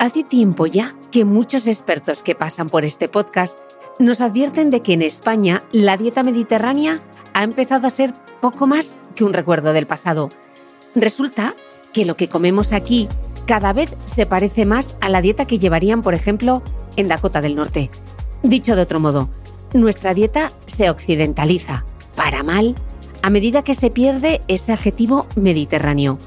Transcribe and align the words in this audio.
Hace 0.00 0.24
tiempo 0.24 0.64
ya 0.64 0.94
que 1.10 1.26
muchos 1.26 1.66
expertos 1.66 2.22
que 2.22 2.34
pasan 2.34 2.70
por 2.70 2.86
este 2.86 3.06
podcast 3.06 3.58
nos 3.98 4.22
advierten 4.22 4.70
de 4.70 4.80
que 4.80 4.94
en 4.94 5.02
España 5.02 5.60
la 5.72 5.98
dieta 5.98 6.22
mediterránea 6.22 7.00
ha 7.34 7.42
empezado 7.42 7.86
a 7.86 7.90
ser 7.90 8.14
poco 8.40 8.66
más 8.66 8.96
que 9.14 9.24
un 9.24 9.34
recuerdo 9.34 9.74
del 9.74 9.86
pasado. 9.86 10.30
Resulta 10.94 11.54
que 11.92 12.06
lo 12.06 12.16
que 12.16 12.30
comemos 12.30 12.72
aquí 12.72 13.10
cada 13.44 13.74
vez 13.74 13.94
se 14.06 14.24
parece 14.24 14.64
más 14.64 14.96
a 15.02 15.10
la 15.10 15.20
dieta 15.20 15.44
que 15.44 15.58
llevarían, 15.58 16.00
por 16.00 16.14
ejemplo, 16.14 16.62
en 16.96 17.08
Dakota 17.08 17.42
del 17.42 17.54
Norte. 17.54 17.90
Dicho 18.42 18.76
de 18.76 18.82
otro 18.82 19.00
modo, 19.00 19.28
nuestra 19.74 20.14
dieta 20.14 20.50
se 20.64 20.88
occidentaliza, 20.88 21.84
para 22.16 22.42
mal, 22.42 22.74
a 23.20 23.28
medida 23.28 23.64
que 23.64 23.74
se 23.74 23.90
pierde 23.90 24.40
ese 24.48 24.72
adjetivo 24.72 25.26
mediterráneo. 25.36 26.18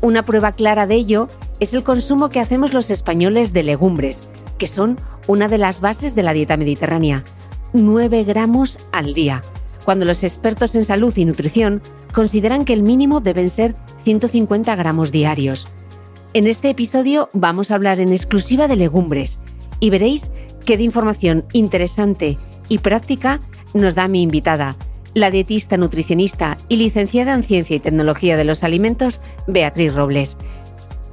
Una 0.00 0.24
prueba 0.24 0.50
clara 0.50 0.88
de 0.88 0.96
ello 0.96 1.28
es 1.60 1.74
el 1.74 1.82
consumo 1.82 2.28
que 2.28 2.40
hacemos 2.40 2.72
los 2.72 2.90
españoles 2.90 3.52
de 3.52 3.62
legumbres, 3.62 4.28
que 4.58 4.66
son 4.66 4.98
una 5.26 5.48
de 5.48 5.58
las 5.58 5.80
bases 5.80 6.14
de 6.14 6.22
la 6.22 6.32
dieta 6.32 6.56
mediterránea. 6.56 7.24
9 7.72 8.24
gramos 8.24 8.78
al 8.92 9.14
día, 9.14 9.42
cuando 9.84 10.04
los 10.04 10.24
expertos 10.24 10.74
en 10.74 10.84
salud 10.84 11.16
y 11.16 11.24
nutrición 11.24 11.82
consideran 12.12 12.64
que 12.64 12.72
el 12.72 12.82
mínimo 12.82 13.20
deben 13.20 13.50
ser 13.50 13.74
150 14.02 14.74
gramos 14.76 15.12
diarios. 15.12 15.68
En 16.34 16.46
este 16.46 16.70
episodio 16.70 17.28
vamos 17.32 17.70
a 17.70 17.76
hablar 17.76 18.00
en 18.00 18.12
exclusiva 18.12 18.68
de 18.68 18.76
legumbres 18.76 19.40
y 19.80 19.90
veréis 19.90 20.30
qué 20.64 20.76
de 20.76 20.82
información 20.82 21.44
interesante 21.52 22.38
y 22.68 22.78
práctica 22.78 23.40
nos 23.74 23.94
da 23.94 24.08
mi 24.08 24.22
invitada, 24.22 24.76
la 25.14 25.30
dietista 25.30 25.76
nutricionista 25.76 26.58
y 26.68 26.76
licenciada 26.76 27.34
en 27.34 27.42
Ciencia 27.42 27.76
y 27.76 27.80
Tecnología 27.80 28.36
de 28.36 28.44
los 28.44 28.64
Alimentos, 28.64 29.22
Beatriz 29.46 29.94
Robles 29.94 30.36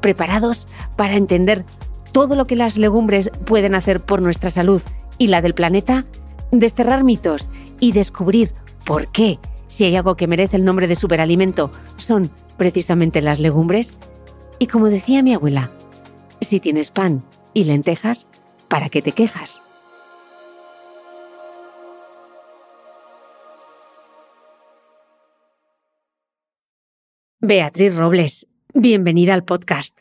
preparados 0.03 0.67
para 0.97 1.15
entender 1.15 1.65
todo 2.11 2.35
lo 2.35 2.45
que 2.45 2.57
las 2.57 2.77
legumbres 2.77 3.31
pueden 3.45 3.73
hacer 3.73 4.01
por 4.01 4.21
nuestra 4.21 4.51
salud 4.51 4.81
y 5.17 5.27
la 5.27 5.41
del 5.41 5.55
planeta, 5.55 6.05
desterrar 6.51 7.03
mitos 7.03 7.49
y 7.79 7.93
descubrir 7.93 8.51
por 8.85 9.11
qué, 9.11 9.39
si 9.65 9.85
hay 9.85 9.95
algo 9.95 10.15
que 10.15 10.27
merece 10.27 10.57
el 10.57 10.65
nombre 10.65 10.87
de 10.87 10.95
superalimento, 10.95 11.71
son 11.95 12.29
precisamente 12.57 13.21
las 13.21 13.39
legumbres. 13.39 13.97
Y 14.59 14.67
como 14.67 14.89
decía 14.89 15.23
mi 15.23 15.33
abuela, 15.33 15.71
si 16.41 16.59
tienes 16.59 16.91
pan 16.91 17.23
y 17.53 17.63
lentejas, 17.63 18.27
¿para 18.67 18.89
qué 18.89 19.01
te 19.01 19.13
quejas? 19.13 19.63
Beatriz 27.39 27.95
Robles, 27.95 28.47
Bienvenida 28.75 29.35
al 29.35 29.43
podcast. 29.43 29.95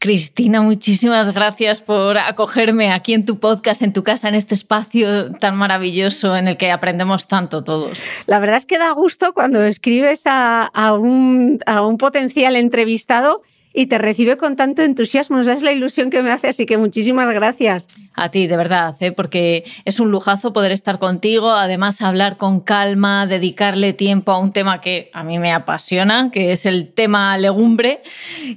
Cristina, 0.00 0.60
muchísimas 0.60 1.32
gracias 1.32 1.80
por 1.80 2.18
acogerme 2.18 2.90
aquí 2.90 3.14
en 3.14 3.24
tu 3.24 3.38
podcast, 3.38 3.80
en 3.82 3.92
tu 3.92 4.02
casa, 4.02 4.28
en 4.28 4.34
este 4.34 4.54
espacio 4.54 5.30
tan 5.34 5.54
maravilloso 5.54 6.36
en 6.36 6.48
el 6.48 6.56
que 6.56 6.72
aprendemos 6.72 7.28
tanto 7.28 7.62
todos. 7.62 8.02
La 8.26 8.40
verdad 8.40 8.56
es 8.56 8.66
que 8.66 8.78
da 8.78 8.90
gusto 8.90 9.32
cuando 9.34 9.62
escribes 9.62 10.24
a, 10.26 10.70
un, 10.98 11.60
a 11.64 11.86
un 11.86 11.96
potencial 11.96 12.56
entrevistado 12.56 13.42
y 13.74 13.86
te 13.86 13.98
recibe 13.98 14.36
con 14.36 14.56
tanto 14.56 14.82
entusiasmo. 14.82 15.40
Esa 15.40 15.52
es 15.52 15.62
la 15.62 15.72
ilusión 15.72 16.10
que 16.10 16.22
me 16.22 16.30
hace, 16.30 16.48
así 16.48 16.66
que 16.66 16.78
muchísimas 16.78 17.32
gracias. 17.32 17.88
A 18.14 18.28
ti, 18.28 18.46
de 18.46 18.56
verdad, 18.58 18.94
¿eh? 19.00 19.10
porque 19.10 19.64
es 19.86 19.98
un 19.98 20.10
lujazo 20.10 20.52
poder 20.52 20.70
estar 20.70 20.98
contigo, 20.98 21.50
además 21.52 22.02
hablar 22.02 22.36
con 22.36 22.60
calma, 22.60 23.26
dedicarle 23.26 23.94
tiempo 23.94 24.32
a 24.32 24.38
un 24.38 24.52
tema 24.52 24.82
que 24.82 25.10
a 25.14 25.24
mí 25.24 25.38
me 25.38 25.50
apasiona, 25.52 26.30
que 26.30 26.52
es 26.52 26.66
el 26.66 26.92
tema 26.92 27.38
legumbre, 27.38 28.02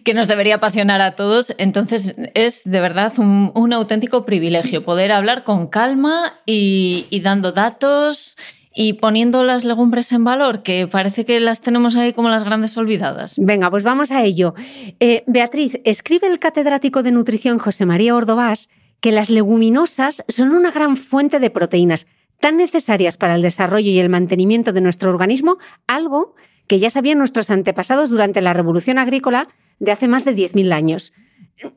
que 0.04 0.14
nos 0.14 0.28
debería 0.28 0.56
apasionar 0.56 1.00
a 1.00 1.16
todos. 1.16 1.56
Entonces 1.58 2.16
es 2.34 2.64
de 2.66 2.82
verdad 2.82 3.14
un, 3.18 3.74
auténtico 3.74 4.26
privilegio 4.26 4.84
poder 4.84 5.12
hablar 5.12 5.44
con 5.44 5.68
calma 5.68 6.34
y, 6.46 7.08
y 7.10 7.22
dando 7.22 7.52
datos 7.52 8.38
y 8.76 8.94
poniendo 8.94 9.44
las 9.46 9.64
legumbres 9.64 10.12
en 10.12 10.26
valor, 10.26 10.62
que 10.62 10.86
parece 10.86 11.24
que 11.24 11.40
las 11.40 11.62
tenemos 11.62 11.96
ahí 11.96 12.14
como 12.14 12.30
las 12.30 12.44
grandes 12.44 12.78
olvidadas. 12.78 13.36
Venga, 13.38 13.72
pues 13.72 13.84
vamos 13.84 14.12
a 14.12 14.24
ello. 14.24 14.54
Eh, 15.00 15.24
Beatriz, 15.28 15.80
escribe 15.86 16.28
el 16.28 16.40
catedrático 16.40 17.02
de 17.02 17.14
nutrición 17.14 17.58
José 17.58 17.86
María 17.86 18.16
Ordovás 18.16 18.70
que 19.00 19.12
las 19.12 19.30
leguminosas 19.30 20.24
son 20.28 20.52
una 20.52 20.72
gran 20.72 20.98
fuente 20.98 21.40
de 21.40 21.50
proteínas 21.50 22.06
tan 22.40 22.58
necesarias 22.58 23.18
para 23.18 23.36
el 23.36 23.42
desarrollo 23.42 23.90
y 23.90 24.00
el 24.00 24.10
mantenimiento 24.10 24.74
de 24.74 24.82
nuestro 24.82 25.10
organismo, 25.10 25.58
algo 25.88 26.36
que 26.68 26.80
ya 26.80 26.90
sabían 26.90 27.18
nuestros 27.18 27.50
antepasados 27.50 28.10
durante 28.10 28.42
la 28.42 28.54
revolución 28.54 28.98
agrícola 28.98 29.48
de 29.80 29.92
hace 29.92 30.08
más 30.08 30.26
de 30.26 30.36
10.000 30.36 30.74
años. 30.74 31.14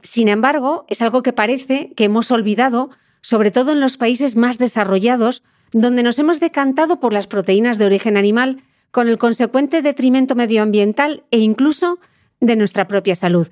Sin 0.03 0.29
embargo, 0.29 0.85
es 0.89 1.03
algo 1.03 1.23
que 1.23 1.33
parece 1.33 1.93
que 1.97 2.05
hemos 2.05 2.31
olvidado, 2.31 2.91
sobre 3.21 3.51
todo 3.51 3.73
en 3.73 3.81
los 3.81 3.97
países 3.97 4.37
más 4.37 4.59
desarrollados, 4.59 5.43
donde 5.73 6.03
nos 6.03 6.19
hemos 6.19 6.41
decantado 6.41 7.01
por 7.01 7.13
las 7.13 7.27
proteínas 7.27 7.79
de 7.79 7.87
origen 7.87 8.17
animal 8.17 8.63
con 8.91 9.09
el 9.09 9.19
consecuente 9.19 9.83
detrimento 9.83 10.35
medioambiental 10.35 11.25
e 11.31 11.39
incluso 11.39 11.99
de 12.41 12.57
nuestra 12.57 12.89
propia 12.89 13.15
salud. 13.15 13.49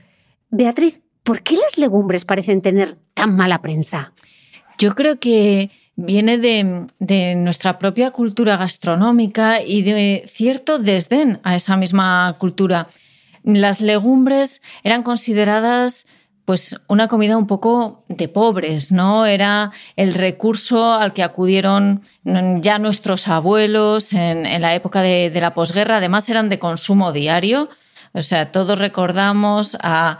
Beatriz, 0.50 1.02
¿por 1.22 1.42
qué 1.42 1.56
las 1.56 1.78
legumbres 1.78 2.24
parecen 2.24 2.62
tener 2.62 2.96
tan 3.14 3.36
mala 3.36 3.60
prensa? 3.60 4.12
Yo 4.78 4.94
creo 4.94 5.18
que 5.18 5.70
viene 5.96 6.38
de, 6.38 7.34
nuestra 7.36 7.78
propia 7.78 8.10
cultura 8.10 8.56
gastronómica 8.56 9.62
y 9.62 9.82
de 9.82 10.24
cierto 10.28 10.78
desdén 10.78 11.40
a 11.42 11.56
esa 11.56 11.76
misma 11.76 12.36
cultura. 12.38 12.88
Las 13.42 13.80
legumbres 13.80 14.60
eran 14.84 15.02
consideradas 15.02 16.06
pues 16.46 16.76
una 16.86 17.08
comida 17.08 17.36
un 17.36 17.48
poco 17.48 18.04
de 18.08 18.28
pobres, 18.28 18.92
¿no? 18.92 19.26
Era 19.26 19.72
el 19.96 20.14
recurso 20.14 20.92
al 20.92 21.12
que 21.12 21.24
acudieron 21.24 22.02
ya 22.24 22.78
nuestros 22.78 23.26
abuelos 23.26 24.12
en, 24.12 24.62
la 24.62 24.74
época 24.76 25.02
de, 25.02 25.32
la 25.34 25.54
posguerra. 25.54 25.96
Además, 25.96 26.28
eran 26.28 26.48
de 26.48 26.60
consumo 26.60 27.12
diario. 27.12 27.68
O 28.12 28.22
sea, 28.22 28.52
todos 28.52 28.78
recordamos 28.78 29.76
a, 29.82 30.18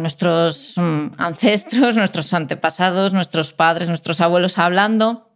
nuestros 0.00 0.74
mm, 0.76 1.12
ancestros, 1.16 1.96
nuestros 1.96 2.34
antepasados, 2.34 3.12
nuestros 3.12 3.52
padres, 3.52 3.88
nuestros 3.88 4.20
abuelos 4.20 4.58
hablando 4.58 5.30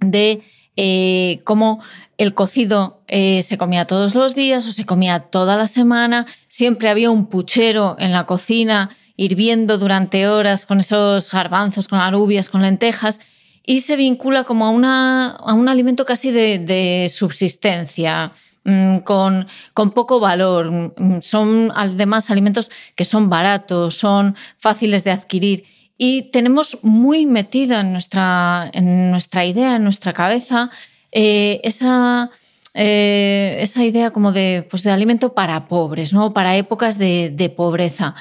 de 0.00 0.42
eh, 0.76 1.42
cómo 1.44 1.80
el 2.18 2.34
cocido 2.34 3.02
eh, 3.06 3.42
se 3.42 3.56
comía 3.56 3.86
todos 3.86 4.16
los 4.16 4.34
días 4.34 4.66
o 4.66 4.72
se 4.72 4.84
comía 4.84 5.20
toda 5.30 5.56
la 5.56 5.68
semana. 5.68 6.26
Siempre 6.48 6.88
había 6.88 7.10
un 7.10 7.26
puchero 7.26 7.94
en 8.00 8.10
la 8.10 8.26
cocina 8.26 8.90
hirviendo 9.20 9.76
durante 9.76 10.26
horas 10.28 10.64
con 10.64 10.80
esos 10.80 11.30
garbanzos, 11.30 11.88
con 11.88 12.00
alubias, 12.00 12.48
con 12.48 12.62
lentejas, 12.62 13.20
y 13.66 13.80
se 13.80 13.96
vincula 13.96 14.44
como 14.44 14.64
a, 14.64 14.70
una, 14.70 15.32
a 15.32 15.52
un 15.52 15.68
alimento 15.68 16.06
casi 16.06 16.30
de, 16.30 17.06
subsistencia. 17.12 18.32
Mm, 18.64 18.98
con, 18.98 19.46
con, 19.72 19.90
poco 19.92 20.20
valor. 20.20 20.70
Mm, 20.70 21.20
son 21.22 21.72
además 21.74 22.30
alimentos 22.30 22.70
que 22.94 23.06
son 23.06 23.30
baratos, 23.30 23.94
son 23.94 24.36
fáciles 24.58 25.02
de 25.02 25.10
adquirir 25.12 25.64
y 25.96 26.30
tenemos 26.30 26.78
muy 26.82 27.24
metida 27.24 27.80
en 27.80 27.92
nuestra, 27.92 28.70
en 28.74 29.10
nuestra 29.10 29.46
idea, 29.46 29.76
en 29.76 29.84
nuestra 29.84 30.12
cabeza, 30.12 30.70
eh, 31.10 31.60
esa, 31.64 32.30
eh, 32.74 33.56
esa 33.60 33.82
idea 33.84 34.10
como 34.10 34.32
de, 34.32 34.66
pues 34.70 34.82
de 34.82 34.90
alimento 34.90 35.32
para 35.32 35.68
pobres, 35.68 36.12
¿no? 36.12 36.32
para 36.32 36.56
épocas 36.56 36.98
de, 36.98 37.30
de 37.34 37.48
pobreza. 37.48 38.14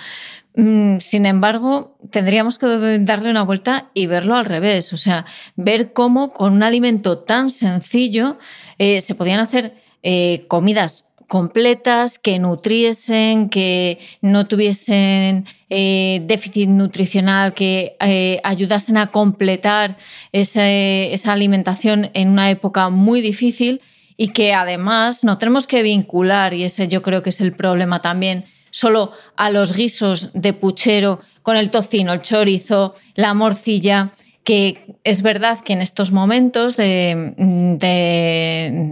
Mm, 0.59 0.99
sin 0.99 1.25
embargo, 1.25 1.95
tendríamos 2.11 2.57
que 2.57 2.67
darle 2.99 3.31
una 3.31 3.43
vuelta 3.43 3.91
y 3.93 4.07
verlo 4.07 4.35
al 4.35 4.43
revés, 4.43 4.91
o 4.91 4.97
sea, 4.97 5.25
ver 5.55 5.93
cómo 5.93 6.33
con 6.33 6.51
un 6.51 6.63
alimento 6.63 7.19
tan 7.19 7.49
sencillo 7.49 8.37
eh, 8.77 8.99
se 8.99 9.15
podían 9.15 9.39
hacer 9.39 9.75
eh, 10.03 10.43
comidas 10.49 11.05
completas, 11.29 12.19
que 12.19 12.39
nutriesen, 12.39 13.49
que 13.49 13.99
no 14.21 14.47
tuviesen 14.47 15.45
eh, 15.69 16.23
déficit 16.25 16.67
nutricional, 16.67 17.53
que 17.53 17.95
ayudasen 18.43 18.97
a 18.97 19.11
completar 19.11 19.95
esa 20.33 21.31
alimentación 21.31 22.09
en 22.15 22.29
una 22.29 22.49
época 22.49 22.89
muy 22.89 23.21
difícil 23.21 23.79
y 24.17 24.29
que 24.29 24.53
además 24.53 25.23
no 25.23 25.37
tenemos 25.37 25.67
que 25.67 25.83
vincular, 25.83 26.53
y 26.53 26.63
ese 26.63 26.89
yo 26.89 27.01
creo 27.01 27.23
que 27.23 27.29
es 27.29 27.39
el 27.39 27.53
problema 27.53 28.01
también, 28.01 28.45
solo 28.71 29.11
a 29.35 29.49
los 29.49 29.73
guisos 29.73 30.31
de 30.33 30.53
puchero 30.53 31.19
con 31.41 31.55
el 31.55 31.71
tocino, 31.71 32.13
el 32.13 32.21
chorizo, 32.21 32.95
la 33.15 33.33
morcilla, 33.33 34.13
que 34.43 34.95
es 35.03 35.21
verdad 35.21 35.59
que 35.59 35.73
en 35.73 35.81
estos 35.81 36.11
momentos 36.11 36.75
de, 36.75 37.33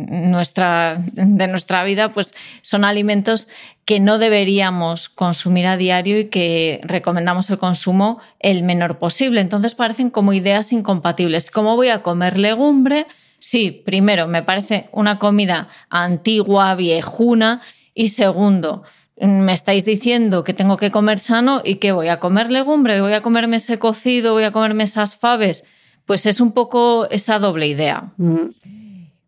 nuestra, 0.09 1.03
de 1.13 1.47
nuestra 1.47 1.83
vida 1.83 2.11
pues 2.13 2.35
son 2.61 2.85
alimentos 2.85 3.47
que 3.85 3.99
no 3.99 4.19
deberíamos 4.19 5.09
consumir 5.09 5.65
a 5.65 5.77
diario 5.77 6.19
y 6.19 6.27
que 6.29 6.79
recomendamos 6.83 7.49
el 7.49 7.57
consumo 7.57 8.19
el 8.39 8.61
menor 8.61 8.99
posible. 8.99 9.41
Entonces 9.41 9.73
parecen 9.75 10.09
como 10.09 10.33
ideas 10.33 10.71
incompatibles. 10.73 11.49
¿Cómo 11.49 11.75
voy 11.75 11.89
a 11.89 12.03
comer 12.03 12.37
legumbre? 12.37 13.07
Sí, 13.39 13.71
primero, 13.71 14.27
me 14.27 14.43
parece 14.43 14.89
una 14.91 15.17
comida 15.19 15.69
antigua, 15.89 16.75
viejuna 16.75 17.61
y 17.93 18.09
segundo, 18.09 18.83
me 19.19 19.53
estáis 19.53 19.85
diciendo 19.85 20.43
que 20.43 20.53
tengo 20.53 20.77
que 20.77 20.91
comer 20.91 21.19
sano 21.19 21.61
y 21.63 21.75
que 21.75 21.91
voy 21.91 22.07
a 22.07 22.19
comer 22.19 22.51
legumbre, 22.51 23.01
voy 23.01 23.13
a 23.13 23.21
comerme 23.21 23.57
ese 23.57 23.79
cocido, 23.79 24.33
voy 24.33 24.43
a 24.43 24.51
comerme 24.51 24.83
esas 24.83 25.15
faves, 25.15 25.63
pues 26.05 26.25
es 26.25 26.39
un 26.39 26.51
poco 26.51 27.09
esa 27.09 27.39
doble 27.39 27.67
idea. 27.67 28.13
Mm. 28.17 28.49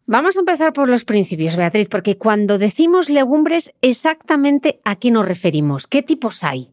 Vamos 0.06 0.38
a 0.38 0.40
empezar 0.40 0.74
por 0.74 0.90
los 0.90 1.06
principios, 1.06 1.56
Beatriz, 1.56 1.88
porque 1.88 2.18
cuando 2.18 2.58
decimos 2.58 3.10
legumbres, 3.10 3.74
exactamente 3.82 4.80
a 4.84 4.96
qué 4.96 5.12
nos 5.12 5.28
referimos, 5.28 5.86
qué 5.86 6.02
tipos 6.02 6.44
hay. 6.44 6.72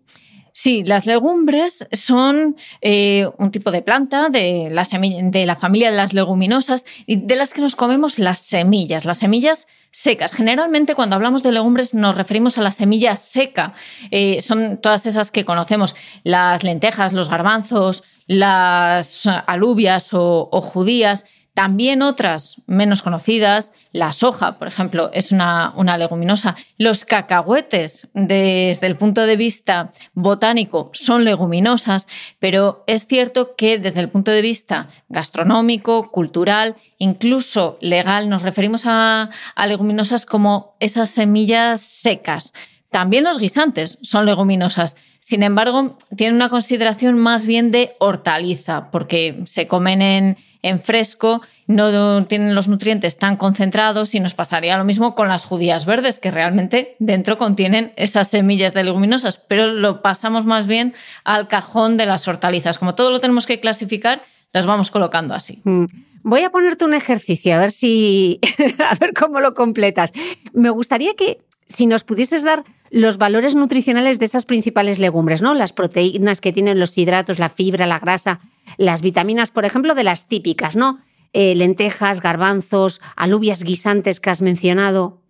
Sí, 0.58 0.82
las 0.84 1.04
legumbres 1.04 1.86
son 1.92 2.56
eh, 2.80 3.28
un 3.36 3.50
tipo 3.50 3.70
de 3.72 3.82
planta 3.82 4.30
de 4.30 4.70
la, 4.70 4.84
de 4.84 5.44
la 5.44 5.54
familia 5.54 5.90
de 5.90 5.98
las 5.98 6.14
leguminosas 6.14 6.86
y 7.04 7.16
de 7.16 7.36
las 7.36 7.52
que 7.52 7.60
nos 7.60 7.76
comemos 7.76 8.18
las 8.18 8.38
semillas. 8.38 9.04
Las 9.04 9.18
semillas 9.18 9.66
secas. 9.96 10.34
Generalmente 10.34 10.94
cuando 10.94 11.16
hablamos 11.16 11.42
de 11.42 11.52
legumbres 11.52 11.94
nos 11.94 12.16
referimos 12.16 12.58
a 12.58 12.62
la 12.62 12.70
semilla 12.70 13.16
seca. 13.16 13.72
Eh, 14.10 14.42
son 14.42 14.76
todas 14.76 15.06
esas 15.06 15.30
que 15.30 15.46
conocemos, 15.46 15.96
las 16.22 16.62
lentejas, 16.62 17.14
los 17.14 17.30
garbanzos, 17.30 18.04
las 18.26 19.26
alubias 19.46 20.10
o, 20.12 20.60
judías. 20.60 21.24
También 21.56 22.02
otras 22.02 22.60
menos 22.66 23.00
conocidas, 23.00 23.72
la 23.90 24.12
soja, 24.12 24.58
por 24.58 24.68
ejemplo, 24.68 25.08
es 25.14 25.32
una, 25.32 25.72
una, 25.74 25.96
leguminosa. 25.96 26.54
Los 26.76 27.06
cacahuetes, 27.06 28.08
desde 28.12 28.86
el 28.86 28.96
punto 28.96 29.22
de 29.22 29.36
vista 29.36 29.94
botánico, 30.12 30.90
son 30.92 31.24
leguminosas, 31.24 32.08
pero 32.40 32.84
es 32.86 33.06
cierto 33.06 33.56
que 33.56 33.78
desde 33.78 34.00
el 34.00 34.10
punto 34.10 34.32
de 34.32 34.42
vista 34.42 34.90
gastronómico, 35.08 36.10
cultural, 36.10 36.76
incluso 36.98 37.78
legal, 37.80 38.28
nos 38.28 38.42
referimos 38.42 38.82
a, 38.84 39.30
a 39.54 39.66
leguminosas 39.66 40.26
como 40.26 40.76
esas 40.78 41.08
semillas 41.08 41.80
secas. 41.80 42.52
También 42.90 43.24
los 43.24 43.38
guisantes 43.38 43.98
son 44.02 44.26
leguminosas. 44.26 44.94
Sin 45.20 45.42
embargo, 45.42 45.96
tienen 46.14 46.36
una 46.36 46.50
consideración 46.50 47.18
más 47.18 47.46
bien 47.46 47.70
de 47.70 47.96
hortaliza, 47.98 48.90
porque 48.90 49.42
se 49.46 49.66
comen 49.66 50.02
en, 50.02 50.36
en 50.68 50.80
fresco, 50.80 51.42
no 51.66 52.26
tienen 52.26 52.54
los 52.54 52.68
nutrientes 52.68 53.18
tan 53.18 53.36
concentrados 53.36 54.14
y 54.14 54.20
nos 54.20 54.34
pasaría 54.34 54.76
lo 54.78 54.84
mismo 54.84 55.14
con 55.14 55.28
las 55.28 55.44
judías 55.44 55.86
verdes, 55.86 56.18
que 56.18 56.30
realmente 56.30 56.96
dentro 56.98 57.38
contienen 57.38 57.92
esas 57.96 58.28
semillas 58.28 58.74
de 58.74 58.84
leguminosas, 58.84 59.36
pero 59.36 59.68
lo 59.68 60.02
pasamos 60.02 60.44
más 60.44 60.66
bien 60.66 60.94
al 61.24 61.48
cajón 61.48 61.96
de 61.96 62.06
las 62.06 62.26
hortalizas. 62.28 62.78
Como 62.78 62.94
todo 62.94 63.10
lo 63.10 63.20
tenemos 63.20 63.46
que 63.46 63.60
clasificar, 63.60 64.22
las 64.52 64.66
vamos 64.66 64.90
colocando 64.90 65.34
así. 65.34 65.60
Mm. 65.64 65.84
Voy 66.22 66.42
a 66.42 66.50
ponerte 66.50 66.84
un 66.84 66.94
ejercicio, 66.94 67.54
a 67.54 67.58
ver 67.58 67.70
si, 67.70 68.40
a 68.90 68.94
ver 68.96 69.12
cómo 69.14 69.40
lo 69.40 69.54
completas. 69.54 70.12
Me 70.52 70.70
gustaría 70.70 71.14
que 71.14 71.38
si 71.68 71.86
nos 71.86 72.04
pudieses 72.04 72.42
dar 72.42 72.64
los 72.96 73.18
valores 73.18 73.54
nutricionales 73.54 74.18
de 74.18 74.24
esas 74.24 74.46
principales 74.46 74.98
legumbres, 74.98 75.42
¿no? 75.42 75.52
Las 75.52 75.74
proteínas 75.74 76.40
que 76.40 76.50
tienen 76.50 76.80
los 76.80 76.96
hidratos, 76.96 77.38
la 77.38 77.50
fibra, 77.50 77.86
la 77.86 77.98
grasa, 77.98 78.40
las 78.78 79.02
vitaminas, 79.02 79.50
por 79.50 79.66
ejemplo, 79.66 79.94
de 79.94 80.02
las 80.02 80.28
típicas, 80.28 80.76
¿no? 80.76 81.00
Eh, 81.34 81.54
lentejas, 81.56 82.22
garbanzos, 82.22 83.02
alubias 83.14 83.64
guisantes 83.64 84.18
que 84.18 84.30
has 84.30 84.40
mencionado. 84.40 85.20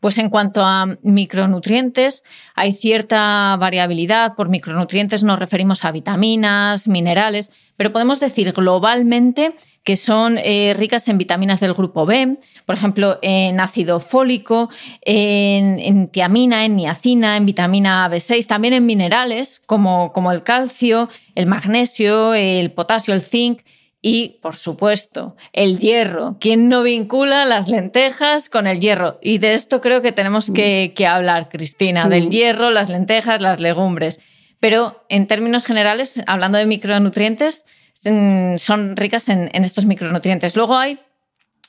Pues 0.00 0.16
en 0.18 0.30
cuanto 0.30 0.64
a 0.64 0.96
micronutrientes, 1.02 2.24
hay 2.54 2.72
cierta 2.72 3.56
variabilidad. 3.58 4.34
Por 4.34 4.48
micronutrientes 4.48 5.22
nos 5.22 5.38
referimos 5.38 5.84
a 5.84 5.92
vitaminas, 5.92 6.88
minerales, 6.88 7.52
pero 7.76 7.92
podemos 7.92 8.18
decir 8.18 8.52
globalmente 8.52 9.54
que 9.84 9.96
son 9.96 10.38
eh, 10.38 10.74
ricas 10.76 11.08
en 11.08 11.18
vitaminas 11.18 11.60
del 11.60 11.74
grupo 11.74 12.04
B, 12.04 12.36
por 12.66 12.76
ejemplo, 12.76 13.18
en 13.22 13.60
ácido 13.60 13.98
fólico, 14.00 14.68
en, 15.02 16.08
tiamina, 16.08 16.64
en 16.64 16.76
niacina, 16.76 17.36
en 17.36 17.46
vitamina 17.46 18.08
B6, 18.10 18.46
también 18.46 18.74
en 18.74 18.86
minerales 18.86 19.62
como, 19.66 20.12
como 20.12 20.32
el 20.32 20.42
calcio, 20.42 21.08
el 21.34 21.46
magnesio, 21.46 22.34
el 22.34 22.72
potasio, 22.72 23.14
el 23.14 23.22
zinc. 23.22 23.62
Y, 24.02 24.38
por 24.40 24.56
supuesto, 24.56 25.36
el 25.52 25.78
hierro. 25.78 26.36
¿Quién 26.40 26.68
no 26.68 26.82
vincula 26.82 27.44
las 27.44 27.68
lentejas 27.68 28.48
con 28.48 28.66
el 28.66 28.80
hierro? 28.80 29.18
Y 29.20 29.38
de 29.38 29.54
esto 29.54 29.80
creo 29.80 30.00
que 30.00 30.12
tenemos 30.12 30.50
que, 30.50 30.94
que 30.96 31.06
hablar, 31.06 31.48
Cristina, 31.50 32.08
del 32.08 32.28
mm. 32.28 32.30
hierro, 32.30 32.70
las 32.70 32.88
lentejas, 32.88 33.40
las 33.42 33.60
legumbres. 33.60 34.20
Pero 34.58 35.04
en 35.08 35.26
términos 35.26 35.66
generales, 35.66 36.22
hablando 36.26 36.56
de 36.56 36.66
micronutrientes, 36.66 37.64
Mm, 38.04 38.56
son 38.56 38.96
ricas 38.96 39.28
en, 39.28 39.50
estos 39.52 39.84
micronutrientes. 39.84 40.56
Luego 40.56 40.76
hay 40.76 41.00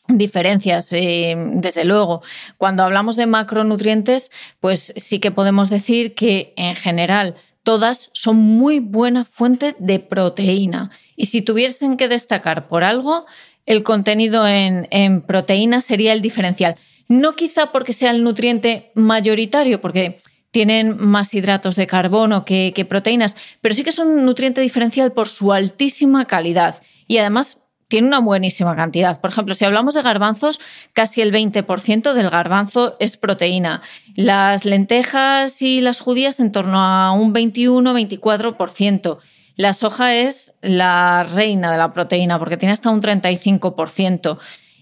diferencias, 0.08 0.92
eh, 0.94 1.36
desde 1.56 1.84
luego. 1.84 2.22
Cuando 2.58 2.84
hablamos 2.84 3.16
de 3.16 3.26
macronutrientes, 3.26 4.32
pues 4.60 4.94
sí 4.96 5.20
que 5.20 5.32
podemos 5.32 5.70
decir 5.70 6.16
que 6.16 6.54
en 6.56 6.76
general 6.76 7.36
todas 7.63 8.10
son 8.13 8.38
muy 8.38 8.80
buena 8.80 9.25
fuente 9.25 9.75
de 9.80 10.00
proteína. 10.00 10.91
Y 11.15 11.25
si 11.25 11.41
tuviesen 11.41 11.98
que 11.98 12.08
destacar 12.08 12.68
por 12.68 12.84
algo, 12.84 13.25
el 13.65 13.84
contenido 13.84 14.48
en, 14.48 15.22
proteínas 15.22 15.86
sería 15.86 16.13
el 16.13 16.22
diferencial. 16.22 16.75
No 17.08 17.36
quizá 17.36 17.72
porque 17.72 17.94
sea 17.94 18.12
el 18.12 18.24
nutriente 18.24 18.91
mayoritario, 18.96 19.82
porque 19.82 20.22
tienen 20.51 20.98
más 20.98 21.34
hidratos 21.34 21.75
de 21.75 21.88
carbono 21.88 22.44
que, 22.44 22.86
proteínas, 22.89 23.36
pero 23.62 23.75
sí 23.75 23.84
que 23.84 23.91
es 23.91 24.00
un 24.00 24.25
nutriente 24.25 24.62
diferencial 24.62 25.13
por 25.13 25.27
su 25.27 25.53
altísima 25.53 26.25
calidad 26.25 26.82
y 27.08 27.18
además 27.18 27.61
tiene 27.91 28.07
una 28.07 28.19
buenísima 28.19 28.74
cantidad. 28.74 29.19
Por 29.19 29.31
ejemplo, 29.31 29.53
si 29.53 29.65
hablamos 29.65 29.93
de 29.93 30.01
garbanzos, 30.01 30.62
casi 30.93 31.19
el 31.21 31.33
20% 31.33 32.13
del 32.13 32.29
garbanzo 32.29 32.95
es 33.01 33.17
proteína. 33.17 33.81
Las 34.15 34.63
lentejas 34.63 35.62
y 35.62 35.81
las 35.81 36.00
judías 36.00 36.39
en 36.39 36.53
torno 36.53 36.79
a 36.79 37.12
un 37.12 37.33
21-24%. 37.33 39.17
La 39.57 39.74
soja 39.74 40.15
es 40.15 40.53
la 40.62 41.25
reina 41.25 41.69
de 41.69 41.77
la 41.77 41.91
proteína 41.91 42.39
porque 42.39 42.55
tiene 42.55 42.71
hasta 42.71 42.89
un 42.89 43.01
35% 43.01 44.39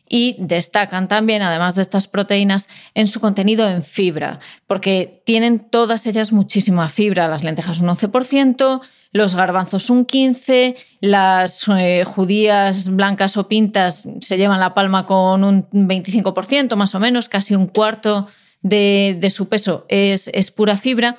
y 0.08 0.36
destacan 0.38 1.08
también, 1.08 1.42
además 1.42 1.74
de 1.74 1.82
estas 1.82 2.08
proteínas, 2.08 2.70
en 2.94 3.08
su 3.08 3.20
contenido 3.20 3.68
en 3.68 3.84
fibra, 3.84 4.40
porque 4.68 5.24
tienen 5.26 5.58
todas 5.58 6.06
ellas 6.06 6.32
muchísima 6.32 6.90
fibra. 6.90 7.28
Las 7.28 7.44
lentejas 7.44 7.80
un 7.80 7.90
11%, 7.90 8.82
los 9.12 9.36
garbanzos 9.36 9.90
un 9.90 10.06
15%, 10.06 10.76
las 11.02 11.66
eh, 11.68 12.04
judías 12.06 12.90
blancas 12.90 13.38
o 13.38 13.48
pintas 13.48 14.08
se 14.22 14.38
llevan 14.38 14.60
la 14.60 14.74
palma 14.74 15.06
con 15.06 15.44
un 15.44 15.70
25% 15.70 16.76
más 16.76 16.94
o 16.96 17.00
menos, 17.00 17.30
casi 17.30 17.56
un 17.56 17.68
cuarto 17.68 18.28
de, 18.62 19.32
su 19.34 19.48
peso 19.48 19.86
es, 19.88 20.30
es 20.34 20.52
pura 20.52 20.78
fibra 20.78 21.18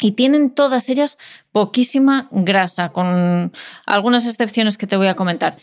y 0.00 0.12
tienen 0.12 0.50
todas 0.50 0.88
ellas 0.88 1.18
poquísima 1.52 2.28
grasa, 2.30 2.90
con 2.90 3.52
algunas 3.86 4.26
excepciones 4.26 4.76
que 4.76 4.86
te 4.86 4.96
voy 4.96 5.06
a 5.06 5.14
comentar. 5.14 5.56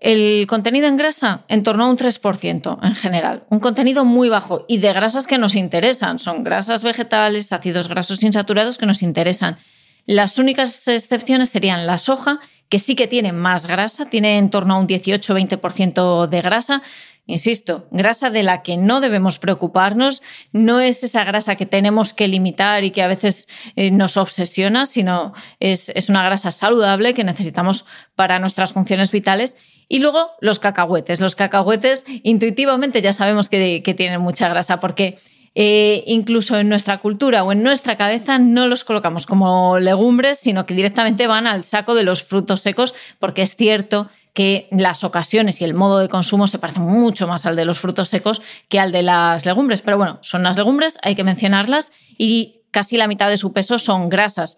El 0.00 0.46
contenido 0.46 0.86
en 0.86 0.96
grasa 0.96 1.44
en 1.48 1.62
torno 1.62 1.84
a 1.84 1.90
un 1.90 1.98
3% 1.98 2.78
en 2.82 2.94
general, 2.94 3.44
un 3.50 3.60
contenido 3.60 4.04
muy 4.04 4.28
bajo 4.28 4.64
y 4.66 4.78
de 4.78 4.92
grasas 4.92 5.26
que 5.26 5.38
nos 5.38 5.54
interesan, 5.54 6.18
son 6.18 6.42
grasas 6.42 6.82
vegetales, 6.82 7.52
ácidos 7.52 7.88
grasos 7.88 8.22
insaturados 8.22 8.78
que 8.78 8.86
nos 8.86 9.02
interesan. 9.02 9.58
Las 10.06 10.38
únicas 10.38 10.86
excepciones 10.88 11.48
serían 11.48 11.86
la 11.86 11.98
soja, 11.98 12.40
que 12.68 12.78
sí 12.78 12.94
que 12.94 13.08
tiene 13.08 13.32
más 13.32 13.66
grasa, 13.66 14.06
tiene 14.06 14.38
en 14.38 14.50
torno 14.50 14.74
a 14.74 14.78
un 14.78 14.86
18-20% 14.86 16.28
de 16.28 16.42
grasa. 16.42 16.82
Insisto, 17.26 17.86
grasa 17.90 18.30
de 18.30 18.42
la 18.42 18.62
que 18.62 18.76
no 18.76 19.00
debemos 19.00 19.38
preocuparnos, 19.38 20.22
no 20.52 20.80
es 20.80 21.04
esa 21.04 21.24
grasa 21.24 21.54
que 21.54 21.66
tenemos 21.66 22.12
que 22.12 22.28
limitar 22.28 22.82
y 22.82 22.90
que 22.90 23.02
a 23.02 23.08
veces 23.08 23.46
eh, 23.76 23.90
nos 23.90 24.16
obsesiona, 24.16 24.86
sino 24.86 25.32
es, 25.60 25.90
es 25.90 26.08
una 26.08 26.24
grasa 26.24 26.50
saludable 26.50 27.14
que 27.14 27.22
necesitamos 27.22 27.84
para 28.16 28.38
nuestras 28.38 28.72
funciones 28.72 29.12
vitales 29.12 29.56
y 29.90 29.98
luego 29.98 30.30
los 30.40 30.60
cacahuetes. 30.60 31.20
Los 31.20 31.34
cacahuetes 31.34 32.06
intuitivamente 32.22 33.02
ya 33.02 33.12
sabemos 33.12 33.48
que, 33.48 33.82
tienen 33.96 34.20
mucha 34.20 34.48
grasa 34.48 34.78
porque 34.78 35.18
eh, 35.54 36.04
incluso 36.06 36.56
en 36.56 36.68
nuestra 36.68 36.98
cultura 36.98 37.42
o 37.42 37.50
en 37.50 37.62
nuestra 37.62 37.96
cabeza 37.96 38.38
no 38.38 38.68
los 38.68 38.84
colocamos 38.84 39.26
como 39.26 39.78
legumbres, 39.78 40.38
sino 40.38 40.64
que 40.64 40.74
directamente 40.74 41.26
van 41.26 41.46
al 41.46 41.64
saco 41.64 41.94
de 41.94 42.04
los 42.04 42.22
frutos 42.22 42.60
secos 42.60 42.94
porque 43.18 43.42
es 43.42 43.56
cierto 43.56 44.08
que 44.32 44.68
las 44.70 45.02
ocasiones 45.02 45.60
y 45.60 45.64
el 45.64 45.74
modo 45.74 45.98
de 45.98 46.08
consumo 46.08 46.46
se 46.46 46.60
parecen 46.60 46.82
mucho 46.82 47.26
más 47.26 47.46
al 47.46 47.56
de 47.56 47.64
los 47.64 47.80
frutos 47.80 48.08
secos 48.08 48.42
que 48.68 48.78
al 48.78 48.92
de 48.92 49.02
las 49.02 49.44
legumbres. 49.44 49.82
Pero 49.82 49.96
bueno, 49.96 50.18
son 50.22 50.44
las 50.44 50.56
legumbres, 50.56 50.98
hay 51.02 51.16
que 51.16 51.24
mencionarlas 51.24 51.90
y 52.16 52.60
casi 52.70 52.96
la 52.96 53.08
mitad 53.08 53.28
de 53.28 53.36
su 53.36 53.52
peso 53.52 53.78
son 53.80 54.08
grasas. 54.08 54.56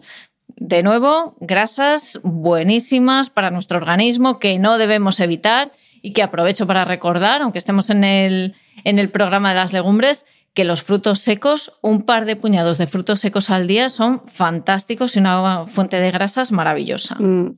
De 0.55 0.83
nuevo, 0.83 1.35
grasas 1.39 2.19
buenísimas 2.23 3.31
para 3.31 3.49
nuestro 3.49 3.77
organismo 3.77 4.37
que 4.37 4.59
no 4.59 4.77
debemos 4.77 5.19
evitar 5.19 5.71
y 6.03 6.13
que 6.13 6.21
aprovecho 6.21 6.67
para 6.67 6.85
recordar, 6.85 7.41
aunque 7.41 7.57
estemos 7.57 7.89
en 7.89 8.03
el, 8.03 8.55
en 8.83 8.99
el 8.99 9.09
programa 9.09 9.49
de 9.49 9.55
las 9.55 9.73
legumbres, 9.73 10.25
que 10.53 10.63
los 10.63 10.83
frutos 10.83 11.19
secos, 11.19 11.73
un 11.81 12.03
par 12.03 12.25
de 12.25 12.35
puñados 12.35 12.77
de 12.77 12.87
frutos 12.87 13.19
secos 13.19 13.49
al 13.49 13.67
día 13.67 13.89
son 13.89 14.21
fantásticos 14.31 15.15
y 15.15 15.19
una 15.19 15.65
fuente 15.65 15.99
de 15.99 16.11
grasas 16.11 16.51
maravillosa. 16.51 17.15
Mm. 17.15 17.57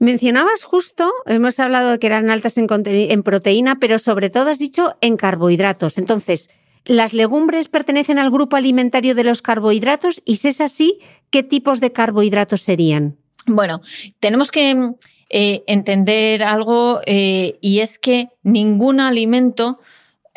Mencionabas 0.00 0.62
justo, 0.62 1.12
hemos 1.26 1.58
hablado 1.58 1.90
de 1.90 1.98
que 1.98 2.06
eran 2.06 2.30
altas 2.30 2.56
en, 2.56 2.66
en 2.70 3.22
proteína, 3.22 3.78
pero 3.80 3.98
sobre 3.98 4.30
todo 4.30 4.48
has 4.48 4.60
dicho 4.60 4.96
en 5.00 5.16
carbohidratos. 5.16 5.98
Entonces, 5.98 6.50
¿las 6.84 7.12
legumbres 7.12 7.68
pertenecen 7.68 8.18
al 8.18 8.30
grupo 8.30 8.56
alimentario 8.56 9.16
de 9.16 9.24
los 9.24 9.42
carbohidratos? 9.42 10.22
Y 10.24 10.36
si 10.36 10.48
es 10.48 10.60
así, 10.60 11.00
¿qué 11.30 11.42
tipos 11.42 11.80
de 11.80 11.90
carbohidratos 11.90 12.60
serían? 12.60 13.16
Bueno, 13.46 13.80
tenemos 14.20 14.52
que 14.52 14.92
eh, 15.30 15.64
entender 15.66 16.42
algo 16.42 17.00
eh, 17.04 17.58
y 17.60 17.80
es 17.80 17.98
que 17.98 18.28
ningún 18.42 19.00
alimento, 19.00 19.80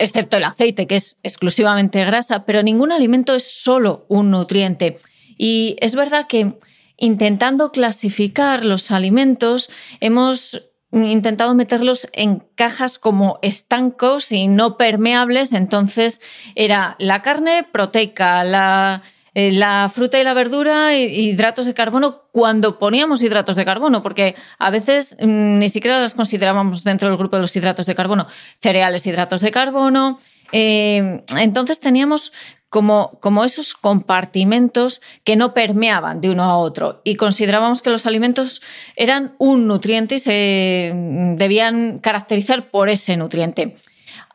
excepto 0.01 0.37
el 0.37 0.43
aceite, 0.43 0.87
que 0.87 0.95
es 0.95 1.17
exclusivamente 1.23 2.03
grasa, 2.03 2.45
pero 2.45 2.63
ningún 2.63 2.91
alimento 2.91 3.35
es 3.35 3.43
solo 3.43 4.05
un 4.09 4.31
nutriente. 4.31 4.99
Y 5.37 5.75
es 5.79 5.95
verdad 5.95 6.27
que 6.27 6.53
intentando 6.97 7.71
clasificar 7.71 8.65
los 8.65 8.91
alimentos, 8.91 9.69
hemos 9.99 10.71
intentado 10.91 11.55
meterlos 11.55 12.07
en 12.13 12.43
cajas 12.55 12.99
como 12.99 13.39
estancos 13.41 14.31
y 14.31 14.47
no 14.47 14.77
permeables, 14.77 15.53
entonces 15.53 16.19
era 16.55 16.95
la 16.99 17.21
carne 17.21 17.65
proteica, 17.71 18.43
la 18.43 19.03
eh, 19.33 19.51
la 19.51 19.89
fruta 19.93 20.19
y 20.19 20.23
la 20.23 20.33
verdura, 20.33 20.95
hidratos 20.97 21.65
de 21.65 21.73
carbono, 21.73 22.23
cuando 22.33 22.79
poníamos 22.79 23.23
hidratos 23.23 23.55
de 23.55 23.63
carbono, 23.63 24.03
porque 24.03 24.35
a 24.59 24.69
veces 24.71 25.15
mm, 25.19 25.59
ni 25.59 25.69
siquiera 25.69 25.99
las 25.99 26.15
considerábamos 26.15 26.83
dentro 26.83 27.07
del 27.07 27.17
grupo 27.17 27.37
de 27.37 27.43
los 27.43 27.55
hidratos 27.55 27.85
de 27.85 27.95
carbono, 27.95 28.27
cereales, 28.61 29.05
hidratos 29.07 29.39
de 29.41 29.51
carbono. 29.51 30.19
Eh, 30.51 31.23
entonces 31.37 31.79
teníamos 31.79 32.33
como, 32.67 33.19
como, 33.21 33.45
esos 33.45 33.73
compartimentos 33.73 35.01
que 35.23 35.37
no 35.37 35.53
permeaban 35.53 36.19
de 36.19 36.29
uno 36.29 36.43
a 36.43 36.57
otro 36.57 37.01
y 37.05 37.15
considerábamos 37.15 37.81
que 37.81 37.89
los 37.89 38.05
alimentos 38.05 38.61
eran 38.97 39.35
un 39.37 39.65
nutriente 39.65 40.15
y 40.15 40.19
se 40.19 40.91
mm, 40.93 41.35
debían 41.35 41.99
caracterizar 41.99 42.69
por 42.69 42.89
ese 42.89 43.15
nutriente. 43.15 43.77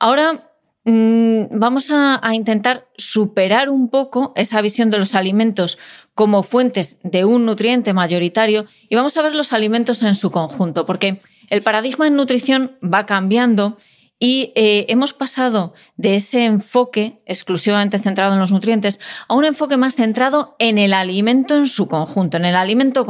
Ahora 0.00 0.50
vamos 0.86 1.90
a, 1.90 2.20
intentar 2.32 2.86
superar 2.96 3.70
un 3.70 3.90
poco 3.90 4.32
esa 4.36 4.60
visión 4.60 4.88
de 4.90 4.98
los 4.98 5.14
alimentos 5.14 5.78
como 6.14 6.44
fuentes 6.44 6.98
de 7.02 7.24
un 7.24 7.44
nutriente 7.44 7.92
mayoritario 7.92 8.66
y 8.88 8.94
vamos 8.94 9.16
a 9.16 9.22
ver 9.22 9.34
los 9.34 9.52
alimentos 9.52 10.02
en 10.02 10.14
su 10.14 10.30
conjunto, 10.30 10.86
porque 10.86 11.20
el 11.50 11.62
paradigma 11.62 12.06
en 12.06 12.14
nutrición 12.14 12.78
va 12.82 13.04
cambiando 13.04 13.78
y 14.18 14.52
eh, 14.54 14.86
hemos 14.88 15.12
pasado 15.12 15.74
de 15.96 16.14
ese 16.14 16.44
enfoque 16.44 17.20
exclusivamente 17.26 17.98
centrado 17.98 18.32
en 18.32 18.40
los 18.40 18.52
nutrientes 18.52 19.00
a 19.28 19.34
un 19.34 19.44
enfoque 19.44 19.76
más 19.76 19.96
centrado 19.96 20.54
en 20.58 20.78
el 20.78 20.94
alimento 20.94 21.56
en 21.56 21.66
su 21.66 21.88
conjunto, 21.88 22.36
en 22.36 22.46
el 22.46 22.54
alimento 22.54 23.06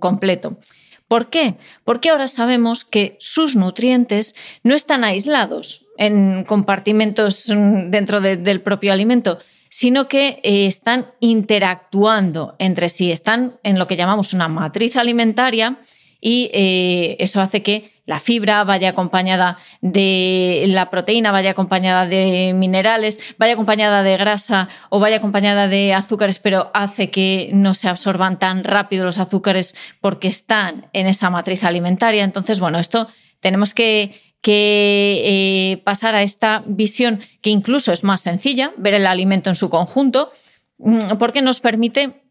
completo. 0.00 0.58
¿Por 1.08 1.30
qué? 1.30 1.56
Porque 1.84 2.10
ahora 2.10 2.28
sabemos 2.28 2.84
que 2.84 3.16
sus 3.18 3.56
nutrientes 3.56 4.34
no 4.62 4.74
están 4.74 5.02
aislados 5.02 5.86
en 6.00 6.44
compartimentos 6.44 7.46
mm, 7.54 7.90
dentro 7.90 8.20
del 8.20 8.62
propio 8.62 8.92
alimento, 8.92 9.38
sino 9.68 10.08
que 10.08 10.40
eh, 10.42 10.66
están 10.66 11.12
interactuando 11.20 12.56
entre 12.58 12.88
sí, 12.88 13.12
están 13.12 13.58
en 13.62 13.78
lo 13.78 13.86
que 13.86 13.96
llamamos 13.96 14.32
una 14.32 14.48
matriz 14.48 14.96
alimentaria 14.96 15.76
y 16.18 16.50
eh, 16.54 17.16
eso 17.20 17.42
hace 17.42 17.62
que 17.62 17.92
la 18.06 18.18
fibra 18.18 18.64
vaya 18.64 18.88
acompañada 18.88 19.58
de 19.82 20.64
la 20.68 20.90
proteína, 20.90 21.32
vaya 21.32 21.50
acompañada 21.50 22.06
de 22.06 22.54
minerales, 22.54 23.20
vaya 23.38 23.52
acompañada 23.52 24.02
de 24.02 24.16
grasa 24.16 24.68
o 24.88 25.00
vaya 25.00 25.18
acompañada 25.18 25.68
de 25.68 25.92
azúcares, 25.92 26.38
pero 26.38 26.70
hace 26.72 27.10
que 27.10 27.50
no 27.52 27.74
se 27.74 27.88
absorban 27.88 28.38
tan 28.38 28.64
rápido 28.64 29.04
los 29.04 29.18
azúcares 29.18 29.76
porque 30.00 30.28
están 30.28 30.88
en 30.94 31.06
esa 31.06 31.28
matriz 31.28 31.62
alimentaria. 31.62 32.24
Entonces, 32.24 32.58
bueno, 32.58 32.78
esto 32.78 33.06
tenemos 33.40 33.74
que 33.74 34.29
que 34.40 35.80
pasar 35.84 36.14
a 36.14 36.22
esta 36.22 36.62
visión 36.66 37.20
que 37.42 37.50
incluso 37.50 37.92
es 37.92 38.04
más 38.04 38.22
sencilla, 38.22 38.72
ver 38.76 38.94
el 38.94 39.06
alimento 39.06 39.50
en 39.50 39.56
su 39.56 39.70
conjunto, 39.70 40.32
mm, 40.78 41.16
porque 41.18 41.42
nos 41.42 41.60
permite 41.60 42.22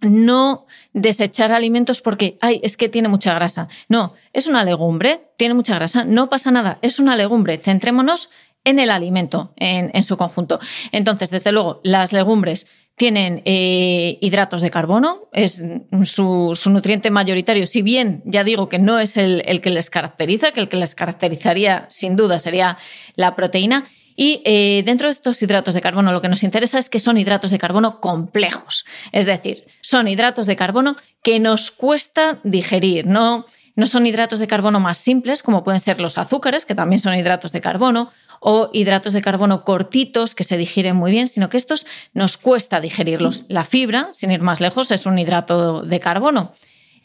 no 0.00 0.66
desechar 0.92 1.52
alimentos 1.52 2.00
porque, 2.00 2.36
ay, 2.40 2.60
es 2.62 2.76
que 2.76 2.88
tiene 2.88 3.08
mucha 3.08 3.34
grasa. 3.34 3.68
No, 3.88 4.14
es 4.32 4.46
una 4.46 4.64
legumbre, 4.64 5.28
tiene 5.36 5.54
mucha 5.54 5.74
grasa, 5.74 6.04
no 6.04 6.28
pasa 6.28 6.50
nada, 6.50 6.78
es 6.82 6.98
una 6.98 7.16
legumbre. 7.16 7.58
Centrémonos 7.58 8.30
en 8.64 8.78
el 8.78 8.90
alimento, 8.90 9.52
en, 9.56 10.02
su 10.02 10.16
conjunto. 10.16 10.58
Entonces, 10.90 11.30
desde 11.30 11.52
luego, 11.52 11.80
las 11.84 12.12
legumbres 12.12 12.66
tienen 12.96 13.42
eh, 13.44 14.18
hidratos 14.20 14.60
de 14.60 14.70
carbono, 14.70 15.28
es 15.32 15.60
su, 16.04 16.56
nutriente 16.66 17.10
mayoritario, 17.10 17.66
si 17.66 17.82
bien 17.82 18.22
ya 18.24 18.44
digo 18.44 18.68
que 18.68 18.78
no 18.78 19.00
es 19.00 19.16
el, 19.16 19.42
el, 19.46 19.60
que 19.60 19.70
les 19.70 19.90
caracteriza, 19.90 20.52
que 20.52 20.60
el 20.60 20.68
que 20.68 20.76
les 20.76 20.94
caracterizaría 20.94 21.86
sin 21.88 22.14
duda 22.14 22.38
sería 22.38 22.78
la 23.16 23.34
proteína, 23.34 23.88
y 24.16 24.42
eh, 24.44 24.82
dentro 24.86 25.08
de 25.08 25.12
estos 25.12 25.42
hidratos 25.42 25.74
de 25.74 25.80
carbono 25.80 26.12
lo 26.12 26.20
que 26.20 26.28
nos 26.28 26.44
interesa 26.44 26.78
es 26.78 26.88
que 26.88 27.00
son 27.00 27.18
hidratos 27.18 27.50
de 27.50 27.58
carbono 27.58 28.00
complejos, 28.00 28.84
es 29.10 29.26
decir, 29.26 29.64
son 29.80 30.06
hidratos 30.06 30.46
de 30.46 30.54
carbono 30.54 30.96
que 31.22 31.40
nos 31.40 31.72
cuesta 31.72 32.38
digerir, 32.44 33.06
no, 33.06 33.46
no 33.74 33.86
son 33.86 34.06
hidratos 34.06 34.38
de 34.38 34.46
carbono 34.46 34.78
más 34.78 34.98
simples, 34.98 35.42
como 35.42 35.64
pueden 35.64 35.80
ser 35.80 36.00
los 36.00 36.16
azúcares, 36.16 36.64
que 36.64 36.76
también 36.76 37.00
son 37.00 37.14
hidratos 37.14 37.50
de 37.50 37.60
carbono, 37.60 38.12
o 38.46 38.68
hidratos 38.74 39.14
de 39.14 39.22
carbono 39.22 39.64
cortitos 39.64 40.34
que 40.34 40.44
se 40.44 40.58
digieren 40.58 40.96
muy 40.96 41.12
bien, 41.12 41.28
sino 41.28 41.48
que 41.48 41.56
estos 41.56 41.86
nos 42.12 42.36
cuesta 42.36 42.78
digerirlos. 42.78 43.44
La 43.48 43.64
fibra, 43.64 44.10
sin 44.12 44.30
ir 44.30 44.42
más 44.42 44.60
lejos, 44.60 44.90
es 44.90 45.06
un 45.06 45.18
hidrato 45.18 45.80
de 45.80 45.98
carbono. 45.98 46.52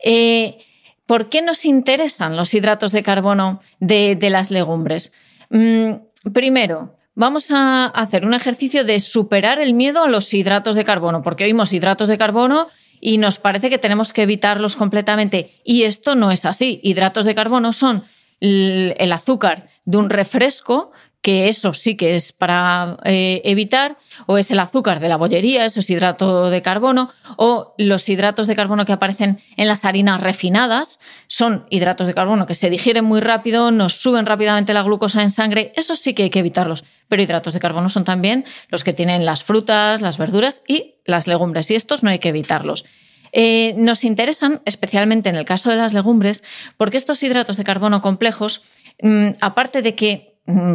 Eh, 0.04 0.58
¿Por 1.06 1.30
qué 1.30 1.42
nos 1.42 1.64
interesan 1.64 2.36
los 2.36 2.54
hidratos 2.54 2.92
de 2.92 3.04
carbono 3.04 3.62
de, 3.80 4.18
las 4.30 4.52
legumbres? 4.52 5.14
Mm, 5.50 5.94
primero, 6.34 6.98
vamos 7.16 7.52
a 7.52 7.86
hacer 7.86 8.26
un 8.26 8.34
ejercicio 8.34 8.84
de 8.84 9.00
superar 9.00 9.62
el 9.62 9.74
miedo 9.74 10.04
a 10.04 10.10
los 10.10 10.34
hidratos 10.34 10.76
de 10.76 10.84
carbono, 10.84 11.22
porque 11.22 11.46
oímos 11.46 11.72
hidratos 11.72 12.10
de 12.10 12.18
carbono 12.18 12.68
y 13.00 13.18
nos 13.18 13.40
parece 13.40 13.70
que 13.70 13.78
tenemos 13.78 14.12
que 14.12 14.24
evitarlos 14.24 14.76
completamente. 14.76 15.62
Y 15.64 15.84
esto 15.84 16.16
no 16.16 16.32
es 16.32 16.44
así. 16.44 16.82
Hidratos 16.84 17.24
de 17.24 17.34
carbono 17.34 17.72
son 17.72 18.04
el 18.42 19.12
azúcar 19.14 19.70
de 19.86 19.98
un 19.98 20.10
refresco 20.10 20.92
que 21.22 21.50
eso 21.50 21.74
sí 21.74 21.98
que 21.98 22.16
es 22.16 22.32
para 22.32 22.98
eh, 23.04 23.42
evitar, 23.44 23.98
o 24.26 24.38
es 24.38 24.52
el 24.52 24.60
azúcar 24.60 25.00
de 25.00 25.10
la 25.10 25.18
bollería, 25.18 25.66
eso 25.66 25.82
es 25.82 25.90
hidrato 25.90 26.50
de 26.50 26.62
carbono, 26.62 27.10
o 27.36 27.74
los 27.78 28.08
hidratos 28.08 28.48
de 28.48 28.56
carbono 28.56 28.86
que 28.86 28.94
aparecen 28.94 29.42
en 29.58 29.68
las 29.68 29.84
harinas 29.84 30.22
refinadas, 30.22 31.00
son 31.28 31.66
hidratos 31.70 32.08
de 32.08 32.14
carbono 32.14 32.46
que 32.46 32.56
se 32.56 32.70
digieren 32.70 33.04
muy 33.04 33.20
rápido, 33.20 33.72
nos 33.72 33.96
suben 33.96 34.26
rápidamente 34.26 34.74
la 34.74 34.84
glucosa 34.84 35.22
en 35.22 35.32
sangre, 35.32 35.74
eso 35.76 35.96
sí 35.96 36.14
que 36.14 36.24
hay 36.24 36.30
que 36.30 36.40
evitarlos, 36.40 36.86
pero 37.10 37.22
hidratos 37.22 37.54
de 37.54 37.60
carbono 37.60 37.90
son 37.90 38.06
también 38.06 38.46
los 38.70 38.86
que 38.86 38.94
tienen 38.94 39.26
las 39.26 39.44
frutas, 39.44 40.00
las 40.00 40.18
verduras 40.18 40.62
y 40.68 40.96
las 41.06 41.28
legumbres, 41.28 41.70
y 41.70 41.76
estos 41.76 42.02
no 42.02 42.12
hay 42.12 42.20
que 42.20 42.30
evitarlos. 42.30 42.86
Eh, 43.32 43.76
nos 43.78 44.04
interesan 44.04 44.62
especialmente 44.66 45.30
en 45.30 45.36
el 45.36 45.46
caso 45.46 45.70
de 45.70 45.76
las 45.76 45.94
legumbres 45.94 46.44
porque 46.78 46.98
estos 46.98 47.22
hidratos 47.22 47.58
de 47.58 47.64
carbono 47.64 48.02
complejos, 48.02 48.64
mm, 49.04 49.34
aparte 49.40 49.84
de 49.84 49.94
que 49.94 50.29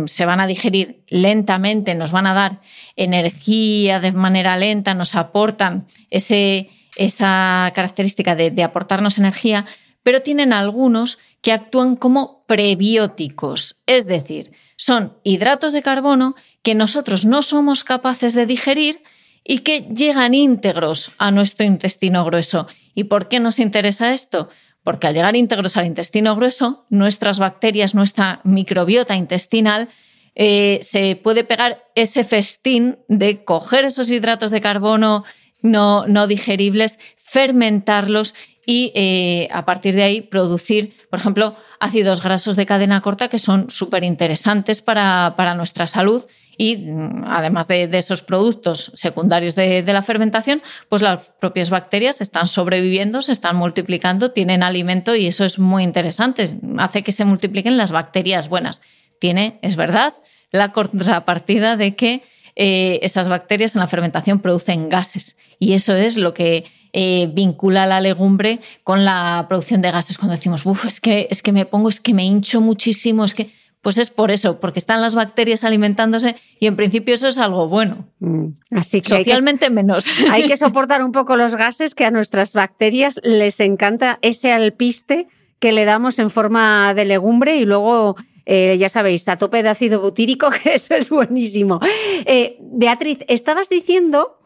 se 0.06 0.26
van 0.26 0.40
a 0.40 0.46
digerir 0.46 1.02
lentamente, 1.08 1.94
nos 1.94 2.12
van 2.12 2.26
a 2.26 2.34
dar 2.34 2.60
energía 2.96 4.00
de 4.00 4.12
manera 4.12 4.56
lenta, 4.56 4.94
nos 4.94 5.14
aportan 5.14 5.86
esa 6.10 7.72
característica 7.74 8.34
de, 8.34 8.50
de 8.50 8.62
aportarnos 8.62 9.18
energía, 9.18 9.66
pero 10.02 10.22
tienen 10.22 10.52
algunos 10.52 11.18
que 11.40 11.52
actúan 11.52 11.96
como 11.96 12.44
prebióticos, 12.46 13.76
es 13.86 14.06
decir, 14.06 14.52
son 14.76 15.14
hidratos 15.22 15.72
de 15.72 15.82
carbono 15.82 16.34
que 16.62 16.74
nosotros 16.74 17.24
no 17.24 17.42
somos 17.42 17.84
capaces 17.84 18.34
de 18.34 18.46
digerir 18.46 19.02
y 19.44 19.58
que 19.58 19.82
llegan 19.82 20.34
íntegros 20.34 21.12
a 21.18 21.30
nuestro 21.30 21.66
intestino 21.66 22.24
grueso. 22.24 22.66
¿Y 22.94 23.04
por 23.04 23.28
qué 23.28 23.40
nos 23.40 23.58
interesa 23.58 24.12
esto? 24.12 24.48
Porque 24.84 25.06
al 25.06 25.14
llegar 25.14 25.34
íntegros 25.34 25.76
al 25.76 25.86
intestino 25.86 26.36
grueso, 26.36 26.84
nuestras 26.90 27.38
bacterias, 27.38 27.94
nuestra 27.94 28.40
microbiota 28.44 29.16
intestinal, 29.16 29.88
eh, 30.36 30.80
se 30.82 31.16
puede 31.16 31.42
pegar 31.42 31.84
ese 31.94 32.22
festín 32.22 32.98
de 33.08 33.44
coger 33.44 33.84
esos 33.84 34.10
hidratos 34.10 34.50
de 34.50 34.60
carbono 34.60 35.24
no, 35.62 36.06
no 36.06 36.26
digeribles, 36.26 36.98
fermentarlos 37.16 38.34
y 38.66 38.92
eh, 38.94 39.48
a 39.52 39.64
partir 39.64 39.94
de 39.94 40.02
ahí 40.02 40.20
producir, 40.20 40.94
por 41.10 41.18
ejemplo, 41.18 41.56
ácidos 41.80 42.22
grasos 42.22 42.56
de 42.56 42.66
cadena 42.66 43.00
corta 43.00 43.28
que 43.28 43.38
son 43.38 43.70
súper 43.70 44.04
interesantes 44.04 44.82
para, 44.82 45.34
para 45.36 45.54
nuestra 45.54 45.86
salud 45.86 46.24
y 46.56 46.76
mm, 46.76 47.24
además 47.26 47.68
de, 47.68 47.88
esos 47.92 48.22
productos 48.22 48.92
secundarios 48.94 49.54
de, 49.54 49.82
la 49.86 50.02
fermentación, 50.02 50.62
pues 50.88 51.02
las 51.02 51.30
propias 51.40 51.70
bacterias 51.70 52.20
están 52.20 52.46
sobreviviendo, 52.46 53.22
se 53.22 53.32
están 53.32 53.56
multiplicando, 53.56 54.30
tienen 54.30 54.62
alimento 54.62 55.14
y 55.14 55.26
eso 55.26 55.44
es 55.44 55.58
muy 55.58 55.82
interesante. 55.82 56.48
Hace 56.78 57.02
que 57.02 57.12
se 57.12 57.24
multipliquen 57.24 57.76
las 57.76 57.92
bacterias 57.92 58.48
buenas. 58.48 58.80
Tiene, 59.18 59.58
es 59.62 59.76
verdad, 59.76 60.14
la 60.50 60.72
contrapartida 60.72 61.76
de 61.76 61.96
que 61.96 62.22
eh, 62.56 63.00
esas 63.02 63.28
bacterias 63.28 63.74
en 63.74 63.80
la 63.80 63.88
fermentación 63.88 64.40
producen 64.40 64.88
gases 64.88 65.36
y 65.58 65.72
eso 65.72 65.94
es 65.94 66.16
lo 66.16 66.34
que 66.34 66.64
eh, 66.96 67.28
vincula 67.34 67.86
la 67.86 68.00
legumbre 68.00 68.60
con 68.84 69.04
la 69.04 69.46
producción 69.48 69.82
de 69.82 69.90
gases 69.90 70.16
cuando 70.16 70.36
decimos, 70.36 70.64
uff, 70.64 70.86
es 70.86 71.00
que, 71.00 71.26
es 71.28 71.42
que 71.42 71.50
me 71.50 71.66
pongo, 71.66 71.88
es 71.88 72.00
que 72.00 72.14
me 72.14 72.24
hincho 72.24 72.60
muchísimo, 72.60 73.24
es 73.24 73.34
que 73.34 73.50
pues 73.82 73.98
es 73.98 74.10
por 74.10 74.30
eso, 74.30 74.60
porque 74.60 74.78
están 74.78 75.02
las 75.02 75.16
bacterias 75.16 75.64
alimentándose 75.64 76.36
y 76.60 76.68
en 76.68 76.76
principio 76.76 77.12
eso 77.12 77.26
es 77.26 77.36
algo 77.36 77.68
bueno. 77.68 78.06
Mm, 78.20 78.46
así 78.70 79.02
que 79.02 79.08
socialmente 79.08 79.70
menos. 79.70 80.06
Hay 80.30 80.46
que 80.46 80.56
soportar 80.56 81.02
un 81.02 81.10
poco 81.10 81.36
los 81.36 81.56
gases 81.56 81.96
que 81.96 82.04
a 82.04 82.12
nuestras 82.12 82.54
bacterias 82.54 83.20
les 83.24 83.58
encanta 83.58 84.20
ese 84.22 84.52
alpiste 84.52 85.26
que 85.58 85.72
le 85.72 85.84
damos 85.84 86.20
en 86.20 86.30
forma 86.30 86.94
de 86.94 87.04
legumbre 87.06 87.56
y 87.56 87.64
luego 87.64 88.14
eh, 88.46 88.76
ya 88.78 88.88
sabéis, 88.88 89.28
a 89.28 89.36
tope 89.36 89.64
de 89.64 89.70
ácido 89.70 90.00
butírico, 90.00 90.48
que 90.62 90.74
eso 90.74 90.94
es 90.94 91.10
buenísimo. 91.10 91.80
Eh, 92.24 92.56
Beatriz, 92.60 93.18
estabas 93.26 93.68
diciendo 93.68 94.38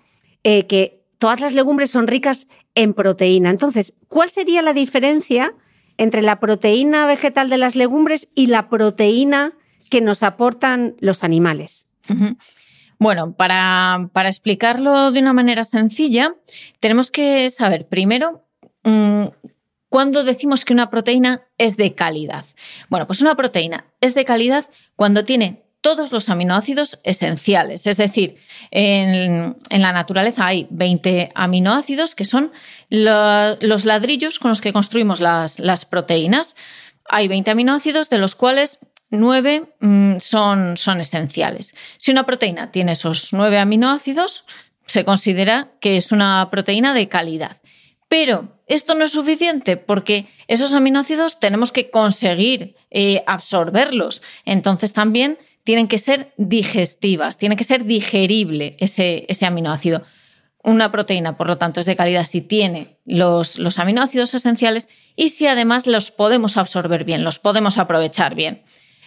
eh, 0.45 0.67
que 0.67 0.98
todas 1.19 1.41
las 1.41 1.55
legumbres 1.55 1.91
son 1.91 2.07
ricas 2.07 2.49
en 2.75 2.95
proteína. 2.95 3.51
Entonces, 3.51 3.95
¿cuál 4.09 4.31
sería 4.31 4.63
la 4.63 4.73
diferencia 4.73 5.55
entre 5.99 6.23
la 6.23 6.41
proteína 6.41 7.07
vegetal 7.07 7.51
de 7.51 7.59
las 7.59 7.77
legumbres 7.77 8.29
y 8.35 8.47
la 8.47 8.69
proteína 8.69 9.53
que 9.91 10.01
nos 10.01 10.23
aportan 10.23 10.95
los 11.01 11.25
animales. 11.25 11.87
Bueno, 12.99 13.33
para, 13.33 14.09
explicarlo 14.27 15.13
de 15.13 15.21
una 15.21 15.33
manera 15.33 15.65
sencilla, 15.65 16.35
tenemos 16.81 17.11
que 17.11 17.51
saber 17.51 17.87
primero 17.87 18.45
mm, 18.85 19.25
cuándo 19.89 20.25
decimos 20.25 20.65
que 20.65 20.73
una 20.73 20.91
proteína 20.91 21.43
es 21.59 21.77
de 21.77 21.95
calidad. 21.95 22.45
Bueno, 22.89 23.07
pues 23.07 23.21
una 23.21 23.35
proteína 23.35 23.85
es 24.01 24.15
de 24.15 24.25
calidad 24.25 24.67
cuando 24.97 25.25
tiene 25.25 25.65
todos 25.81 26.13
los 26.13 26.29
aminoácidos 26.29 27.01
esenciales. 27.05 27.87
Es 27.87 27.97
decir, 27.97 28.37
en, 28.71 29.57
la 29.71 29.93
naturaleza 29.93 30.47
hay 30.47 30.67
20 30.71 31.31
aminoácidos 31.35 32.15
que 32.15 32.25
son 32.25 32.53
los 32.91 33.85
ladrillos 33.85 34.39
con 34.39 34.51
los 34.51 34.61
que 34.61 34.73
construimos 34.73 35.21
las, 35.21 35.85
proteínas. 35.85 36.57
Hay 37.09 37.29
20 37.29 37.51
aminoácidos 37.51 38.09
de 38.09 38.19
los 38.19 38.35
cuales 38.35 38.81
9 39.11 39.75
mm, 39.81 40.17
son, 40.19 40.75
esenciales. 41.01 41.75
Si 41.97 42.11
una 42.11 42.27
proteína 42.27 42.71
tiene 42.71 42.93
esos 42.93 43.33
9 43.33 43.59
aminoácidos, 43.59 44.45
se 44.87 45.05
considera 45.05 45.69
que 45.81 45.97
es 45.97 46.13
una 46.13 46.49
proteína 46.51 46.93
de 46.93 47.09
calidad. 47.09 47.59
Pero 48.09 48.59
esto 48.67 48.95
no 48.95 49.05
es 49.05 49.13
suficiente 49.13 49.77
porque 49.77 50.29
esos 50.49 50.75
aminoácidos 50.75 51.39
tenemos 51.39 51.73
que 51.73 51.91
conseguir 51.91 52.75
eh, 52.91 53.23
absorberlos. 53.27 54.23
Entonces 54.45 54.93
también 54.95 55.39
tienen 55.69 55.87
que 55.87 55.99
ser 55.99 56.33
digestivas, 56.39 57.37
tiene 57.37 57.55
que 57.55 57.63
ser 57.63 57.85
digerible 57.85 58.79
ese, 58.81 59.27
aminoácido. 59.45 60.03
Una 60.65 60.91
proteína, 60.91 61.37
por 61.37 61.47
lo 61.47 61.59
tanto, 61.59 61.79
es 61.79 61.85
de 61.85 61.95
calidad 61.95 62.25
si 62.25 62.41
tiene 62.41 62.97
los, 63.05 63.59
los 63.59 63.79
aminoácidos 63.79 64.33
esenciales 64.33 64.89
y 65.15 65.29
si 65.29 65.47
además 65.47 65.87
los 65.87 66.11
podemos 66.11 66.57
absorber 66.57 67.05
bien, 67.05 67.23
los 67.23 67.39
podemos 67.39 67.77
aprovechar 67.77 68.35
bien. 68.35 68.63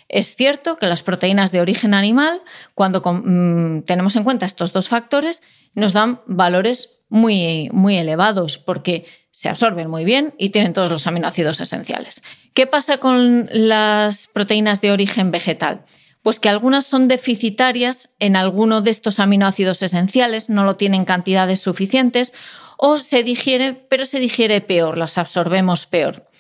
Es 0.08 0.36
cierto 0.36 0.78
que 0.78 0.86
las 0.86 1.02
proteínas 1.02 1.52
de 1.52 1.62
origen 1.62 1.96
animal, 1.96 2.44
cuando 2.76 3.02
mm, 3.02 3.82
tenemos 3.88 4.16
en 4.16 4.24
cuenta 4.24 4.46
estos 4.46 4.72
dos 4.72 4.88
factores, 4.88 5.42
nos 5.74 5.94
dan 5.94 6.22
valores 6.28 6.92
muy, 7.10 7.72
muy 7.74 7.98
elevados 7.98 8.60
porque 8.60 9.08
se 9.32 9.50
absorben 9.50 9.90
muy 9.90 10.06
bien 10.06 10.36
y 10.38 10.50
tienen 10.50 10.74
todos 10.74 10.92
los 10.92 11.08
aminoácidos 11.08 11.60
esenciales. 11.60 12.22
¿Qué 12.54 12.68
pasa 12.68 13.00
con 13.00 13.50
las 13.52 14.28
proteínas 14.28 14.80
de 14.80 14.92
origen 14.92 15.32
vegetal? 15.32 15.86
Pues 16.22 16.40
que 16.40 16.50
algunas 16.50 16.86
son 16.86 17.08
deficitarias 17.08 18.10
en 18.20 18.36
alguno 18.36 18.82
de 18.82 18.92
estos 18.92 19.20
aminoácidos 19.20 19.82
esenciales, 19.82 20.50
no 20.50 20.64
lo 20.64 20.76
tienen 20.76 21.06
cantidades 21.06 21.62
suficientes, 21.62 22.34
o 22.78 22.98
se 22.98 23.24
digiere, 23.24 23.74
pero 23.74 24.06
se 24.06 24.20
digiere 24.20 24.62
peor, 24.62 24.98
las 24.98 25.18
absorbemos 25.18 25.86
peor. 25.86 26.32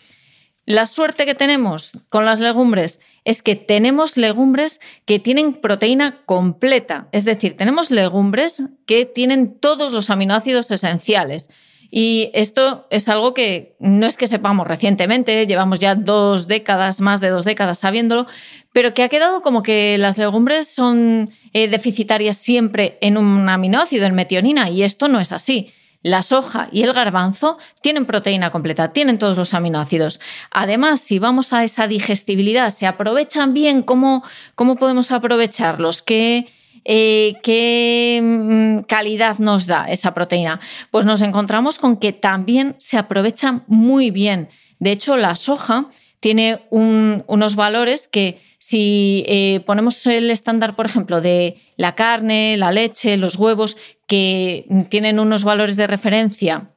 La 0.65 0.85
suerte 0.85 1.25
que 1.25 1.35
tenemos 1.35 1.97
con 2.09 2.25
las 2.25 2.39
legumbres 2.39 2.99
es 3.25 3.41
que 3.41 3.55
tenemos 3.55 4.15
legumbres 4.17 4.79
que 5.05 5.19
tienen 5.19 5.53
proteína 5.53 6.23
completa, 6.25 7.07
es 7.11 7.25
decir, 7.25 7.57
tenemos 7.57 7.91
legumbres 7.91 8.63
que 8.85 9.05
tienen 9.05 9.59
todos 9.59 9.91
los 9.91 10.09
aminoácidos 10.09 10.71
esenciales. 10.71 11.49
Y 11.91 12.31
esto 12.33 12.87
es 12.89 13.09
algo 13.09 13.33
que 13.33 13.75
no 13.79 14.07
es 14.07 14.15
que 14.15 14.25
sepamos 14.25 14.65
recientemente, 14.65 15.45
llevamos 15.45 15.79
ya 15.79 15.93
dos 15.93 16.47
décadas, 16.47 17.01
más 17.01 17.19
de 17.19 17.27
dos 17.27 17.43
décadas 17.43 17.79
sabiéndolo, 17.79 18.27
pero 18.71 18.93
que 18.93 19.03
ha 19.03 19.09
quedado 19.09 19.41
como 19.41 19.61
que 19.61 19.97
las 19.97 20.17
legumbres 20.17 20.73
son 20.73 21.31
eh, 21.51 21.67
deficitarias 21.67 22.37
siempre 22.37 22.97
en 23.01 23.17
un 23.17 23.49
aminoácido, 23.49 24.05
en 24.05 24.15
metionina, 24.15 24.69
y 24.69 24.83
esto 24.83 25.09
no 25.09 25.19
es 25.19 25.33
así. 25.33 25.73
La 26.01 26.23
soja 26.23 26.69
y 26.71 26.81
el 26.81 26.93
garbanzo 26.93 27.57
tienen 27.81 28.05
proteína 28.05 28.49
completa, 28.49 28.91
tienen 28.93 29.19
todos 29.19 29.37
los 29.37 29.53
aminoácidos. 29.53 30.19
Además, 30.49 31.01
si 31.01 31.19
vamos 31.19 31.53
a 31.53 31.63
esa 31.63 31.87
digestibilidad, 31.87 32.71
se 32.71 32.87
aprovechan 32.87 33.53
bien, 33.53 33.83
¿cómo, 33.83 34.23
cómo 34.55 34.77
podemos 34.77 35.11
aprovecharlos? 35.11 36.01
¿Qué, 36.01 36.47
eh, 36.85 37.35
¿qué 37.43 38.19
mm, 38.21 38.83
calidad 38.83 39.39
nos 39.39 39.67
da 39.67 39.85
esa 39.85 40.13
proteína? 40.13 40.59
Pues 40.89 41.05
nos 41.05 41.21
encontramos 41.21 41.77
con 41.77 41.97
que 41.97 42.13
también 42.13 42.75
se 42.77 42.97
aprovechan 42.97 43.63
muy 43.67 44.11
bien. 44.11 44.49
De 44.79 44.91
hecho, 44.91 45.17
la 45.17 45.35
soja 45.35 45.89
tiene 46.19 46.61
unos 46.69 47.55
valores 47.55 48.07
que 48.07 48.39
si 48.59 49.23
eh, 49.27 49.61
ponemos 49.65 50.05
el 50.05 50.29
estándar, 50.29 50.75
por 50.75 50.85
ejemplo, 50.85 51.19
de 51.19 51.59
la 51.77 51.95
carne, 51.95 52.57
la 52.57 52.71
leche, 52.71 53.17
los 53.17 53.35
huevos, 53.35 53.75
que 54.05 54.65
tienen 54.89 55.19
unos 55.19 55.43
valores 55.43 55.75
de 55.75 55.87
referencia 55.87 56.69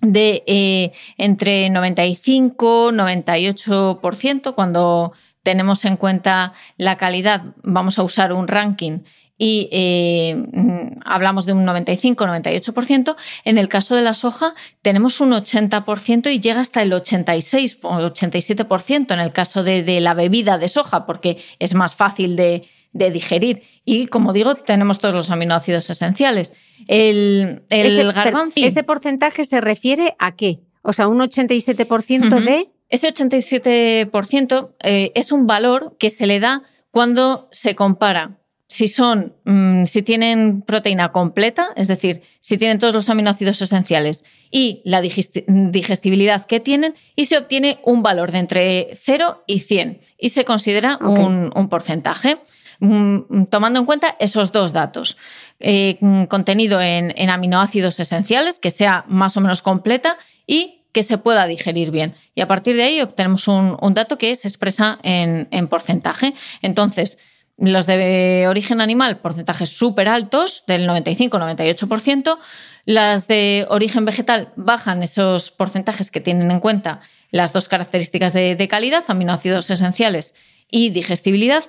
de 0.00 0.44
eh, 0.46 0.92
entre 1.18 1.68
95 1.70 2.92
98%, 2.92 4.54
cuando 4.54 5.12
tenemos 5.42 5.84
en 5.84 5.96
cuenta 5.96 6.52
la 6.76 6.96
calidad, 6.96 7.42
vamos 7.62 7.98
a 7.98 8.02
usar 8.02 8.32
un 8.32 8.46
ranking 8.46 9.00
y 9.38 9.68
eh, 9.70 10.34
mm, 10.34 11.00
hablamos 11.04 11.46
de 11.46 11.52
un 11.52 11.66
95-98%. 11.66 13.16
En 13.44 13.58
el 13.58 13.68
caso 13.68 13.94
de 13.94 14.02
la 14.02 14.14
soja 14.14 14.54
tenemos 14.82 15.20
un 15.20 15.32
80% 15.32 16.32
y 16.32 16.40
llega 16.40 16.60
hasta 16.60 16.82
el 16.82 16.92
86 16.92 17.78
o 17.82 17.98
87% 17.98 19.12
en 19.12 19.20
el 19.20 19.32
caso 19.32 19.62
de, 19.62 20.00
la 20.00 20.14
bebida 20.14 20.58
de 20.58 20.68
soja, 20.68 21.06
porque 21.06 21.38
es 21.58 21.74
más 21.74 21.94
fácil 21.94 22.36
de, 22.36 22.68
digerir. 22.92 23.62
Y 23.84 24.06
como 24.06 24.32
digo, 24.32 24.54
tenemos 24.54 25.00
todos 25.00 25.14
los 25.14 25.30
aminoácidos 25.30 25.90
esenciales. 25.90 26.54
El, 26.88 27.62
ese, 27.68 28.04
¿Ese 28.56 28.82
porcentaje 28.84 29.44
se 29.44 29.60
refiere 29.60 30.14
a 30.18 30.34
qué? 30.34 30.60
O 30.82 30.92
sea, 30.92 31.08
un 31.08 31.20
87% 31.20 32.40
de... 32.42 32.68
Ese 32.88 33.12
87% 33.12 34.74
eh, 34.80 35.12
es 35.14 35.32
un 35.32 35.46
valor 35.46 35.96
que 35.98 36.08
se 36.08 36.26
le 36.26 36.38
da 36.38 36.62
cuando 36.92 37.48
se 37.50 37.74
compara 37.74 38.38
si 38.68 38.88
son, 38.88 39.34
mm, 39.44 39.84
si 39.84 40.02
tienen 40.02 40.62
proteína 40.62 41.12
completa, 41.12 41.68
es 41.76 41.86
decir, 41.86 42.22
si 42.40 42.58
tienen 42.58 42.78
todos 42.78 42.94
los 42.94 43.08
aminoácidos 43.08 43.62
esenciales 43.62 44.24
y 44.50 44.82
la 44.84 45.00
digestibilidad 45.00 46.46
que 46.46 46.58
tienen, 46.60 46.94
y 47.14 47.26
se 47.26 47.38
obtiene 47.38 47.78
un 47.84 48.02
valor 48.02 48.32
de 48.32 48.38
entre 48.38 48.88
0 48.94 49.44
y 49.46 49.60
100 49.60 50.00
y 50.18 50.30
se 50.30 50.44
considera 50.44 50.98
un, 51.00 51.68
porcentaje. 51.68 52.38
Mm, 52.80 53.44
tomando 53.44 53.78
en 53.78 53.86
cuenta 53.86 54.16
esos 54.18 54.52
dos 54.52 54.72
datos, 54.72 55.16
eh, 55.60 55.98
contenido 56.28 56.80
en, 56.80 57.30
aminoácidos 57.30 57.98
esenciales, 58.00 58.58
que 58.58 58.70
sea 58.70 59.04
más 59.08 59.36
o 59.36 59.40
menos 59.40 59.62
completa 59.62 60.18
y 60.46 60.82
que 60.92 61.02
se 61.02 61.18
pueda 61.18 61.46
digerir 61.46 61.90
bien. 61.90 62.14
Y 62.34 62.40
a 62.40 62.48
partir 62.48 62.74
de 62.76 62.82
ahí 62.82 63.00
obtenemos 63.00 63.46
un, 63.48 63.94
dato 63.94 64.18
que 64.18 64.34
se 64.34 64.48
expresa 64.48 64.98
en, 65.02 65.46
en 65.50 65.68
porcentaje. 65.68 66.34
Entonces, 66.62 67.18
los 67.58 67.86
de 67.86 68.46
origen 68.48 68.80
animal, 68.80 69.18
porcentajes 69.18 69.70
súper 69.70 70.08
altos, 70.08 70.64
del 70.66 70.88
95-98%. 70.88 72.38
Las 72.84 73.26
de 73.28 73.66
origen 73.68 74.04
vegetal 74.04 74.52
bajan 74.56 75.02
esos 75.02 75.50
porcentajes 75.50 76.10
que 76.10 76.20
tienen 76.20 76.50
en 76.50 76.60
cuenta 76.60 77.00
las 77.30 77.52
dos 77.52 77.68
características 77.68 78.32
de, 78.32 78.68
calidad, 78.68 79.04
aminoácidos 79.08 79.70
esenciales 79.70 80.34
y 80.70 80.90
digestibilidad, 80.90 81.64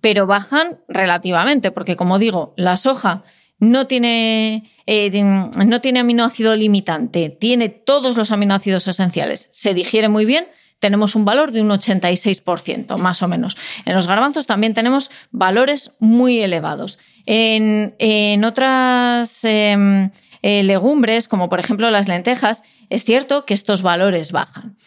pero 0.00 0.26
bajan 0.26 0.80
relativamente, 0.88 1.70
porque 1.70 1.96
como 1.96 2.18
digo, 2.18 2.52
la 2.56 2.76
soja 2.76 3.22
no 3.58 3.86
tiene, 3.86 4.70
eh, 4.86 5.10
no 5.22 5.80
tiene 5.80 6.00
aminoácido 6.00 6.56
limitante, 6.56 7.28
tiene 7.30 7.68
todos 7.68 8.16
los 8.16 8.30
aminoácidos 8.30 8.88
esenciales, 8.88 9.48
se 9.52 9.74
digiere 9.74 10.08
muy 10.08 10.24
bien, 10.24 10.46
tenemos 10.80 11.14
un 11.14 11.24
valor 11.24 11.52
de 11.52 11.60
un 11.60 11.68
86%, 11.68 12.96
más 12.96 13.22
o 13.22 13.28
menos. 13.28 13.56
En 13.84 13.94
los 13.94 14.06
garbanzos 14.08 14.46
también 14.46 14.74
tenemos 14.74 15.10
valores 15.30 15.92
muy 16.00 16.40
elevados. 16.40 16.98
En, 17.26 18.44
otras 18.44 19.44
em, 19.44 20.10
eh, 20.42 20.62
legumbres, 20.62 21.28
como 21.28 21.48
por 21.48 21.60
ejemplo 21.60 21.90
las 21.90 22.08
lentejas, 22.08 22.62
es 22.88 23.04
cierto 23.04 23.44
que 23.44 23.54
estos 23.54 23.82
valores 23.82 24.32
bajan. 24.32 24.78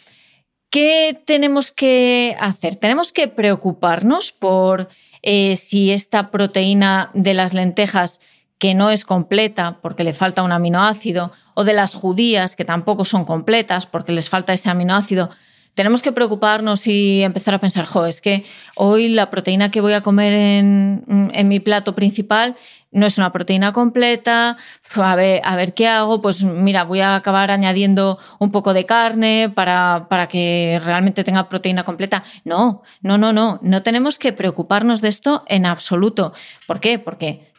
¿Qué 0.69 1.21
tenemos 1.25 1.71
que 1.71 2.35
hacer? 2.39 2.75
Tenemos 2.75 3.13
que 3.13 3.27
preocuparnos 3.27 4.31
por 4.31 4.89
eh, 5.21 5.55
si 5.55 5.91
esta 5.91 6.31
proteína 6.31 7.11
de 7.13 7.35
las 7.35 7.53
lentejas 7.53 8.19
que 8.57 8.73
no 8.73 8.89
es 8.89 9.05
completa 9.05 9.77
porque 9.81 10.03
le 10.03 10.13
falta 10.13 10.41
un 10.41 10.51
aminoácido, 10.51 11.31
o 11.53 11.63
de 11.63 11.73
las 11.73 11.93
judías 11.93 12.55
que 12.55 12.65
tampoco 12.65 13.05
son 13.05 13.25
completas 13.25 13.85
porque 13.85 14.11
les 14.11 14.29
falta 14.29 14.53
ese 14.53 14.69
aminoácido, 14.69 15.29
tenemos 15.75 16.01
que 16.01 16.11
preocuparnos 16.11 16.85
y 16.87 17.23
empezar 17.23 17.53
a 17.53 17.59
pensar, 17.59 17.85
jo, 17.85 18.05
es 18.05 18.21
que 18.21 18.45
hoy 18.75 19.09
la 19.09 19.29
proteína 19.29 19.71
que 19.71 19.81
voy 19.81 19.93
a 19.93 20.01
comer 20.01 20.33
en, 20.33 21.47
mi 21.47 21.59
plato 21.59 21.95
principal 21.95 22.55
no 22.91 23.07
es 23.07 23.17
una 23.17 23.31
proteína 23.31 23.73
completa, 23.73 24.57
a 24.95 25.15
ver, 25.15 25.41
a 25.43 25.55
ver 25.55 25.73
qué 25.73 25.87
hago, 25.87 26.21
pues 26.21 26.43
mira, 26.43 26.83
voy 26.83 26.99
a 26.99 27.15
acabar 27.15 27.49
añadiendo 27.49 28.19
un 28.37 28.51
poco 28.51 28.73
de 28.73 28.85
carne 28.85 29.51
para, 29.53 30.05
para 30.09 30.27
que 30.27 30.79
realmente 30.83 31.23
tenga 31.23 31.49
proteína 31.49 31.83
completa. 31.83 32.23
No, 32.45 32.83
no, 33.01 33.17
no, 33.17 33.33
no, 33.33 33.59
no 33.63 33.81
tenemos 33.81 34.19
que 34.19 34.31
preocuparnos 34.31 35.01
de 35.01 35.09
esto 35.09 35.43
en 35.47 35.65
absoluto. 35.65 36.33
¿Por 36.67 36.79
qué? 36.79 36.99
Porque 36.99 37.51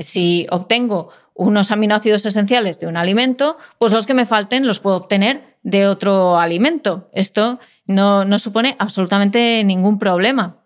si 0.00 0.46
obtengo 0.50 1.08
unos 1.34 1.70
aminoácidos 1.70 2.26
esenciales 2.26 2.78
de 2.78 2.86
un 2.86 2.98
alimento, 2.98 3.56
pues 3.78 3.92
los 3.92 4.06
que 4.06 4.12
me 4.12 4.26
falten 4.26 4.66
los 4.66 4.78
puedo 4.78 4.96
obtener 4.96 5.51
de 5.62 5.86
otro 5.86 6.38
alimento. 6.38 7.08
Esto 7.12 7.60
no, 7.86 8.24
no 8.24 8.38
supone 8.38 8.76
absolutamente 8.78 9.62
ningún 9.64 9.98
problema. 9.98 10.58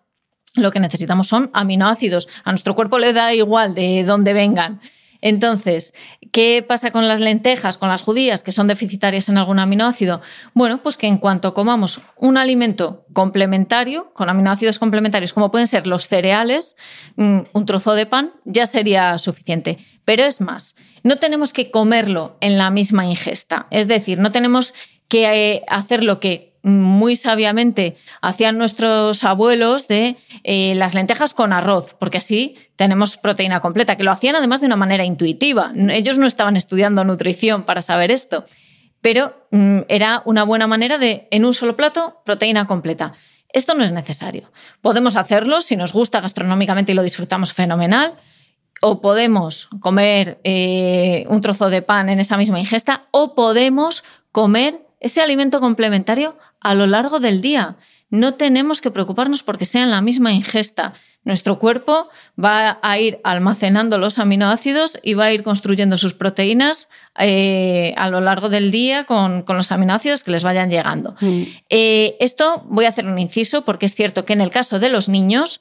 Lo 0.55 0.71
que 0.71 0.79
necesitamos 0.79 1.27
son 1.27 1.49
aminoácidos. 1.53 2.27
A 2.43 2.51
nuestro 2.51 2.75
cuerpo 2.75 2.97
le 2.97 3.13
da 3.13 3.33
igual 3.33 3.75
de 3.75 4.03
dónde 4.03 4.33
vengan. 4.33 4.81
Entonces, 5.21 5.93
¿qué 6.31 6.63
pasa 6.67 6.91
con 6.91 7.07
las 7.07 7.19
lentejas, 7.19 7.77
con 7.77 7.89
las 7.89 8.01
judías 8.01 8.43
que 8.43 8.51
son 8.51 8.67
deficitarias 8.67 9.29
en 9.29 9.37
algún 9.37 9.59
aminoácido? 9.59 10.21
Bueno, 10.53 10.81
pues 10.83 10.97
que 10.97 11.07
en 11.07 11.17
cuanto 11.17 11.53
comamos 11.53 12.01
un 12.15 12.37
alimento 12.37 13.05
complementario, 13.13 14.13
con 14.13 14.29
aminoácidos 14.29 14.79
complementarios, 14.79 15.33
como 15.33 15.51
pueden 15.51 15.67
ser 15.67 15.87
los 15.87 16.07
cereales, 16.07 16.75
mm, 17.15 17.39
un 17.53 17.65
trozo 17.65 17.93
de 17.93 18.05
pan, 18.05 18.33
ya 18.45 18.67
sería 18.67 19.17
suficiente. 19.17 19.77
Pero 20.05 20.23
es 20.23 20.39
más, 20.39 20.75
no 21.03 21.17
tenemos 21.17 21.53
que 21.53 21.71
comerlo 21.71 22.37
en 22.41 22.57
la 22.57 22.69
misma 22.69 23.05
ingesta. 23.05 23.67
Es 23.71 23.87
decir, 23.87 24.19
no 24.19 24.31
tenemos 24.31 24.73
que 25.07 25.25
eh, 25.25 25.63
hacer 25.67 26.03
lo 26.03 26.19
que 26.19 26.46
muy 26.63 27.15
sabiamente 27.15 27.97
hacían 28.21 28.57
nuestros 28.57 29.23
abuelos 29.23 29.87
de 29.87 30.17
eh, 30.43 30.75
las 30.75 30.93
lentejas 30.93 31.33
con 31.33 31.53
arroz, 31.53 31.95
porque 31.99 32.17
así 32.17 32.55
tenemos 32.75 33.17
proteína 33.17 33.59
completa, 33.59 33.95
que 33.95 34.03
lo 34.03 34.11
hacían 34.11 34.35
además 34.35 34.61
de 34.61 34.67
una 34.67 34.75
manera 34.75 35.05
intuitiva. 35.05 35.71
Ellos 35.89 36.17
no 36.17 36.27
estaban 36.27 36.57
estudiando 36.57 37.03
nutrición 37.03 37.63
para 37.63 37.81
saber 37.81 38.11
esto, 38.11 38.45
pero 39.01 39.47
mm, 39.51 39.81
era 39.87 40.21
una 40.25 40.43
buena 40.43 40.67
manera 40.67 40.97
de, 40.97 41.27
en 41.31 41.45
un 41.45 41.53
solo 41.53 41.75
plato, 41.75 42.21
proteína 42.25 42.67
completa. 42.67 43.13
Esto 43.49 43.73
no 43.73 43.83
es 43.83 43.91
necesario. 43.91 44.51
Podemos 44.81 45.15
hacerlo 45.15 45.61
si 45.61 45.75
nos 45.75 45.93
gusta 45.93 46.21
gastronómicamente 46.21 46.91
y 46.91 46.95
lo 46.95 47.03
disfrutamos 47.03 47.53
fenomenal, 47.53 48.15
o 48.81 49.01
podemos 49.01 49.69
comer 49.79 50.39
eh, 50.43 51.25
un 51.29 51.41
trozo 51.41 51.69
de 51.69 51.81
pan 51.81 52.09
en 52.09 52.19
esa 52.19 52.37
misma 52.37 52.59
ingesta, 52.59 53.05
o 53.11 53.33
podemos 53.33 54.03
comer 54.31 54.86
ese 54.99 55.21
alimento 55.21 55.59
complementario 55.59 56.37
a 56.59 56.73
lo 56.73 56.87
largo 56.87 57.19
del 57.19 57.41
día. 57.41 57.77
No 58.09 58.35
tenemos 58.35 58.79
que 58.81 58.91
preocuparnos 58.91 59.43
porque 59.43 59.65
sea 59.65 59.83
en 59.83 59.91
la 59.91 60.01
misma 60.01 60.31
ingesta. 60.31 60.93
Nuestro 61.23 61.59
cuerpo 61.59 62.07
va 62.41 62.79
a 62.81 62.99
ir 62.99 63.19
almacenando 63.25 63.97
los 63.97 64.17
aminoácidos 64.17 64.97
y 65.03 65.13
va 65.13 65.25
a 65.25 65.33
ir 65.33 65.43
construyendo 65.43 65.97
sus 65.97 66.13
proteínas 66.13 66.87
eh, 67.19 67.93
a 67.97 68.09
lo 68.09 68.21
largo 68.21 68.47
del 68.47 68.71
día 68.71 69.03
con, 69.03 69.43
los 69.45 69.71
aminoácidos 69.73 70.23
que 70.23 70.31
les 70.31 70.43
vayan 70.43 70.69
llegando. 70.69 71.15
Mm. 71.19 71.43
Eh, 71.69 72.15
esto 72.21 72.63
voy 72.69 72.85
a 72.85 72.89
hacer 72.89 73.05
un 73.05 73.19
inciso 73.19 73.65
porque 73.65 73.87
es 73.87 73.93
cierto 73.93 74.23
que 74.23 74.33
en 74.33 74.41
el 74.41 74.51
caso 74.51 74.79
de 74.79 74.87
los 74.87 75.09
niños 75.09 75.59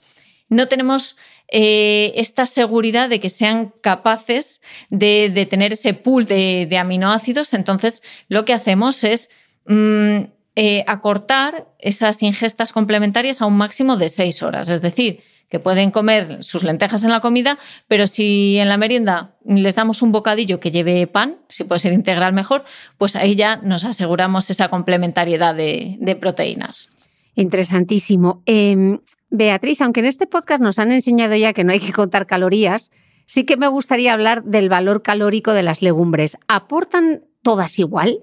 no 0.49 0.68
tenemos 0.68 1.16
eh, 1.48 2.12
esta 2.16 2.46
seguridad 2.46 3.09
de 3.09 3.20
que 3.20 3.30
sean 3.30 3.72
capaces 3.80 4.61
de, 4.90 5.46
tener 5.48 5.72
ese 5.72 5.94
pool 5.94 6.26
de, 6.26 6.76
aminoácidos. 6.78 7.54
Entonces, 7.54 8.02
lo 8.28 8.44
que 8.44 8.52
hacemos 8.52 9.04
es 9.04 9.30
mm, 9.66 10.24
eh, 10.56 10.85
acortar 10.87 11.68
esas 11.78 12.22
ingestas 12.22 12.72
complementarias 12.72 13.42
a 13.42 13.46
un 13.46 13.56
máximo 13.56 13.96
de 13.96 14.09
seis 14.09 14.42
horas. 14.42 14.70
Es 14.70 14.82
decir, 14.82 15.20
que 15.48 15.61
pueden 15.61 15.90
comer 15.90 16.42
sus 16.42 16.64
lentejas 16.64 17.04
en 17.04 17.11
la 17.11 17.20
comida, 17.20 17.59
pero 17.87 18.06
si 18.06 18.59
en 18.59 18.68
la 18.68 18.76
merienda 18.76 19.37
les 19.44 19.74
damos 19.74 20.02
un 20.02 20.12
bocadillo 20.12 20.59
que 20.59 20.70
lleve 20.70 21.06
pan, 21.06 21.37
si 21.48 21.64
puede 21.64 21.78
ser 21.78 21.92
integral 21.92 22.32
mejor, 22.32 22.64
pues 22.98 23.14
ahí 23.14 23.37
ya 23.37 23.56
nos 23.56 23.85
aseguramos 23.85 24.50
esa 24.50 24.68
complementariedad 24.68 25.54
de, 25.54 26.18
proteínas. 26.20 26.90
Interesantísimo. 27.37 28.42
Em, 28.46 28.98
Beatriz, 29.37 29.81
aunque 29.81 30.01
en 30.01 30.07
este 30.07 30.27
podcast 30.27 30.61
nos 30.61 30.79
han 30.79 30.92
enseñado 30.92 31.35
ya 31.37 31.53
que 31.53 31.64
no 31.64 31.72
hay 31.72 31.81
que 31.81 31.92
contar 31.92 32.27
calorías, 32.27 32.90
sí 33.27 33.44
que 33.44 33.57
me 33.57 33.68
gustaría 33.68 34.12
hablar 34.12 34.44
del 34.44 34.68
valor 34.68 35.03
calórico 35.03 35.53
de 35.53 35.62
las 35.62 35.83
legumbres. 35.83 36.38
¿Aportan 36.49 37.25
todas 37.42 37.79
igual? 37.79 38.20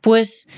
Pues 0.00 0.48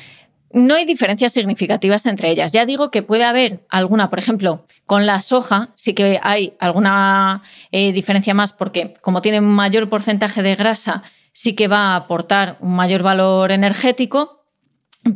no 0.53 0.75
hay 0.75 0.85
diferencias 0.85 1.33
significativas 1.33 2.07
entre 2.07 2.31
ellas. 2.31 2.53
Ya 2.53 2.67
digo 2.67 2.91
que 2.91 3.03
puede 3.03 3.25
haber 3.25 3.65
alguna, 3.69 4.11
por 4.11 4.19
ejemplo, 4.19 4.67
con 4.87 5.07
la 5.07 5.21
soja 5.21 5.71
sí 5.75 5.95
que 5.95 6.19
hay 6.23 6.55
alguna 6.59 7.43
eh, 7.71 7.93
diferencia 7.93 8.35
más 8.35 8.53
porque 8.53 8.95
como 9.01 9.23
tiene 9.23 9.39
un 9.39 9.55
mayor 9.55 9.89
porcentaje 9.89 10.43
de 10.43 10.57
grasa, 10.57 11.03
sí 11.33 11.55
que 11.55 11.69
va 11.69 11.93
a 11.93 11.97
aportar 11.97 12.57
un 12.61 12.75
mayor 12.75 13.03
valor 13.03 13.53
energético, 13.53 14.40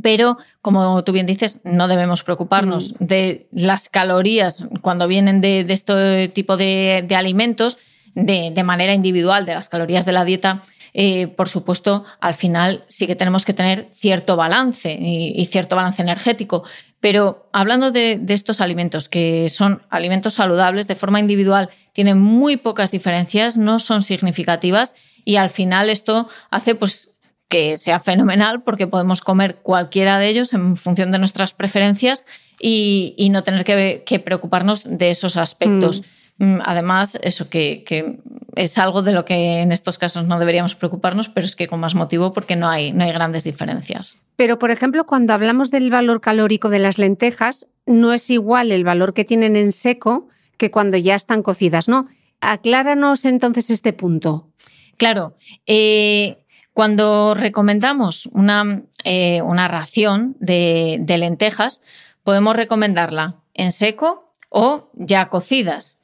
pero 0.03 0.39
como 0.63 1.03
tú 1.05 1.13
bien 1.13 1.27
dices, 1.27 1.59
no 1.65 1.89
debemos 1.89 2.23
preocuparnos 2.23 2.93
mm. 2.93 3.05
de 3.05 3.47
las 3.53 3.89
calorías 3.89 4.69
cuando 4.81 5.09
vienen 5.09 5.41
de, 5.41 5.67
este 5.69 6.29
tipo 6.29 6.57
de, 6.57 7.07
alimentos 7.15 7.79
de, 8.15 8.63
manera 8.63 8.95
individual, 8.95 9.45
de 9.45 9.55
las 9.55 9.69
calorías 9.69 10.07
de 10.07 10.13
la 10.13 10.25
dieta. 10.25 10.63
Eh, 10.97 11.27
por 11.27 11.49
supuesto, 11.49 12.05
al 12.21 12.35
final 12.35 12.85
sí 12.89 13.07
que 13.07 13.17
tenemos 13.17 13.45
que 13.45 13.53
tener 13.53 13.89
cierto 13.93 14.37
balance 14.37 14.97
y, 14.99 15.45
cierto 15.47 15.77
balance 15.77 16.01
energético. 16.01 16.63
Pero 17.01 17.51
hablando 17.53 17.91
de, 17.91 18.23
estos 18.29 18.61
alimentos, 18.61 19.09
que 19.09 19.51
son 19.51 19.83
alimentos 19.91 20.35
saludables 20.35 20.87
de 20.87 20.95
forma 20.95 21.21
individual, 21.21 21.69
tienen 21.93 22.19
muy 22.19 22.57
pocas 22.57 22.91
diferencias, 22.91 23.59
no 23.59 23.81
son 23.81 24.03
significativas 24.03 24.95
y 25.25 25.37
al 25.37 25.51
final 25.51 25.91
esto 25.91 26.29
hace 26.51 26.75
pues 26.75 27.11
que 27.55 27.77
sea 27.77 28.01
fenomenal 28.01 28.65
porque 28.65 28.89
podemos 28.89 29.21
comer 29.21 29.59
cualquiera 29.63 30.19
de 30.19 30.29
ellos 30.29 30.53
en 30.55 30.77
función 30.77 31.13
de 31.13 31.21
nuestras 31.21 31.55
preferencias 31.55 32.27
y, 32.61 33.29
no 33.31 33.45
tener 33.45 33.65
que, 33.65 34.19
preocuparnos 34.19 34.83
de 34.85 35.11
esos 35.11 35.37
aspectos. 35.37 36.03
Mm. 36.39 36.57
Mm, 36.57 36.63
además, 36.65 37.17
eso 37.23 37.49
que, 37.49 38.19
es 38.57 38.77
algo 38.77 39.03
de 39.03 39.13
lo 39.13 39.25
que 39.25 39.61
en 39.61 39.71
estos 39.71 39.99
casos 39.99 40.25
no 40.25 40.41
deberíamos 40.41 40.75
preocuparnos, 40.75 41.29
pero 41.29 41.47
es 41.47 41.55
que 41.55 41.69
con 41.69 41.79
más 41.79 41.95
motivo 41.95 42.33
porque 42.33 42.57
no 42.57 42.69
hay, 42.69 42.91
no 42.91 43.05
hay 43.05 43.13
grandes 43.13 43.45
diferencias. 43.45 44.19
Pero, 44.35 44.59
por 44.59 44.73
ejemplo, 44.73 45.07
cuando 45.07 45.33
hablamos 45.33 45.71
del 45.71 45.91
valor 45.91 46.21
calórico 46.21 46.71
de 46.71 46.81
las 46.81 46.99
lentejas, 46.99 47.69
no 47.87 48.13
es 48.13 48.31
igual 48.31 48.73
el 48.73 48.83
valor 48.83 49.15
que 49.15 49.25
tienen 49.25 49.55
en 49.55 49.71
seco 49.71 50.27
que 50.57 50.73
cuando 50.73 50.97
ya 50.97 51.15
están 51.15 51.45
cocidas, 51.45 51.89
¿no? 51.89 52.09
Acláranos 52.41 53.25
entonces 53.25 53.71
este 53.71 53.93
punto. 53.93 54.49
Claro, 54.97 55.37
eh, 55.67 56.44
cuando 56.75 57.35
recomendamos 57.35 58.27
una, 58.33 58.83
eh, 59.05 59.41
una 59.43 59.69
ración 59.69 60.37
de, 60.41 61.03
lentejas, 61.07 61.81
podemos 62.25 62.57
recomendarla 62.57 63.37
en 63.55 63.71
seco 63.71 64.33
o 64.49 64.91
ya 64.95 65.29
cocidas. 65.29 65.99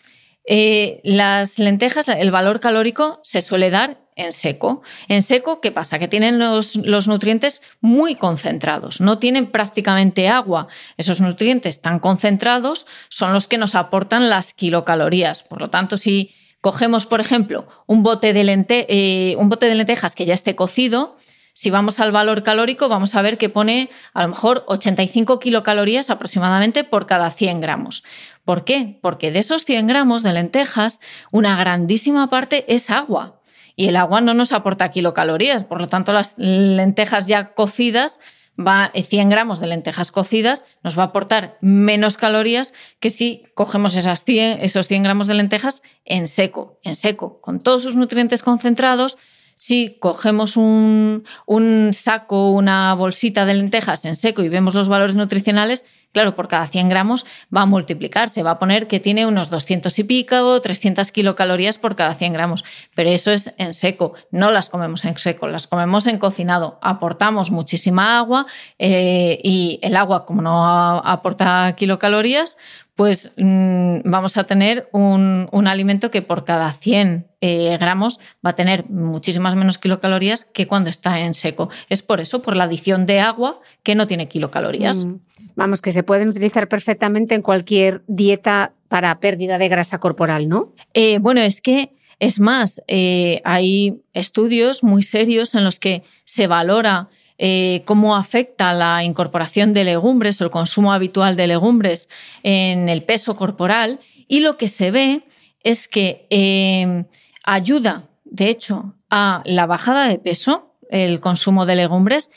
Eh, 0.46 1.00
las 1.02 1.59
lentejas, 1.59 2.09
el 2.09 2.30
valor 2.30 2.61
calórico 2.61 3.20
se 3.24 3.42
suele 3.42 3.70
dar 3.70 3.98
en 4.14 4.33
seco. 4.33 4.83
En 5.09 5.22
seco, 5.22 5.61
¿qué 5.61 5.72
pasa? 5.72 5.98
Que 5.98 6.09
tienen 6.09 6.38
los, 6.38 6.76
los, 6.76 7.09
nutrientes 7.09 7.62
muy 7.80 8.14
concentrados, 8.14 9.00
no 9.00 9.18
tienen 9.18 9.50
prácticamente 9.50 10.28
agua. 10.28 10.68
Esos 10.96 11.20
nutrientes 11.20 11.80
tan 11.80 11.98
concentrados 11.98 12.87
son 13.09 13.33
los 13.33 13.48
que 13.48 13.59
nos 13.59 13.74
aportan 13.74 14.30
las 14.30 14.54
kilocalorías. 14.54 15.42
Por 15.42 15.61
lo 15.61 15.70
tanto, 15.70 15.96
si 15.96 16.33
Cogemos, 16.61 17.07
por 17.07 17.20
ejemplo, 17.20 17.66
un 17.87 18.03
bote 18.03 18.33
de, 18.33 18.66
eh, 18.88 19.37
un 19.38 19.49
bote 19.49 19.66
de 19.66 19.75
lentejas 19.75 20.14
que 20.14 20.27
ya 20.27 20.35
esté 20.35 20.57
cocido. 20.57 21.16
Si 21.55 21.70
vamos 21.70 22.01
al 22.01 22.12
valor 22.12 22.42
calórico, 22.42 22.88
vamos 22.88 23.14
a 23.14 23.23
ver 23.23 23.38
que 23.38 23.49
pone 23.49 23.90
a 24.12 24.23
lo 24.23 24.29
mejor 24.29 24.64
85 24.66 25.40
kilocalorías 25.40 26.11
aproximadamente 26.11 26.85
por 26.85 27.07
cada 27.07 27.31
100 27.31 27.61
gramos. 27.61 28.05
¿Por 28.44 28.64
qué? 28.64 28.99
Porque 29.01 29.31
de 29.31 29.38
esos 29.38 29.64
100 29.64 29.87
gramos 29.87 30.23
de 30.23 30.33
lentejas, 30.33 31.01
una 31.31 31.57
grandísima 31.57 32.29
parte 32.29 32.64
es 32.68 32.90
agua. 32.90 33.40
Y 33.75 33.88
el 33.88 33.96
agua 33.96 34.20
no 34.20 34.35
nos 34.35 34.53
aporta 34.53 34.90
kilocalorías, 34.90 35.64
por 35.64 35.81
lo 35.81 35.88
tanto 35.88 36.12
las 36.12 36.35
lentejas 36.37 37.27
ya 37.27 37.55
cocidas 37.55 38.20
va 38.59 38.91
100 38.95 39.27
eh, 39.27 39.31
gramos 39.31 39.61
de 39.61 39.67
lentejas 39.67 40.11
cocidas, 40.11 40.65
nos 40.83 40.99
va 40.99 41.05
a 41.05 41.07
aportar 41.07 41.59
menos 41.61 42.17
calorías 42.17 42.73
que 43.01 43.11
si 43.11 43.45
cogemos 43.55 43.97
esas 43.97 44.25
100, 44.25 44.61
esos 44.61 44.89
100 44.89 45.03
gramos 45.03 45.27
de 45.27 45.35
lentejas 45.35 45.83
en 46.05 46.29
seco, 46.29 46.79
en 46.83 46.97
seco, 46.97 47.41
con 47.41 47.61
todos 47.61 47.83
sus 47.83 47.97
nutrientes 47.97 48.43
concentrados. 48.43 49.19
Si 49.57 49.99
cogemos 50.01 50.57
un, 50.57 51.25
un 51.45 51.91
saco, 51.93 52.51
una 52.51 52.95
bolsita 52.95 53.45
de 53.45 53.55
lentejas 53.55 54.05
en 54.07 54.17
seco 54.17 54.43
y 54.43 54.49
vemos 54.49 54.75
los 54.75 54.89
valores 54.89 55.17
nutricionales, 55.17 55.85
Claro, 56.12 56.35
por 56.35 56.49
cada 56.49 56.66
100 56.66 56.88
gramos 56.88 57.25
va 57.55 57.62
a 57.62 57.66
multiplicarse, 57.66 58.42
va 58.42 58.53
a 58.53 58.59
poner 58.59 58.88
que 58.88 58.99
tiene 58.99 59.27
unos 59.27 59.49
200 59.49 59.96
y 59.99 60.05
pico, 60.05 60.61
300 60.61 61.12
kilocalorías 61.12 61.79
por 61.79 61.94
cada 61.94 62.16
100 62.16 62.33
gramos, 62.33 62.64
pero 62.96 63.11
eso 63.11 63.31
es 63.31 63.55
en 63.59 63.75
seco, 63.75 64.14
no 64.33 64.51
las 64.51 64.68
comemos 64.68 65.05
en 65.05 65.16
seco, 65.18 65.46
las 65.46 65.68
comemos 65.68 66.09
en 66.09 66.18
cocinado. 66.18 66.81
Aportamos 66.83 67.53
muchísima 67.53 68.18
agua 68.18 68.46
eh, 68.79 69.38
y 69.44 69.79
el 69.83 69.94
agua, 69.94 70.27
como 70.27 70.42
no 70.42 70.64
aporta 70.99 71.75
kilocalorías, 71.77 72.57
pues 73.01 73.33
mm, 73.39 74.01
vamos 74.05 74.37
a 74.37 74.45
tener 74.45 74.91
un, 74.93 75.49
alimento 75.67 76.11
que 76.11 76.21
por 76.21 76.45
cada 76.45 76.71
100 76.71 77.29
eh, 77.41 77.79
gramos 77.81 78.21
va 78.45 78.51
a 78.51 78.55
tener 78.55 78.91
muchísimas 78.91 79.57
menos 79.57 79.79
kilocalorías 79.79 80.45
que 80.45 80.67
cuando 80.67 80.91
está 80.91 81.21
en 81.21 81.33
seco. 81.33 81.71
Es 81.89 82.03
por 82.03 82.21
eso, 82.21 82.43
por 82.43 82.57
la 82.57 82.65
adición 82.65 83.07
de 83.07 83.21
agua 83.21 83.59
que 83.83 83.95
no 83.95 84.07
tiene 84.07 84.29
kilocalorías. 84.29 85.07
Mm. 85.07 85.15
Vamos, 85.57 85.81
que 85.81 85.93
se 85.93 86.03
pueden 86.03 86.29
utilizar 86.29 86.69
perfectamente 86.69 87.35
en 87.35 87.41
cualquier 87.41 88.03
dieta 88.07 88.75
para 88.89 89.19
pérdida 89.19 89.57
de 89.57 89.71
grasa 89.71 89.99
corporal, 89.99 90.51
¿no? 90.51 90.75
Eh, 90.93 91.21
bueno, 91.21 91.41
es 91.41 91.63
que 91.63 91.95
es 92.19 92.39
más, 92.39 92.83
eh, 92.87 93.41
hay 93.47 94.03
estudios 94.13 94.85
muy 94.85 95.03
serios 95.03 95.55
en 95.55 95.65
los 95.65 95.81
que 95.81 96.03
se 96.27 96.49
valora 96.49 97.09
eh, 97.42 97.85
cómo 97.87 98.16
afecta 98.16 98.74
la 98.74 99.03
incorporación 99.03 99.72
de 99.72 99.85
legumbres 99.85 100.38
o 100.40 100.44
el 100.44 100.50
consumo 100.50 100.92
habitual 100.92 101.37
de 101.37 101.46
legumbres 101.46 102.07
en 102.42 102.90
el 102.90 103.03
peso 103.03 103.35
corporal. 103.35 103.98
Y 104.29 104.40
lo 104.40 104.59
que 104.59 104.68
se 104.68 104.90
ve 104.90 105.22
es 105.64 105.88
que 105.88 106.26
eh, 106.29 107.05
ayuda, 107.42 108.11
de 108.26 108.50
hecho, 108.50 108.94
a 109.09 109.40
la 109.46 109.64
bajada 109.64 110.07
de 110.07 110.18
peso, 110.18 110.74
el 110.90 111.20
consumo 111.20 111.64
de 111.64 111.76
legumbres, 111.76 112.31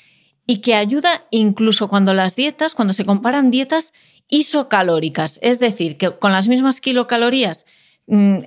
y 0.48 0.62
que 0.62 0.74
ayuda 0.74 1.26
incluso 1.32 1.90
cuando 1.90 2.14
las 2.14 2.38
dietas, 2.38 2.74
cuando 2.74 2.94
se 2.94 3.06
comparan 3.06 3.52
dietas 3.52 3.92
isocalóricas, 4.30 5.38
es 5.42 5.60
decir, 5.60 5.98
que 5.98 6.12
con 6.12 6.32
las 6.32 6.48
mismas 6.48 6.80
kilocalorías 6.80 7.66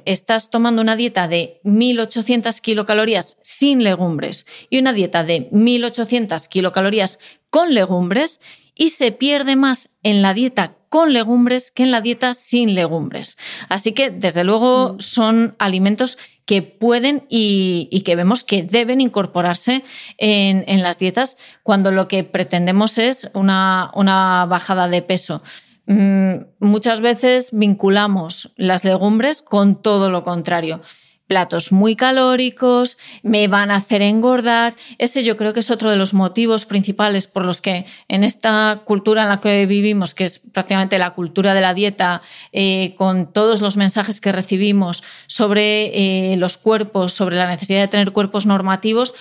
estás 0.05 0.51
tomando 0.51 0.83
una 0.83 0.97
dieta 0.97 1.29
de 1.29 1.61
1800 1.65 2.61
kilocalorías 2.61 3.39
sin 3.43 3.83
legumbres 3.83 4.47
y 4.69 4.79
una 4.79 4.93
dieta 4.93 5.25
de 5.25 5.49
1800 5.51 6.49
kilocalorías 6.49 7.19
con 7.51 7.75
legumbres 7.75 8.41
y 8.75 8.91
se 8.91 9.13
pierde 9.13 9.57
más 9.57 9.89
en 10.03 10.21
la 10.21 10.35
dieta 10.35 10.75
con 10.89 11.13
legumbres 11.13 11.71
que 11.71 11.83
en 11.83 11.91
la 11.91 12.01
dieta 12.01 12.35
sin 12.35 12.75
legumbres. 12.75 13.37
Así 13.69 13.93
que, 13.93 14.11
desde 14.11 14.45
luego, 14.45 14.95
mm. 14.95 15.01
son 15.01 15.57
alimentos 15.59 16.19
que 16.45 16.63
pueden 16.63 17.27
y, 17.29 18.03
que 18.05 18.15
vemos 18.15 18.45
que 18.45 18.63
deben 18.63 19.01
incorporarse 19.01 19.83
en, 20.17 20.83
las 20.83 20.99
dietas 20.99 21.37
cuando 21.65 21.91
lo 21.91 22.07
que 22.07 22.23
pretendemos 22.23 22.99
es 22.99 23.29
una, 23.35 23.91
una 23.95 24.47
bajada 24.47 24.89
de 24.89 25.03
peso. 25.03 25.43
Mm, 25.87 26.47
muchas 26.59 27.01
veces 27.01 27.51
vinculamos 27.53 28.53
las 28.57 28.85
legumbres 28.85 29.43
con 29.43 29.81
todo 29.81 30.11
lo 30.11 30.25
contrario. 30.25 30.83
Platos 31.29 31.73
muy 31.73 31.97
calóricos, 31.97 32.99
me 33.25 33.49
van 33.49 33.73
a 33.73 33.77
hacer 33.77 34.01
engordar. 34.01 34.77
Ese 34.99 35.25
yo 35.25 35.37
creo 35.37 35.53
que 35.53 35.59
es 35.61 35.73
otro 35.73 35.91
de 35.91 35.97
los 35.97 36.15
motivos 36.15 36.67
principales 36.67 37.27
por 37.27 37.45
los 37.45 37.61
que 37.61 37.87
en 38.07 38.23
esta 38.23 38.83
cultura 38.85 39.23
en 39.23 39.29
la 39.31 39.41
que 39.41 39.67
vivimos, 39.67 40.15
que 40.15 40.25
es 40.25 40.39
prácticamente 40.39 40.99
la 41.01 41.15
cultura 41.15 41.53
de 41.53 41.61
la 41.61 41.75
dieta, 41.75 42.23
eh, 42.53 42.95
con 42.97 43.33
todos 43.33 43.61
los 43.61 43.77
mensajes 43.77 44.21
que 44.21 44.31
recibimos 44.31 45.03
sobre 45.27 46.33
eh, 46.33 46.37
los 46.37 46.59
cuerpos, 46.59 47.13
sobre 47.13 47.37
la 47.37 47.49
necesidad 47.49 47.81
de 47.81 47.89
tener 47.89 48.13
cuerpos 48.13 48.47
normativos, 48.47 49.13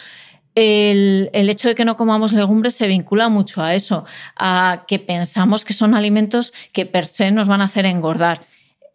el, 0.55 1.29
hecho 1.33 1.67
de 1.67 1.75
que 1.75 1.85
no 1.85 1.97
comamos 1.97 2.33
legumbres 2.33 2.75
se 2.75 2.87
vincula 2.87 3.29
mucho 3.29 3.61
a 3.61 3.75
eso, 3.75 4.05
a 4.35 4.85
que 4.87 4.99
pensamos 4.99 5.65
que 5.65 5.73
son 5.73 5.93
alimentos 5.93 6.53
que 6.71 6.85
per 6.85 7.05
se 7.05 7.31
nos 7.31 7.47
van 7.47 7.61
a 7.61 7.65
hacer 7.65 7.85
engordar. 7.85 8.41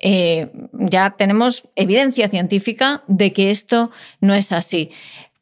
Eh, 0.02 0.50
ya 0.72 1.14
tenemos 1.16 1.68
evidencia 1.76 2.28
científica 2.30 3.02
de 3.06 3.34
que 3.34 3.50
esto 3.50 3.90
no 4.20 4.34
es 4.34 4.50
así. 4.50 4.90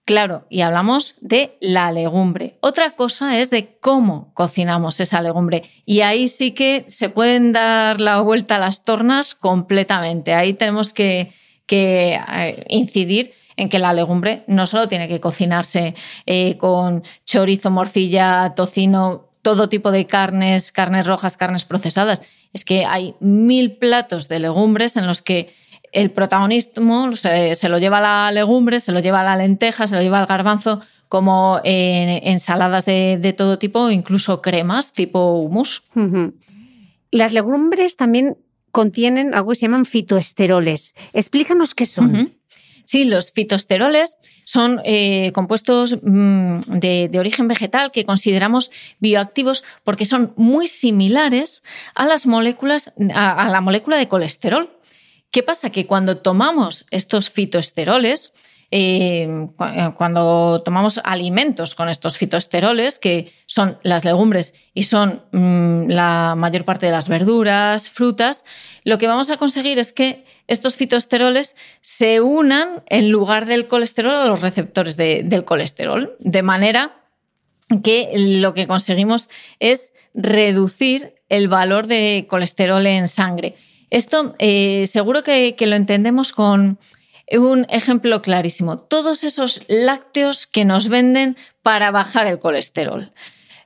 Claro, 0.08 0.46
y 0.48 0.62
hablamos 0.62 1.16
de 1.20 1.58
la 1.60 1.92
legumbre. 1.92 2.56
Otra 2.60 2.92
cosa 2.92 3.38
es 3.38 3.50
de 3.50 3.76
cómo 3.78 4.32
cocinamos 4.32 5.00
esa 5.00 5.20
legumbre. 5.20 5.64
Y 5.84 6.00
ahí 6.00 6.28
sí 6.28 6.52
que 6.52 6.86
se 6.88 7.10
pueden 7.10 7.52
dar 7.52 8.00
la 8.00 8.22
vuelta 8.22 8.56
a 8.56 8.58
las 8.58 8.84
tornas 8.84 9.34
completamente. 9.34 10.32
Ahí 10.32 10.54
tenemos 10.54 10.94
que, 10.94 11.34
eh, 11.70 12.64
incidir 12.70 13.34
en 13.58 13.68
que 13.68 13.80
la 13.80 13.92
legumbre 13.92 14.44
no 14.46 14.66
solo 14.66 14.88
tiene 14.88 15.08
que 15.08 15.20
cocinarse 15.20 15.94
eh, 16.26 16.56
con 16.58 17.02
chorizo, 17.26 17.70
morcilla, 17.70 18.54
tocino, 18.54 19.28
todo 19.42 19.68
tipo 19.68 19.90
de 19.90 20.06
carnes, 20.06 20.70
carnes 20.70 21.06
rojas, 21.06 21.36
carnes 21.36 21.64
procesadas. 21.64 22.22
Es 22.52 22.64
que 22.64 22.86
hay 22.86 23.16
mil 23.20 23.76
platos 23.76 24.28
de 24.28 24.38
legumbres 24.38 24.96
en 24.96 25.08
los 25.08 25.22
que 25.22 25.52
el 25.90 26.12
protagonismo 26.12 27.14
se, 27.16 27.68
lo 27.68 27.78
lleva 27.78 28.00
la 28.00 28.30
legumbre, 28.30 28.78
se 28.78 28.92
lo 28.92 29.00
lleva 29.00 29.24
la 29.24 29.36
lenteja, 29.36 29.88
se 29.88 29.96
lo 29.96 30.02
lleva 30.02 30.20
el 30.20 30.26
garbanzo, 30.26 30.80
como 31.08 31.60
ensaladas 31.64 32.84
de, 32.84 33.34
todo 33.36 33.58
tipo, 33.58 33.90
incluso 33.90 34.40
cremas 34.40 34.92
tipo 34.92 35.40
hummus. 35.40 35.82
Las 37.10 37.32
legumbres 37.32 37.96
también 37.96 38.36
contienen 38.70 39.34
algo 39.34 39.50
que 39.50 39.56
se 39.56 39.62
llaman 39.62 39.84
fitoesteroles. 39.84 40.94
Explícanos 41.12 41.74
qué 41.74 41.86
son. 41.86 42.37
Sí, 42.88 43.04
los 43.04 43.32
fitosteroles 43.32 44.16
son 44.44 44.80
eh, 44.82 45.30
compuestos 45.32 45.98
mm, 46.02 46.60
de, 46.68 47.10
origen 47.18 47.46
vegetal 47.46 47.90
que 47.90 48.06
consideramos 48.06 48.70
bioactivos 48.98 49.62
porque 49.84 50.06
son 50.06 50.32
muy 50.36 50.68
similares 50.68 51.62
a 51.94 52.06
las 52.06 52.24
moléculas, 52.24 52.94
a 53.14 53.46
la 53.50 53.60
molécula 53.60 53.98
de 53.98 54.08
colesterol. 54.08 54.70
¿Qué 55.30 55.42
pasa? 55.42 55.68
Que 55.68 55.86
cuando 55.86 56.22
tomamos 56.22 56.86
estos 56.90 57.28
fitoesteroles, 57.28 58.32
eh, 58.70 59.48
cuando 59.94 60.62
tomamos 60.64 60.98
alimentos 61.04 61.74
con 61.74 61.90
estos 61.90 62.16
fitoesteroles, 62.16 62.98
que 62.98 63.34
son 63.44 63.76
las 63.82 64.06
legumbres 64.06 64.54
y 64.72 64.84
son 64.84 65.24
mm, 65.32 65.90
la 65.90 66.36
mayor 66.38 66.64
parte 66.64 66.86
de 66.86 66.92
las 66.92 67.08
verduras, 67.08 67.90
frutas, 67.90 68.46
lo 68.84 68.96
que 68.96 69.06
vamos 69.06 69.28
a 69.28 69.36
conseguir 69.36 69.78
es 69.78 69.92
que 69.92 70.24
estos 70.48 70.76
fitoesteroles 70.76 71.54
se 71.80 72.20
unan 72.20 72.82
en 72.86 73.10
lugar 73.10 73.46
del 73.46 73.68
colesterol 73.68 74.14
a 74.14 74.26
los 74.26 74.40
receptores 74.40 74.96
del 74.96 75.44
colesterol, 75.44 76.16
de 76.18 76.42
manera 76.42 77.04
que 77.84 78.10
lo 78.16 78.54
que 78.54 78.66
conseguimos 78.66 79.28
es 79.60 79.92
reducir 80.14 81.14
el 81.28 81.48
valor 81.48 81.86
de 81.86 82.26
colesterol 82.28 82.84
en 82.86 83.06
sangre. 83.06 83.54
Esto 83.90 84.34
eh, 84.38 84.86
seguro 84.86 85.22
que 85.22 85.54
lo 85.60 85.76
entendemos 85.76 86.32
con 86.32 86.78
un 87.30 87.66
ejemplo 87.68 88.22
clarísimo, 88.22 88.78
todos 88.78 89.22
esos 89.24 89.62
lácteos 89.68 90.46
que 90.46 90.64
nos 90.64 90.88
venden 90.88 91.36
para 91.62 91.90
bajar 91.90 92.26
el 92.26 92.38
colesterol. 92.38 93.12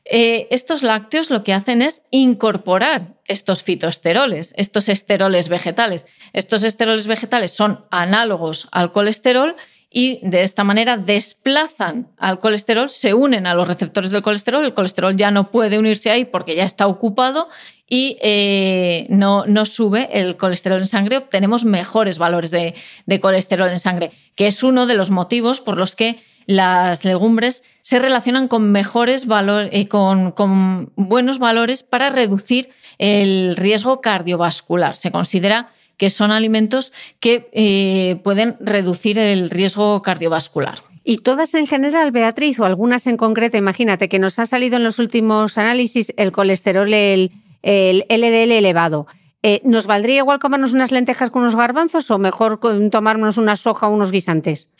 Eh, 0.04 0.48
estos 0.50 0.82
lácteos 0.82 1.30
lo 1.30 1.44
que 1.44 1.52
hacen 1.52 1.80
es 1.80 2.02
incorporar 2.10 3.14
estos 3.26 3.62
fitoesteroles, 3.62 4.52
estos 4.56 4.88
esteroles 4.88 5.48
vegetales. 5.48 6.06
Estos 6.32 6.64
esteroles 6.64 7.06
vegetales 7.06 7.52
son 7.52 7.84
análogos 7.90 8.68
al 8.72 8.92
colesterol 8.92 9.56
y 9.92 10.20
de 10.22 10.42
esta 10.42 10.64
manera 10.64 10.96
desplazan 10.96 12.08
al 12.16 12.38
colesterol, 12.38 12.88
se 12.88 13.12
unen 13.12 13.46
a 13.46 13.54
los 13.54 13.68
receptores 13.68 14.10
del 14.10 14.22
colesterol, 14.22 14.64
el 14.64 14.74
colesterol 14.74 15.16
ya 15.16 15.30
no 15.30 15.50
puede 15.50 15.78
unirse 15.78 16.10
ahí 16.10 16.24
porque 16.24 16.56
ya 16.56 16.64
está 16.64 16.86
ocupado 16.86 17.48
y 17.86 18.16
eh, 18.22 19.06
no, 19.10 19.44
no, 19.44 19.66
sube 19.66 20.08
el 20.18 20.38
colesterol 20.38 20.78
en 20.78 20.86
sangre, 20.86 21.18
obtenemos 21.18 21.66
mejores 21.66 22.16
valores 22.16 22.50
de, 22.50 22.74
colesterol 23.20 23.68
en 23.68 23.80
sangre, 23.80 24.12
que 24.34 24.46
es 24.46 24.62
uno 24.62 24.86
de 24.86 24.94
los 24.94 25.10
motivos 25.10 25.60
por 25.60 25.76
los 25.76 25.94
que 25.94 26.22
las 26.46 27.04
legumbres 27.04 27.62
se 27.82 27.98
relacionan 27.98 28.48
con 28.48 28.70
mejores 28.70 29.26
valores, 29.26 29.68
eh, 29.72 29.88
con, 29.88 30.30
con, 30.30 30.92
buenos 30.96 31.38
valores 31.38 31.82
para 31.82 32.10
reducir 32.10 32.70
el 32.98 33.56
riesgo 33.56 34.00
cardiovascular. 34.00 34.96
Se 34.96 35.10
considera 35.10 35.68
que 35.96 36.08
son 36.08 36.30
alimentos 36.30 36.92
que 37.20 37.50
eh, 37.52 38.20
pueden 38.22 38.56
reducir 38.60 39.18
el 39.18 39.50
riesgo 39.50 40.00
cardiovascular. 40.00 40.78
Y 41.04 41.18
todas 41.18 41.54
en 41.54 41.66
general, 41.66 42.12
Beatriz, 42.12 42.60
o 42.60 42.64
algunas 42.64 43.08
en 43.08 43.16
concreto, 43.16 43.56
imagínate 43.56 44.08
que 44.08 44.20
nos 44.20 44.38
ha 44.38 44.46
salido 44.46 44.76
en 44.76 44.84
los 44.84 45.00
últimos 45.00 45.58
análisis 45.58 46.14
el 46.16 46.30
colesterol, 46.30 46.94
el, 46.94 47.32
el 47.62 48.04
LDL 48.08 48.52
elevado. 48.52 49.08
Eh, 49.44 49.60
¿Nos 49.64 49.88
valdría 49.88 50.18
igual 50.18 50.38
comernos 50.38 50.72
unas 50.72 50.92
lentejas 50.92 51.30
con 51.30 51.42
unos 51.42 51.56
garbanzos 51.56 52.10
o 52.12 52.18
mejor 52.18 52.60
tomarnos 52.90 53.38
una 53.38 53.56
soja 53.56 53.88
o 53.88 53.94
unos 53.94 54.12
guisantes? 54.12 54.70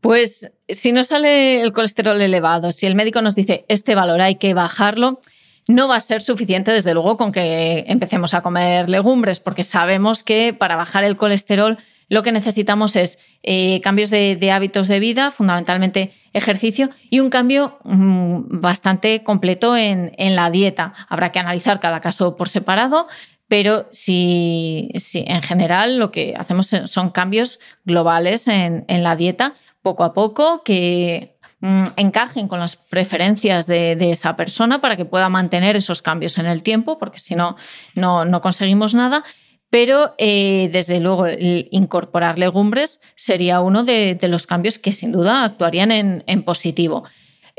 Pues 0.00 0.50
si 0.68 0.92
nos 0.92 1.06
sale 1.06 1.62
el 1.62 1.72
colesterol 1.72 2.20
elevado, 2.20 2.70
si 2.72 2.84
el 2.86 2.94
médico 2.94 3.22
nos 3.22 3.34
dice 3.34 3.64
este 3.68 3.94
valor 3.94 4.20
hay 4.20 4.36
que 4.36 4.52
bajarlo, 4.52 5.20
no 5.68 5.88
va 5.88 5.96
a 5.96 6.00
ser 6.00 6.20
suficiente, 6.20 6.72
desde 6.72 6.94
luego, 6.94 7.16
con 7.16 7.32
que 7.32 7.84
empecemos 7.86 8.34
a 8.34 8.42
comer 8.42 8.88
legumbres, 8.88 9.40
porque 9.40 9.64
sabemos 9.64 10.22
que 10.22 10.52
para 10.52 10.76
bajar 10.76 11.04
el 11.04 11.16
colesterol 11.16 11.78
lo 12.10 12.24
que 12.24 12.32
necesitamos 12.32 12.96
es 12.96 13.18
eh, 13.44 13.80
cambios 13.82 14.10
de, 14.10 14.50
hábitos 14.52 14.88
de 14.88 14.98
vida, 14.98 15.30
fundamentalmente 15.30 16.12
ejercicio, 16.32 16.90
y 17.08 17.20
un 17.20 17.30
cambio 17.30 17.78
mm, 17.84 18.60
bastante 18.60 19.22
completo 19.22 19.76
en, 19.76 20.10
la 20.18 20.50
dieta. 20.50 20.92
Habrá 21.08 21.30
que 21.30 21.38
analizar 21.38 21.78
cada 21.78 22.00
caso 22.00 22.36
por 22.36 22.48
separado, 22.48 23.06
pero 23.50 23.88
si, 23.90 24.92
en 25.12 25.42
general 25.42 25.98
lo 25.98 26.12
que 26.12 26.34
hacemos 26.38 26.70
son 26.84 27.10
cambios 27.10 27.58
globales 27.84 28.46
en, 28.46 28.84
la 28.86 29.16
dieta, 29.16 29.54
poco 29.82 30.04
a 30.04 30.14
poco, 30.14 30.62
que 30.62 31.36
mm, 31.58 31.84
encajen 31.96 32.46
con 32.46 32.60
las 32.60 32.76
preferencias 32.76 33.66
de, 33.66 34.12
esa 34.12 34.36
persona 34.36 34.80
para 34.80 34.96
que 34.96 35.04
pueda 35.04 35.28
mantener 35.28 35.74
esos 35.74 36.00
cambios 36.00 36.38
en 36.38 36.46
el 36.46 36.62
tiempo, 36.62 36.96
porque 36.96 37.18
si 37.18 37.34
no, 37.34 37.56
no 37.96 38.40
conseguimos 38.40 38.94
nada 38.94 39.24
pero 39.70 40.14
eh, 40.18 40.68
desde 40.72 41.00
luego 41.00 41.26
el 41.26 41.68
incorporar 41.70 42.38
legumbres 42.38 43.00
sería 43.14 43.60
uno 43.60 43.84
de, 43.84 44.18
los 44.22 44.46
cambios 44.46 44.78
que 44.78 44.92
sin 44.92 45.12
duda 45.12 45.44
actuarían 45.44 45.92
en, 45.92 46.42
positivo. 46.42 47.04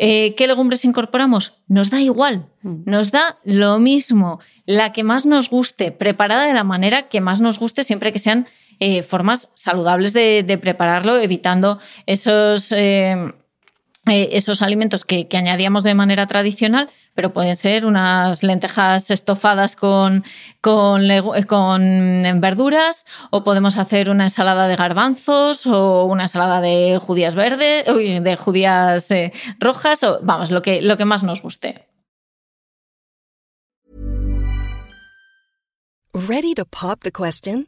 Eh, 0.03 0.33
¿Qué 0.33 0.47
legumbres 0.47 0.83
incorporamos? 0.83 1.61
Nos 1.67 1.91
da 1.91 2.01
igual, 2.01 2.47
mm. 2.63 2.85
nos 2.85 3.11
da 3.11 3.37
lo 3.43 3.77
mismo, 3.77 4.39
la 4.65 4.93
que 4.93 5.03
más 5.03 5.27
nos 5.27 5.51
guste, 5.51 5.91
preparada 5.91 6.47
de 6.47 6.55
la 6.55 6.63
manera 6.63 7.03
que 7.07 7.21
más 7.21 7.39
nos 7.39 7.59
guste, 7.59 7.83
siempre 7.83 8.11
que 8.11 8.17
sean 8.17 8.47
eh, 8.79 9.03
formas 9.03 9.51
saludables 9.53 10.13
de, 10.13 10.59
prepararlo, 10.59 11.19
evitando 11.19 11.77
esos, 12.07 12.73
esos 14.05 14.61
alimentos 14.61 15.05
que 15.05 15.27
añadíamos 15.33 15.83
de 15.83 15.93
manera 15.93 16.25
tradicional, 16.27 16.89
pero 17.13 17.33
pueden 17.33 17.57
ser 17.57 17.85
unas 17.85 18.43
lentejas 18.43 19.11
estofadas 19.11 19.75
con, 19.75 20.23
con, 20.61 21.03
con, 21.47 22.41
verduras, 22.41 23.05
o 23.31 23.43
podemos 23.43 23.77
hacer 23.77 24.09
una 24.09 24.25
ensalada 24.25 24.67
de 24.67 24.75
garbanzos, 24.75 25.65
o 25.67 26.05
una 26.05 26.23
ensalada 26.23 26.61
de 26.61 26.99
judías 27.01 27.35
verdes, 27.35 27.85
de 27.85 28.35
judías 28.37 29.11
eh, 29.11 29.33
rojas, 29.59 30.03
o 30.03 30.19
vamos, 30.21 30.51
lo 30.51 30.61
que, 30.61 30.81
lo 30.81 30.97
que 30.97 31.05
más 31.05 31.23
nos 31.23 31.41
guste. 31.41 31.87
Ready 36.13 36.53
to 36.55 36.65
pop 36.65 36.99
the 37.01 37.11
question? 37.11 37.67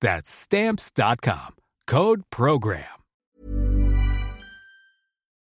That's 0.00 0.30
stamps.com. 0.30 1.56
Code 1.86 2.22
program. 2.30 3.00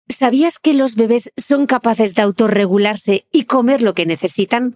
¿Sabías 0.07 0.59
que 0.59 0.75
los 0.75 0.95
bebés 0.95 1.31
son 1.35 1.65
capaces 1.65 2.13
de 2.13 2.21
autorregularse 2.21 3.25
y 3.31 3.45
comer 3.45 3.81
lo 3.81 3.95
que 3.95 4.05
necesitan? 4.05 4.75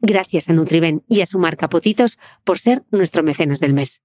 Gracias 0.00 0.48
a 0.48 0.52
Nutriben 0.52 1.02
y 1.08 1.22
a 1.22 1.26
su 1.26 1.38
marca 1.38 1.68
Potitos 1.68 2.18
por 2.44 2.58
ser 2.58 2.84
nuestro 2.90 3.22
mecenas 3.22 3.60
del 3.60 3.74
mes. 3.74 4.02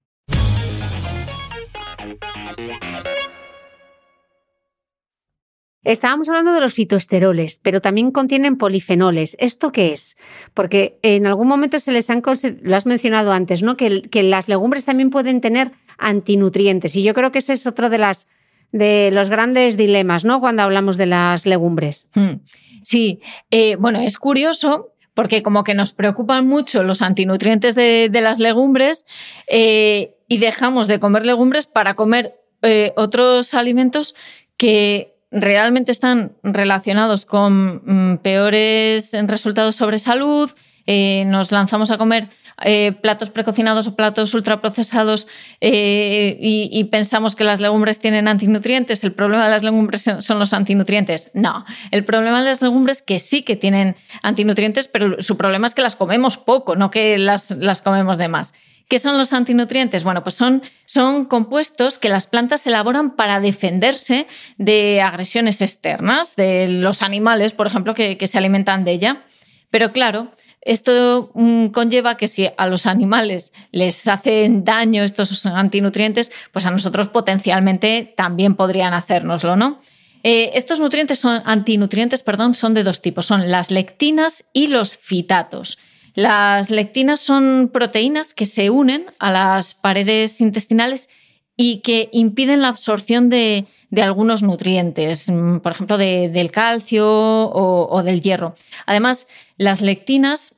Estábamos 5.84 6.30
hablando 6.30 6.54
de 6.54 6.62
los 6.62 6.72
fitoesteroles, 6.72 7.60
pero 7.62 7.82
también 7.82 8.10
contienen 8.10 8.56
polifenoles. 8.56 9.36
¿Esto 9.38 9.70
qué 9.70 9.92
es? 9.92 10.16
Porque 10.54 10.98
en 11.02 11.26
algún 11.26 11.46
momento 11.46 11.78
se 11.78 11.92
les 11.92 12.08
han 12.08 12.22
lo 12.62 12.76
has 12.76 12.86
mencionado 12.86 13.32
antes, 13.32 13.62
¿no? 13.62 13.76
Que, 13.76 14.00
que, 14.00 14.22
las 14.22 14.48
legumbres 14.48 14.86
también 14.86 15.10
pueden 15.10 15.42
tener 15.42 15.72
antinutrientes. 15.98 16.96
Y 16.96 17.02
yo 17.02 17.12
creo 17.12 17.32
que 17.32 17.40
ese 17.40 17.52
es 17.52 17.66
otro 17.66 17.90
de 17.90 17.98
las 17.98 18.26
de 18.72 19.10
los 19.12 19.30
grandes 19.30 19.76
dilemas, 19.76 20.24
¿no? 20.24 20.40
Cuando 20.40 20.62
hablamos 20.62 20.96
de 20.96 21.06
las 21.06 21.46
legumbres. 21.46 22.08
Hmm. 22.14 22.40
Sí, 22.82 23.20
eh, 23.50 23.76
bueno, 23.76 24.00
es 24.00 24.18
curioso 24.18 24.93
porque 25.14 25.42
como 25.42 25.64
que 25.64 25.74
nos 25.74 25.92
preocupan 25.92 26.46
mucho 26.46 26.82
los 26.82 27.02
antinutrientes 27.02 27.74
de, 27.74 28.10
las 28.12 28.38
legumbres 28.38 29.06
eh, 29.46 30.16
y 30.28 30.38
dejamos 30.38 30.88
de 30.88 30.98
comer 30.98 31.24
legumbres 31.24 31.66
para 31.66 31.94
comer 31.94 32.34
eh, 32.62 32.92
otros 32.96 33.54
alimentos 33.54 34.14
que 34.56 35.14
realmente 35.30 35.92
están 35.92 36.32
relacionados 36.42 37.26
con 37.26 37.82
mm, 37.84 38.18
peores 38.18 39.12
resultados 39.26 39.76
sobre 39.76 39.98
salud. 39.98 40.50
Eh, 40.86 41.24
nos 41.26 41.50
lanzamos 41.50 41.90
a 41.90 41.98
comer 41.98 42.28
eh, 42.62 42.92
platos 42.92 43.30
precocinados 43.30 43.86
o 43.88 43.96
platos 43.96 44.32
ultraprocesados 44.32 45.26
eh, 45.60 46.36
y, 46.40 46.84
pensamos 46.84 47.34
que 47.34 47.42
las 47.42 47.60
legumbres 47.60 47.98
tienen 47.98 48.28
antinutrientes. 48.28 49.02
¿El 49.02 49.12
problema 49.12 49.44
de 49.44 49.50
las 49.50 49.64
legumbres 49.64 50.04
son 50.18 50.38
los 50.38 50.52
antinutrientes? 50.52 51.30
No. 51.34 51.64
El 51.90 52.04
problema 52.04 52.40
de 52.40 52.50
las 52.50 52.62
legumbres 52.62 53.02
que 53.02 53.18
sí 53.18 53.42
que 53.42 53.56
tienen 53.56 53.96
antinutrientes, 54.22 54.86
pero 54.86 55.20
su 55.20 55.36
problema 55.36 55.66
es 55.66 55.74
que 55.74 55.82
las 55.82 55.96
comemos 55.96 56.36
poco, 56.36 56.76
no 56.76 56.90
que 56.90 57.18
las, 57.18 57.50
las 57.50 57.82
comemos 57.82 58.18
de 58.18 58.28
más. 58.28 58.54
¿Qué 58.88 58.98
son 58.98 59.16
los 59.16 59.32
antinutrientes? 59.32 60.04
Bueno, 60.04 60.22
pues 60.22 60.34
son, 60.34 60.62
son, 60.84 61.24
compuestos 61.24 61.98
que 61.98 62.10
las 62.10 62.26
plantas 62.26 62.66
elaboran 62.66 63.16
para 63.16 63.40
defenderse 63.40 64.26
de 64.58 65.00
agresiones 65.00 65.60
externas, 65.62 66.36
de 66.36 66.68
los 66.68 67.00
animales, 67.00 67.52
por 67.52 67.66
ejemplo, 67.66 67.94
que, 67.94 68.18
que 68.18 68.26
se 68.26 68.38
alimentan 68.38 68.84
de 68.84 68.92
ella. 68.92 69.24
Pero 69.70 69.92
claro, 69.92 70.32
esto 70.64 71.30
mm, 71.34 71.66
conlleva 71.66 72.16
que 72.16 72.28
si 72.28 72.48
a 72.56 72.66
los 72.66 72.86
animales 72.86 73.52
les 73.70 74.06
hacen 74.08 74.64
daño 74.64 75.02
estos 75.02 75.44
antinutrientes, 75.46 76.30
pues 76.52 76.66
a 76.66 76.70
nosotros 76.70 77.08
potencialmente 77.08 78.14
también 78.16 78.54
podrían 78.54 78.94
hacérnoslo, 78.94 79.56
¿no? 79.56 79.80
Eh, 80.22 80.52
estos 80.54 80.80
nutrientes 80.80 81.18
son, 81.18 81.42
antinutrientes 81.44 82.22
perdón, 82.22 82.54
son 82.54 82.72
de 82.72 82.82
dos 82.82 83.02
tipos, 83.02 83.26
son 83.26 83.50
las 83.50 83.70
lectinas 83.70 84.44
y 84.54 84.68
los 84.68 84.96
fitatos. 84.96 85.78
Las 86.14 86.70
lectinas 86.70 87.20
son 87.20 87.70
proteínas 87.72 88.32
que 88.32 88.46
se 88.46 88.70
unen 88.70 89.06
a 89.18 89.30
las 89.30 89.74
paredes 89.74 90.40
intestinales 90.40 91.08
y 91.56 91.80
que 91.80 92.08
impiden 92.12 92.62
la 92.62 92.68
absorción 92.68 93.28
de, 93.28 93.66
algunos 94.00 94.42
nutrientes, 94.42 95.28
mm, 95.28 95.58
por 95.58 95.72
ejemplo, 95.72 95.98
del 95.98 96.50
calcio 96.50 97.06
o, 97.06 98.02
del 98.02 98.22
hierro. 98.22 98.56
Además, 98.86 99.26
las 99.56 99.80
lectinas, 99.80 100.53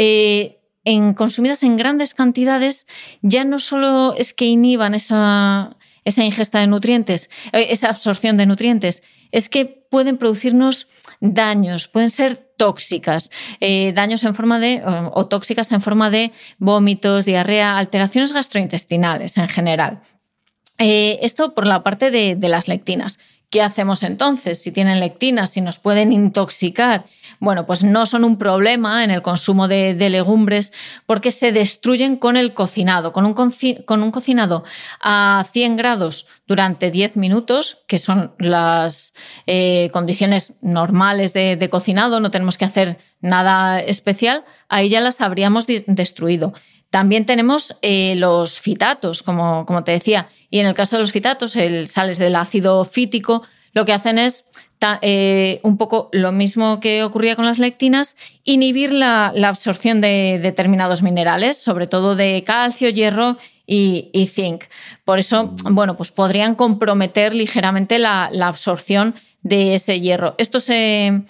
eh, 0.00 0.60
en, 0.84 1.12
consumidas 1.12 1.64
en 1.64 1.76
grandes 1.76 2.14
cantidades, 2.14 2.86
ya 3.20 3.44
no 3.44 3.58
solo 3.58 4.14
es 4.16 4.32
que 4.32 4.44
inhiban 4.44 4.94
esa, 4.94 5.76
ingesta 6.04 6.60
de 6.60 6.68
nutrientes, 6.68 7.28
eh, 7.52 7.66
esa 7.70 7.90
absorción 7.90 8.36
de 8.36 8.46
nutrientes, 8.46 9.02
es 9.32 9.48
que 9.48 9.66
pueden 9.90 10.16
producirnos 10.16 10.88
daños, 11.20 11.88
pueden 11.88 12.10
ser 12.10 12.36
tóxicas, 12.56 13.28
eh, 13.58 13.92
daños 13.92 14.22
en 14.22 14.36
forma 14.36 14.60
de, 14.60 14.82
o, 14.84 15.26
tóxicas 15.26 15.72
en 15.72 15.82
forma 15.82 16.10
de 16.10 16.30
vómitos, 16.58 17.24
diarrea, 17.24 17.76
alteraciones 17.76 18.32
gastrointestinales 18.32 19.36
en 19.36 19.48
general. 19.48 20.02
Esto 20.78 21.56
por 21.56 21.66
la 21.66 21.82
parte 21.82 22.12
de, 22.12 22.48
las 22.48 22.68
lectinas. 22.68 23.18
¿Qué 23.50 23.62
hacemos 23.62 24.02
entonces? 24.02 24.60
Si 24.60 24.72
tienen 24.72 25.00
lectinas, 25.00 25.50
si 25.50 25.62
nos 25.62 25.78
pueden 25.78 26.12
intoxicar, 26.12 27.06
bueno, 27.40 27.64
pues 27.64 27.82
no 27.82 28.04
son 28.04 28.24
un 28.24 28.36
problema 28.36 29.02
en 29.04 29.10
el 29.10 29.22
consumo 29.22 29.68
de, 29.68 29.94
legumbres 29.94 30.70
porque 31.06 31.30
se 31.30 31.50
destruyen 31.50 32.16
con 32.16 32.36
el 32.36 32.52
cocinado, 32.52 33.14
con 33.14 33.24
un, 33.24 34.10
cocinado 34.12 34.64
a 35.00 35.46
100 35.50 35.76
grados 35.76 36.26
durante 36.46 36.90
10 36.90 37.16
minutos, 37.16 37.78
que 37.86 37.96
son 37.96 38.34
las 38.38 39.14
eh, 39.46 39.88
condiciones 39.94 40.52
normales 40.60 41.32
de, 41.32 41.68
cocinado, 41.70 42.20
no 42.20 42.30
tenemos 42.30 42.58
que 42.58 42.66
hacer 42.66 42.98
nada 43.22 43.80
especial, 43.80 44.44
ahí 44.68 44.90
ya 44.90 45.00
las 45.00 45.22
habríamos 45.22 45.66
destruido. 45.66 46.52
También 46.90 47.26
tenemos 47.26 47.76
eh, 47.82 48.14
los 48.16 48.60
fitatos, 48.60 49.22
como, 49.22 49.66
como, 49.66 49.84
te 49.84 49.92
decía, 49.92 50.28
y 50.50 50.60
en 50.60 50.66
el 50.66 50.74
caso 50.74 50.96
de 50.96 51.02
los 51.02 51.12
fitatos, 51.12 51.54
el 51.56 51.88
sales 51.88 52.18
del 52.18 52.36
ácido 52.36 52.84
fítico, 52.84 53.42
lo 53.72 53.84
que 53.84 53.92
hacen 53.92 54.18
es 54.18 54.44
eh, 55.02 55.60
un 55.64 55.76
poco 55.76 56.08
lo 56.12 56.30
mismo 56.30 56.78
que 56.78 57.02
ocurría 57.02 57.34
con 57.34 57.44
las 57.44 57.58
lectinas, 57.58 58.16
inhibir 58.44 58.92
la, 58.92 59.26
absorción 59.44 60.00
de 60.00 60.38
determinados 60.40 61.02
minerales, 61.02 61.56
sobre 61.56 61.88
todo 61.88 62.14
de 62.14 62.44
calcio, 62.44 62.88
hierro 62.88 63.38
y, 63.66 64.30
zinc. 64.32 64.64
Por 65.04 65.18
eso, 65.18 65.54
bueno, 65.70 65.96
pues 65.96 66.12
podrían 66.12 66.54
comprometer 66.54 67.34
ligeramente 67.34 67.98
la, 67.98 68.30
absorción 68.42 69.16
de 69.42 69.74
ese 69.74 70.00
hierro. 70.00 70.36
Esto 70.38 70.60
se, 70.60 71.24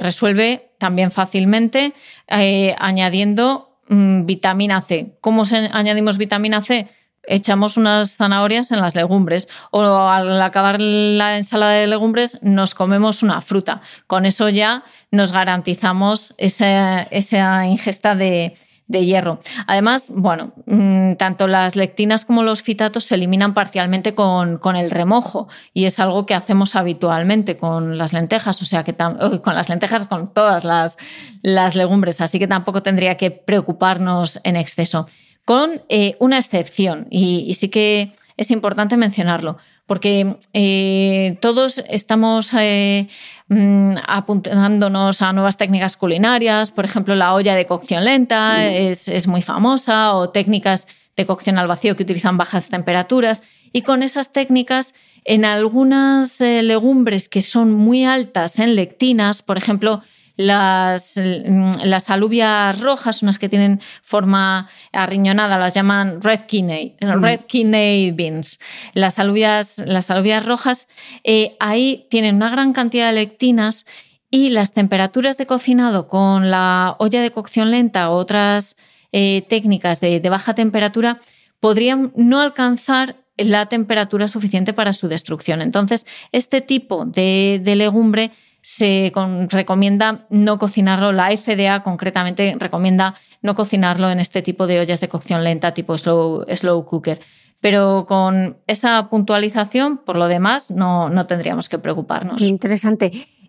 resuelve 0.00 0.70
también 0.78 1.10
fácilmente 1.10 1.92
eh, 2.28 2.74
añadiendo 2.78 3.67
Mm, 3.88 4.26
vitamina 4.26 4.82
C. 4.82 5.16
¿Cómo 5.20 5.42
añadimos 5.72 6.18
vitamina 6.18 6.62
C? 6.62 6.88
Echamos 7.24 7.76
unas 7.76 8.16
zanahorias 8.16 8.72
en 8.72 8.80
las 8.80 8.94
legumbres 8.94 9.48
o 9.70 9.82
al 9.82 10.40
acabar 10.40 10.80
la 10.80 11.36
ensalada 11.36 11.72
de 11.72 11.86
legumbres 11.86 12.38
nos 12.42 12.74
comemos 12.74 13.22
una 13.22 13.40
fruta. 13.40 13.82
Con 14.06 14.24
eso 14.24 14.48
ya 14.48 14.82
nos 15.10 15.32
garantizamos 15.32 16.34
esa 16.38 17.66
ingesta 17.66 18.14
de, 18.14 18.56
de 18.88 19.04
hierro. 19.04 19.40
Además, 19.66 20.10
bueno, 20.12 20.52
mm, 20.66 21.14
tanto 21.14 21.46
las 21.46 21.76
lectinas 21.76 22.24
como 22.24 22.42
los 22.42 22.62
fitatos 22.62 23.04
se 23.04 23.14
eliminan 23.14 23.54
parcialmente 23.54 24.14
con, 24.14 24.58
el 24.76 24.90
remojo 24.90 25.48
y 25.72 25.84
es 25.84 25.98
algo 25.98 26.26
que 26.26 26.34
hacemos 26.34 26.74
habitualmente 26.74 27.56
con 27.56 27.98
las 27.98 28.12
lentejas, 28.12 28.60
o 28.62 28.64
sea 28.64 28.84
que 28.84 28.94
con 28.94 29.54
las 29.54 29.68
lentejas, 29.68 30.06
con 30.06 30.32
todas 30.32 30.64
las, 30.64 30.96
las, 31.42 31.74
legumbres, 31.74 32.20
así 32.20 32.38
que 32.38 32.48
tampoco 32.48 32.82
tendría 32.82 33.16
que 33.16 33.30
preocuparnos 33.30 34.40
en 34.44 34.56
exceso. 34.56 35.06
Con 35.44 35.82
eh, 35.88 36.16
una 36.18 36.38
excepción, 36.38 37.06
y 37.10 37.54
sí 37.54 37.68
que 37.68 38.14
es 38.38 38.50
importante 38.50 38.96
mencionarlo, 38.96 39.58
porque 39.88 40.36
eh, 40.52 41.38
todos 41.40 41.82
estamos 41.88 42.50
eh, 42.52 43.08
mm, 43.48 43.96
apuntándonos 44.06 45.22
a 45.22 45.32
nuevas 45.32 45.56
técnicas 45.56 45.96
culinarias, 45.96 46.72
por 46.72 46.84
ejemplo, 46.84 47.14
la 47.14 47.34
olla 47.34 47.54
de 47.54 47.66
cocción 47.66 48.04
lenta 48.04 48.64
es, 48.66 49.26
muy 49.26 49.42
famosa, 49.42 50.14
o 50.14 50.30
técnicas 50.30 50.86
de 51.16 51.26
cocción 51.26 51.58
al 51.58 51.68
vacío 51.68 51.96
que 51.96 52.04
utilizan 52.04 52.36
bajas 52.36 52.68
temperaturas, 52.68 53.42
y 53.72 53.82
con 53.82 54.02
esas 54.02 54.32
técnicas 54.32 54.94
en 55.24 55.44
algunas 55.44 56.40
eh, 56.40 56.62
legumbres 56.62 57.28
que 57.28 57.42
son 57.42 57.72
muy 57.72 58.04
altas 58.04 58.58
en 58.58 58.74
lectinas, 58.74 59.42
por 59.42 59.58
ejemplo, 59.58 60.02
las, 60.38 61.16
mm, 61.16 61.82
las 61.82 62.08
alubias 62.08 62.80
rojas, 62.80 63.22
unas 63.22 63.38
que 63.38 63.50
tienen 63.50 63.80
forma 64.02 64.70
arriñonada, 64.92 65.58
las 65.58 65.74
llaman 65.74 66.22
red 66.22 66.46
kidney, 66.46 66.96
mm. 67.02 67.22
red 67.22 67.40
kidney 67.40 68.12
beans. 68.12 68.58
Las 68.94 69.18
alubias, 69.18 69.78
las 69.84 70.10
alubias 70.10 70.46
rojas, 70.46 70.88
eh, 71.24 71.56
ahí 71.60 72.06
tienen 72.08 72.36
una 72.36 72.48
gran 72.48 72.72
cantidad 72.72 73.08
de 73.08 73.14
lectinas 73.14 73.84
y 74.30 74.50
las 74.50 74.72
temperaturas 74.72 75.36
de 75.36 75.46
cocinado 75.46 76.06
con 76.06 76.50
la 76.50 76.96
olla 76.98 77.20
de 77.20 77.30
cocción 77.30 77.70
lenta 77.70 78.10
o 78.10 78.14
otras 78.14 78.76
eh, 79.10 79.42
técnicas 79.48 80.00
de, 80.00 80.20
baja 80.28 80.54
temperatura 80.54 81.20
podrían 81.60 82.12
no 82.14 82.40
alcanzar 82.40 83.16
la 83.36 83.66
temperatura 83.66 84.28
suficiente 84.28 84.72
para 84.72 84.92
su 84.92 85.08
destrucción. 85.08 85.62
Entonces, 85.62 86.06
este 86.30 86.60
tipo 86.60 87.06
de, 87.06 87.60
legumbre 87.64 88.32
se 88.70 89.10
recomienda 89.48 90.26
no 90.28 90.58
cocinarlo, 90.58 91.10
la 91.12 91.34
FDA 91.34 91.82
concretamente 91.82 92.54
recomienda 92.58 93.14
no 93.40 93.54
cocinarlo 93.54 94.10
en 94.10 94.20
este 94.20 94.42
tipo 94.42 94.66
de 94.66 94.78
ollas 94.78 95.00
de 95.00 95.08
cocción 95.08 95.42
lenta 95.42 95.72
tipo 95.72 95.96
slow, 95.96 96.44
slow 96.54 96.84
cooker. 96.84 97.18
Pero 97.62 98.04
con 98.06 98.58
esa 98.66 99.08
puntualización, 99.08 99.96
por 99.96 100.16
lo 100.16 100.28
demás, 100.28 100.70
no, 100.70 101.08
no 101.08 101.26
tendríamos 101.26 101.70
que 101.70 101.78
preocuparnos. 101.78 102.38
Qué 102.38 102.44
interesante. 102.44 103.06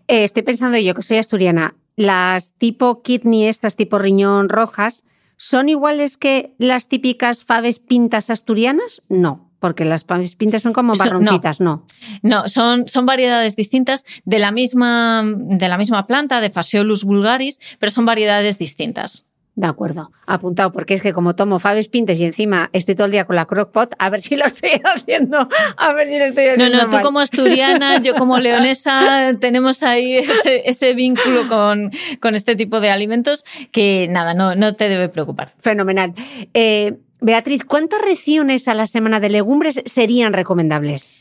Eh, 0.08 0.24
estoy 0.24 0.42
pensando 0.42 0.78
yo, 0.78 0.94
que 0.94 1.02
soy 1.02 1.18
asturiana, 1.18 1.74
las 1.96 2.54
tipo 2.54 3.02
kidney, 3.02 3.44
estas 3.44 3.76
tipo 3.76 3.98
riñón 3.98 4.48
rojas, 4.48 5.04
¿son 5.36 5.68
iguales 5.68 6.16
que 6.16 6.54
las 6.56 6.88
típicas 6.88 7.44
faves 7.44 7.78
pintas 7.78 8.30
asturianas? 8.30 9.02
No, 9.10 9.49
porque 9.60 9.84
las 9.84 10.04
pintas 10.04 10.62
son 10.62 10.72
como 10.72 10.94
marroncitas, 10.94 11.60
no. 11.60 11.86
No, 12.22 12.48
son, 12.48 12.88
son, 12.88 13.06
variedades 13.06 13.54
distintas 13.56 14.04
de 14.24 14.38
la, 14.38 14.50
misma, 14.50 15.22
de 15.24 15.68
la 15.68 15.78
misma 15.78 16.06
planta, 16.06 16.40
de 16.40 16.50
Phaseolus 16.50 17.04
vulgaris, 17.04 17.60
pero 17.78 17.92
son 17.92 18.06
variedades 18.06 18.58
distintas. 18.58 19.26
De 19.56 19.66
acuerdo, 19.66 20.10
apuntado, 20.26 20.72
porque 20.72 20.94
es 20.94 21.02
que 21.02 21.12
como 21.12 21.34
tomo 21.34 21.58
Faves 21.58 21.88
Pintes 21.88 22.18
y 22.18 22.24
encima 22.24 22.70
estoy 22.72 22.94
todo 22.94 23.06
el 23.06 23.10
día 23.10 23.26
con 23.26 23.36
la 23.36 23.44
crockpot, 23.44 23.94
a 23.98 24.08
ver 24.08 24.20
si 24.20 24.36
lo 24.36 24.46
estoy 24.46 24.70
haciendo, 24.84 25.48
a 25.76 25.92
ver 25.92 26.06
si 26.06 26.18
lo 26.18 26.24
estoy 26.24 26.46
haciendo. 26.46 26.78
No, 26.78 26.84
no, 26.84 26.90
tú 26.90 27.02
como 27.02 27.20
asturiana, 27.20 28.00
yo 28.00 28.14
como 28.14 28.38
leonesa, 28.40 29.34
tenemos 29.38 29.82
ahí 29.82 30.20
ese, 30.64 30.94
vínculo 30.94 31.48
con, 31.48 31.90
con, 32.20 32.36
este 32.36 32.56
tipo 32.56 32.80
de 32.80 32.90
alimentos 32.90 33.44
que 33.70 34.06
nada, 34.08 34.32
no, 34.32 34.54
no 34.54 34.74
te 34.74 34.88
debe 34.88 35.10
preocupar. 35.10 35.52
Fenomenal. 35.58 36.14
Eh, 36.54 36.96
Beatriz, 37.20 37.64
¿cuántas 37.64 38.00
raciones 38.02 38.68
a 38.68 38.74
la 38.74 38.86
semana 38.86 39.20
de 39.20 39.30
legumbres 39.30 39.82
serían 39.86 40.32
recomendables? 40.32 41.12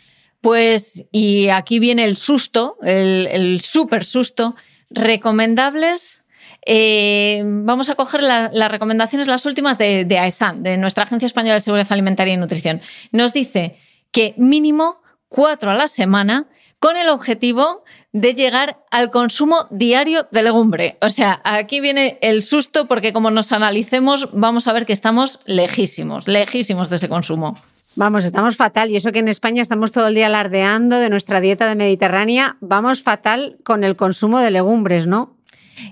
Pues, 0.41 1.03
y 1.11 1.49
aquí 1.49 1.79
viene 1.79 2.05
el 2.05 2.15
susto, 2.15 2.77
el, 2.81 3.27
el 3.31 3.61
súper 3.61 4.05
susto, 4.05 4.55
recomendables 4.89 6.19
eh, 6.65 7.41
vamos 7.45 7.89
a 7.89 7.95
coger 7.95 8.21
las 8.21 8.71
recomendaciones, 8.71 9.27
las 9.27 9.45
últimas 9.45 9.77
de, 9.77 10.05
de 10.05 10.19
AESAN, 10.19 10.63
de 10.63 10.77
nuestra 10.77 11.03
Agencia 11.03 11.25
Española 11.25 11.55
de 11.55 11.61
Seguridad 11.61 11.87
Alimentaria 11.91 12.33
y 12.33 12.37
Nutrición. 12.37 12.81
Nos 13.11 13.33
dice 13.33 13.77
que 14.11 14.33
mínimo 14.37 15.01
cuatro 15.29 15.71
a 15.71 15.75
la 15.75 15.87
semana 15.87 16.47
con 16.79 16.97
el 16.97 17.09
objetivo 17.09 17.83
de 18.11 18.33
llegar 18.33 18.79
al 18.91 19.11
consumo 19.11 19.67
diario 19.69 20.27
de 20.31 20.43
legumbre. 20.43 20.97
O 21.01 21.09
sea, 21.09 21.41
aquí 21.43 21.79
viene 21.79 22.17
el 22.21 22.43
susto 22.43 22.87
porque 22.87 23.13
como 23.13 23.31
nos 23.31 23.51
analicemos 23.51 24.29
vamos 24.33 24.67
a 24.67 24.73
ver 24.73 24.85
que 24.85 24.93
estamos 24.93 25.39
lejísimos, 25.45 26.27
lejísimos 26.27 26.89
de 26.89 26.95
ese 26.95 27.09
consumo. 27.09 27.55
Vamos, 27.95 28.23
estamos 28.23 28.55
fatal. 28.55 28.89
Y 28.89 28.95
eso 28.95 29.11
que 29.11 29.19
en 29.19 29.27
España 29.27 29.61
estamos 29.61 29.91
todo 29.91 30.07
el 30.07 30.15
día 30.15 30.27
alardeando 30.27 30.97
de 30.99 31.09
nuestra 31.09 31.41
dieta 31.41 31.67
de 31.67 31.75
Mediterránea, 31.75 32.57
vamos 32.61 33.03
fatal 33.03 33.57
con 33.63 33.83
el 33.83 33.95
consumo 33.95 34.39
de 34.39 34.51
legumbres, 34.51 35.05
¿no? 35.05 35.35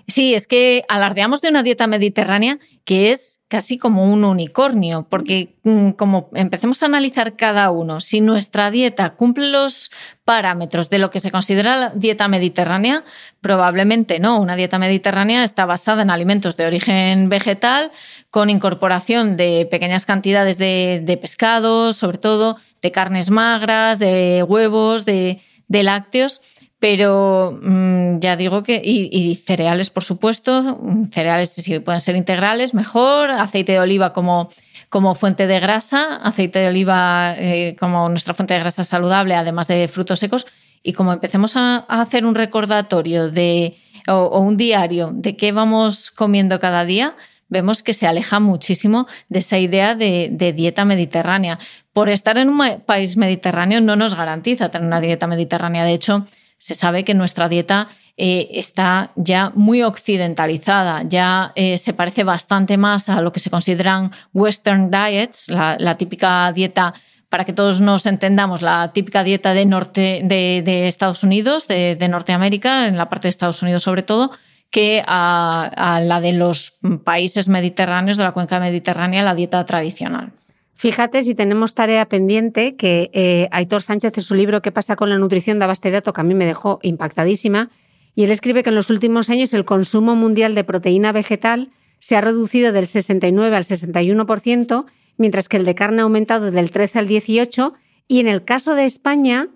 Sí, 0.08 0.34
es 0.34 0.48
que 0.48 0.84
alardeamos 0.90 1.42
de 1.42 1.50
una 1.50 1.64
dieta 1.64 1.88
mediterránea 1.88 2.60
que 2.86 3.12
es 3.12 3.40
casi 3.48 3.78
como 3.78 4.12
un 4.12 4.24
unicornio, 4.24 5.08
porque 5.10 5.56
mm, 5.64 5.92
como 5.92 6.30
empecemos 6.34 6.82
a 6.84 6.88
analizar 6.88 7.36
cada 7.36 7.72
uno, 7.72 8.00
si 8.02 8.22
nuestra 8.22 8.72
dieta 8.72 9.16
cumple 9.16 9.50
los 9.50 9.92
parámetros 10.26 10.90
de 10.90 10.98
lo 10.98 11.10
que 11.10 11.20
se 11.20 11.32
considera 11.32 11.92
dieta 11.96 12.28
mediterránea, 12.28 13.04
probablemente 13.42 14.20
no. 14.20 14.40
Una 14.40 14.56
dieta 14.56 14.80
mediterránea 14.80 15.44
está 15.44 15.66
basada 15.66 16.02
en 16.02 16.10
alimentos 16.10 16.58
de 16.58 16.66
origen 16.66 17.30
vegetal, 17.30 17.92
con 18.30 18.50
incorporación 18.50 19.38
de 19.38 19.68
pequeñas 19.70 20.06
cantidades 20.06 20.58
de, 20.58 21.20
pescados, 21.22 21.96
sobre 21.96 22.18
todo 22.18 22.58
de 22.82 22.92
carnes 22.92 23.30
magras, 23.30 24.00
de 24.00 24.44
huevos, 24.44 25.06
de 25.06 25.42
lácteos 25.68 26.42
pero 26.80 27.58
mm, 27.62 28.20
ya 28.20 28.36
digo 28.36 28.62
que, 28.64 28.82
y, 28.84 29.36
cereales, 29.36 29.90
por 29.90 30.04
supuesto, 30.04 30.80
cereales 31.12 31.50
si 31.50 31.80
pueden 31.80 32.02
ser 32.02 32.16
integrales, 32.16 32.74
mejor, 32.74 33.32
aceite 33.32 33.74
de 33.74 33.80
oliva 33.80 34.14
como, 34.14 34.52
como 34.90 35.16
fuente 35.16 35.48
de 35.48 35.60
grasa, 35.60 36.18
aceite 36.18 36.60
de 36.60 36.68
oliva 36.68 37.34
eh, 37.38 37.76
como 37.80 38.10
nuestra 38.10 38.34
fuente 38.36 38.54
de 38.54 38.60
grasa 38.60 38.84
saludable, 38.84 39.36
además 39.36 39.68
de 39.68 39.88
frutos 39.88 40.20
secos. 40.20 40.46
Y 40.84 40.94
como 40.94 41.14
empecemos 41.14 41.56
a, 41.56 41.78
hacer 41.88 42.26
un 42.26 42.36
recordatorio 42.36 43.32
de, 43.32 43.76
o, 44.08 44.40
un 44.40 44.56
diario 44.56 45.12
de 45.14 45.36
qué 45.36 45.52
vamos 45.52 46.12
comiendo 46.12 46.60
cada 46.60 46.86
día, 46.86 47.16
vemos 47.50 47.82
que 47.82 47.94
se 47.94 48.06
aleja 48.06 48.40
muchísimo 48.40 49.08
de 49.30 49.40
esa 49.40 49.58
idea 49.58 49.96
de, 49.96 50.30
de, 50.32 50.54
dieta 50.54 50.86
mediterránea. 50.86 51.58
Por 51.92 52.10
estar 52.10 52.38
en 52.38 52.50
un 52.50 52.82
país 52.86 53.18
mediterráneo 53.18 53.82
no 53.82 53.96
nos 53.96 54.14
garantiza 54.14 54.70
tener 54.70 54.86
una 54.86 55.02
dieta 55.02 55.26
mediterránea. 55.26 55.84
De 55.84 55.94
hecho, 55.94 56.28
se 56.58 56.76
sabe 56.76 57.04
que 57.04 57.14
nuestra 57.14 57.50
dieta 57.50 57.90
eh, 58.20 58.50
está 58.54 59.12
ya 59.16 59.52
muy 59.54 59.84
occidentalizada, 59.84 61.04
ya 61.08 61.52
eh, 61.54 61.78
se 61.78 61.94
parece 61.94 62.24
bastante 62.24 62.76
más 62.76 63.10
a 63.10 63.22
lo 63.22 63.32
que 63.32 63.40
se 63.40 63.52
consideran 63.52 64.12
Western 64.34 64.90
diets, 64.90 65.50
la, 65.50 65.98
típica 65.98 66.52
dieta, 66.52 66.96
para 67.30 67.46
que 67.46 67.54
todos 67.54 67.80
nos 67.80 68.08
entendamos, 68.08 68.64
la 68.64 68.92
típica 68.92 69.24
dieta 69.24 69.54
de, 69.54 69.68
norte, 69.68 70.22
de, 70.24 70.88
Estados 70.88 71.24
Unidos, 71.24 71.68
de, 71.68 72.08
Norteamérica, 72.10 72.88
en 72.88 72.98
la 72.98 73.08
parte 73.08 73.28
de 73.28 73.30
Estados 73.30 73.62
Unidos 73.62 73.84
sobre 73.84 74.02
todo, 74.02 74.32
que 74.72 75.04
a 75.06 76.02
la 76.04 76.20
de 76.20 76.34
los 76.34 76.74
países 77.04 77.48
mediterráneos, 77.48 78.18
de 78.18 78.24
la 78.24 78.32
cuenca 78.32 78.60
mediterránea, 78.60 79.22
la 79.22 79.36
dieta 79.36 79.64
tradicional. 79.66 80.34
Fíjate 80.78 81.24
si 81.24 81.34
tenemos 81.34 81.74
tarea 81.74 82.08
pendiente 82.08 82.76
que 82.76 83.10
eh, 83.14 83.48
Aitor 83.52 83.82
Sánchez 83.82 84.16
en 84.16 84.24
su 84.24 84.36
libro 84.36 84.62
¿Qué 84.62 84.72
pasa 84.72 84.96
con 84.96 85.10
la 85.10 85.18
nutrición? 85.18 85.58
daba 85.58 85.74
este 85.74 85.90
dato 85.90 86.14
que 86.14 86.22
a 86.22 86.24
mí 86.24 86.36
me 86.36 86.46
dejó 86.46 86.78
impactadísima. 86.84 87.72
Y 88.14 88.26
él 88.26 88.32
escribe 88.32 88.62
que 88.62 88.70
en 88.70 88.76
los 88.76 88.92
últimos 88.92 89.32
años 89.32 89.56
el 89.56 89.66
consumo 89.66 90.16
mundial 90.16 90.54
de 90.54 90.64
proteína 90.64 91.12
vegetal 91.12 91.72
se 91.98 92.16
ha 92.16 92.22
reducido 92.22 92.72
del 92.74 92.86
69 92.86 93.56
al 93.56 93.64
61%, 93.64 94.86
mientras 95.18 95.50
que 95.50 95.58
el 95.58 95.66
de 95.66 95.74
carne 95.74 96.02
ha 96.02 96.04
aumentado 96.04 96.52
del 96.52 96.70
13 96.70 97.00
al 97.00 97.08
18%. 97.08 97.74
Y 98.08 98.20
en 98.20 98.28
el 98.28 98.44
caso 98.44 98.76
de 98.76 98.86
España, 98.86 99.50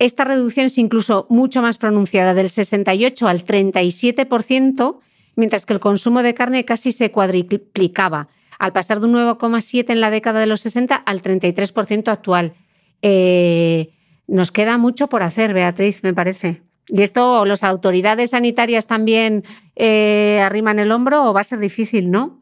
esta 0.00 0.24
reducción 0.24 0.66
es 0.66 0.76
incluso 0.78 1.26
mucho 1.30 1.62
más 1.62 1.78
pronunciada, 1.78 2.34
del 2.34 2.48
68 2.48 3.28
al 3.28 3.44
37%, 3.44 4.98
mientras 5.36 5.66
que 5.66 5.72
el 5.72 5.80
consumo 5.80 6.24
de 6.24 6.34
carne 6.34 6.64
casi 6.64 6.90
se 6.90 7.12
cuadriplicaba 7.12 8.28
al 8.58 8.72
pasar 8.72 9.00
de 9.00 9.06
un 9.06 9.14
9,7 9.14 9.90
en 9.90 10.00
la 10.00 10.10
década 10.10 10.40
de 10.40 10.46
los 10.46 10.60
60 10.60 10.94
al 10.94 11.22
33% 11.22 12.08
actual. 12.08 12.54
Eh, 13.02 13.90
nos 14.26 14.50
queda 14.50 14.78
mucho 14.78 15.08
por 15.08 15.22
hacer, 15.22 15.52
Beatriz, 15.52 16.02
me 16.02 16.14
parece. 16.14 16.62
¿Y 16.88 17.02
esto 17.02 17.44
las 17.44 17.62
autoridades 17.62 18.30
sanitarias 18.30 18.86
también 18.86 19.44
eh, 19.76 20.40
arriman 20.42 20.78
el 20.78 20.92
hombro 20.92 21.24
o 21.24 21.32
va 21.32 21.40
a 21.40 21.44
ser 21.44 21.58
difícil, 21.58 22.10
no? 22.10 22.40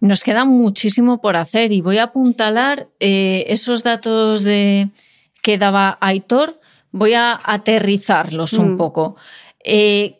Nos 0.00 0.22
queda 0.22 0.44
muchísimo 0.44 1.20
por 1.20 1.36
hacer 1.36 1.72
y 1.72 1.80
voy 1.80 1.98
a 1.98 2.04
apuntalar 2.04 2.88
eh, 3.00 3.44
esos 3.48 3.82
datos 3.82 4.42
de, 4.42 4.90
que 5.42 5.58
daba 5.58 5.98
Aitor, 6.00 6.60
voy 6.90 7.14
a 7.14 7.38
aterrizarlos 7.42 8.52
un 8.54 8.74
mm. 8.74 8.76
poco. 8.76 9.16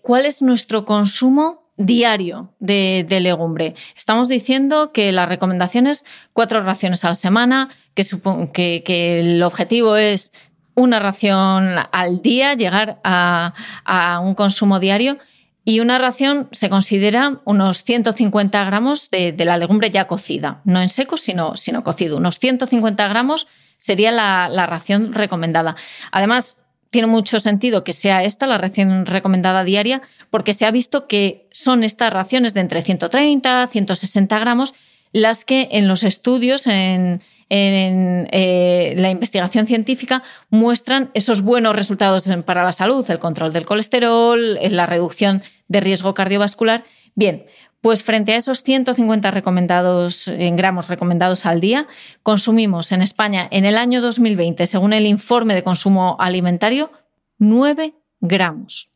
¿Cuál 0.02 0.24
es 0.24 0.40
nuestro 0.40 0.86
consumo 0.86 1.63
diario 1.76 2.54
de, 2.60 3.06
legumbre. 3.20 3.74
Estamos 3.96 4.28
diciendo 4.28 4.92
que 4.92 5.12
la 5.12 5.26
recomendación 5.26 5.86
es 5.86 6.04
cuatro 6.32 6.62
raciones 6.62 7.04
a 7.04 7.10
la 7.10 7.14
semana, 7.14 7.70
que, 7.94 8.82
que, 8.84 9.20
el 9.20 9.42
objetivo 9.42 9.96
es 9.96 10.32
una 10.74 10.98
ración 10.98 11.76
al 11.92 12.22
día, 12.22 12.54
llegar 12.54 13.00
a, 13.04 14.20
un 14.22 14.34
consumo 14.34 14.80
diario. 14.80 15.18
Y 15.66 15.80
una 15.80 15.98
ración 15.98 16.48
se 16.52 16.68
considera 16.68 17.40
unos 17.44 17.84
150 17.84 18.64
gramos 18.64 19.10
de, 19.10 19.34
la 19.38 19.56
legumbre 19.56 19.90
ya 19.90 20.06
cocida, 20.06 20.60
no 20.64 20.82
en 20.82 20.90
seco, 20.90 21.16
sino, 21.16 21.56
sino 21.56 21.82
cocido. 21.82 22.18
Unos 22.18 22.38
150 22.38 23.08
gramos 23.08 23.48
sería 23.78 24.12
la 24.12 24.66
ración 24.66 25.14
recomendada. 25.14 25.74
Además, 26.12 26.58
tiene 26.94 27.08
mucho 27.08 27.40
sentido 27.40 27.82
que 27.82 27.92
sea 27.92 28.22
esta 28.22 28.46
la 28.46 28.56
ración 28.56 29.04
recomendada 29.04 29.64
diaria, 29.64 30.00
porque 30.30 30.54
se 30.54 30.64
ha 30.64 30.70
visto 30.70 31.08
que 31.08 31.48
son 31.50 31.82
estas 31.82 32.12
raciones 32.12 32.54
de 32.54 32.60
entre 32.60 32.82
130 32.82 33.62
a 33.62 33.66
160 33.66 34.38
gramos 34.38 34.74
las 35.10 35.44
que 35.44 35.66
en 35.72 35.88
los 35.88 36.04
estudios, 36.04 36.68
en, 36.68 37.20
en 37.48 38.28
eh, 38.30 38.94
la 38.96 39.10
investigación 39.10 39.66
científica 39.66 40.22
muestran 40.50 41.10
esos 41.14 41.42
buenos 41.42 41.74
resultados 41.74 42.26
para 42.46 42.62
la 42.62 42.70
salud, 42.70 43.04
el 43.10 43.18
control 43.18 43.52
del 43.52 43.66
colesterol, 43.66 44.56
la 44.62 44.86
reducción 44.86 45.42
de 45.66 45.80
riesgo 45.80 46.14
cardiovascular. 46.14 46.84
Bien, 47.16 47.44
pues 47.84 48.02
frente 48.02 48.32
a 48.32 48.36
esos 48.36 48.62
150 48.62 49.30
recomendados, 49.30 50.26
en 50.26 50.56
gramos 50.56 50.88
recomendados 50.88 51.44
al 51.44 51.60
día, 51.60 51.86
consumimos 52.22 52.92
en 52.92 53.02
España 53.02 53.46
en 53.50 53.66
el 53.66 53.76
año 53.76 54.00
2020, 54.00 54.66
según 54.66 54.94
el 54.94 55.04
informe 55.04 55.54
de 55.54 55.62
consumo 55.62 56.16
alimentario, 56.18 56.90
9 57.36 57.92
gramos. 58.22 58.88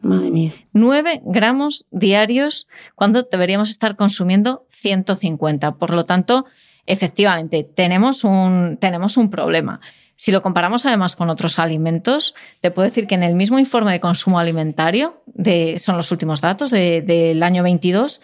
Madre 0.00 0.30
mía. 0.30 0.54
9 0.72 1.20
gramos 1.22 1.84
diarios 1.90 2.66
cuando 2.94 3.24
deberíamos 3.24 3.68
estar 3.68 3.94
consumiendo 3.94 4.64
150. 4.70 5.72
Por 5.72 5.90
lo 5.90 6.06
tanto, 6.06 6.46
efectivamente, 6.86 7.62
tenemos 7.62 8.24
un, 8.24 8.78
tenemos 8.80 9.18
un 9.18 9.28
problema. 9.28 9.82
Si 10.20 10.32
lo 10.32 10.42
comparamos 10.42 10.84
además 10.84 11.16
con 11.16 11.30
otros 11.30 11.58
alimentos, 11.58 12.34
te 12.60 12.70
puedo 12.70 12.86
decir 12.86 13.06
que 13.06 13.14
en 13.14 13.22
el 13.22 13.34
mismo 13.34 13.58
informe 13.58 13.92
de 13.92 14.00
consumo 14.00 14.38
alimentario, 14.38 15.22
de, 15.24 15.78
son 15.78 15.96
los 15.96 16.12
últimos 16.12 16.42
datos 16.42 16.70
del 16.70 17.42
año 17.42 17.62
22, 17.62 18.20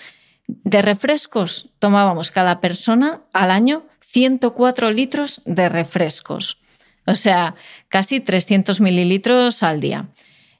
de 0.47 0.83
refrescos 0.83 1.71
tomábamos 1.79 2.31
cada 2.31 2.61
persona 2.61 3.23
al 3.33 3.51
año 3.51 3.87
104 4.03 4.91
litros 4.91 5.41
de 5.47 5.71
refrescos, 5.71 6.61
o 7.07 7.15
sea, 7.15 7.55
casi 7.89 8.21
300 8.21 8.79
mililitros 8.83 9.63
al 9.63 9.81
día. 9.81 10.11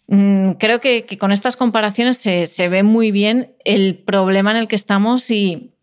Mm, 0.07 0.53
creo 0.53 0.81
que, 0.81 1.05
con 1.19 1.33
estas 1.33 1.59
comparaciones 1.59 2.17
se, 2.17 2.69
ve 2.71 2.83
muy 2.83 3.11
bien 3.11 3.53
el 3.67 3.99
problema 3.99 4.53
en 4.53 4.57
el 4.57 4.69
que 4.69 4.77
estamos 4.77 5.31
y, 5.31 5.75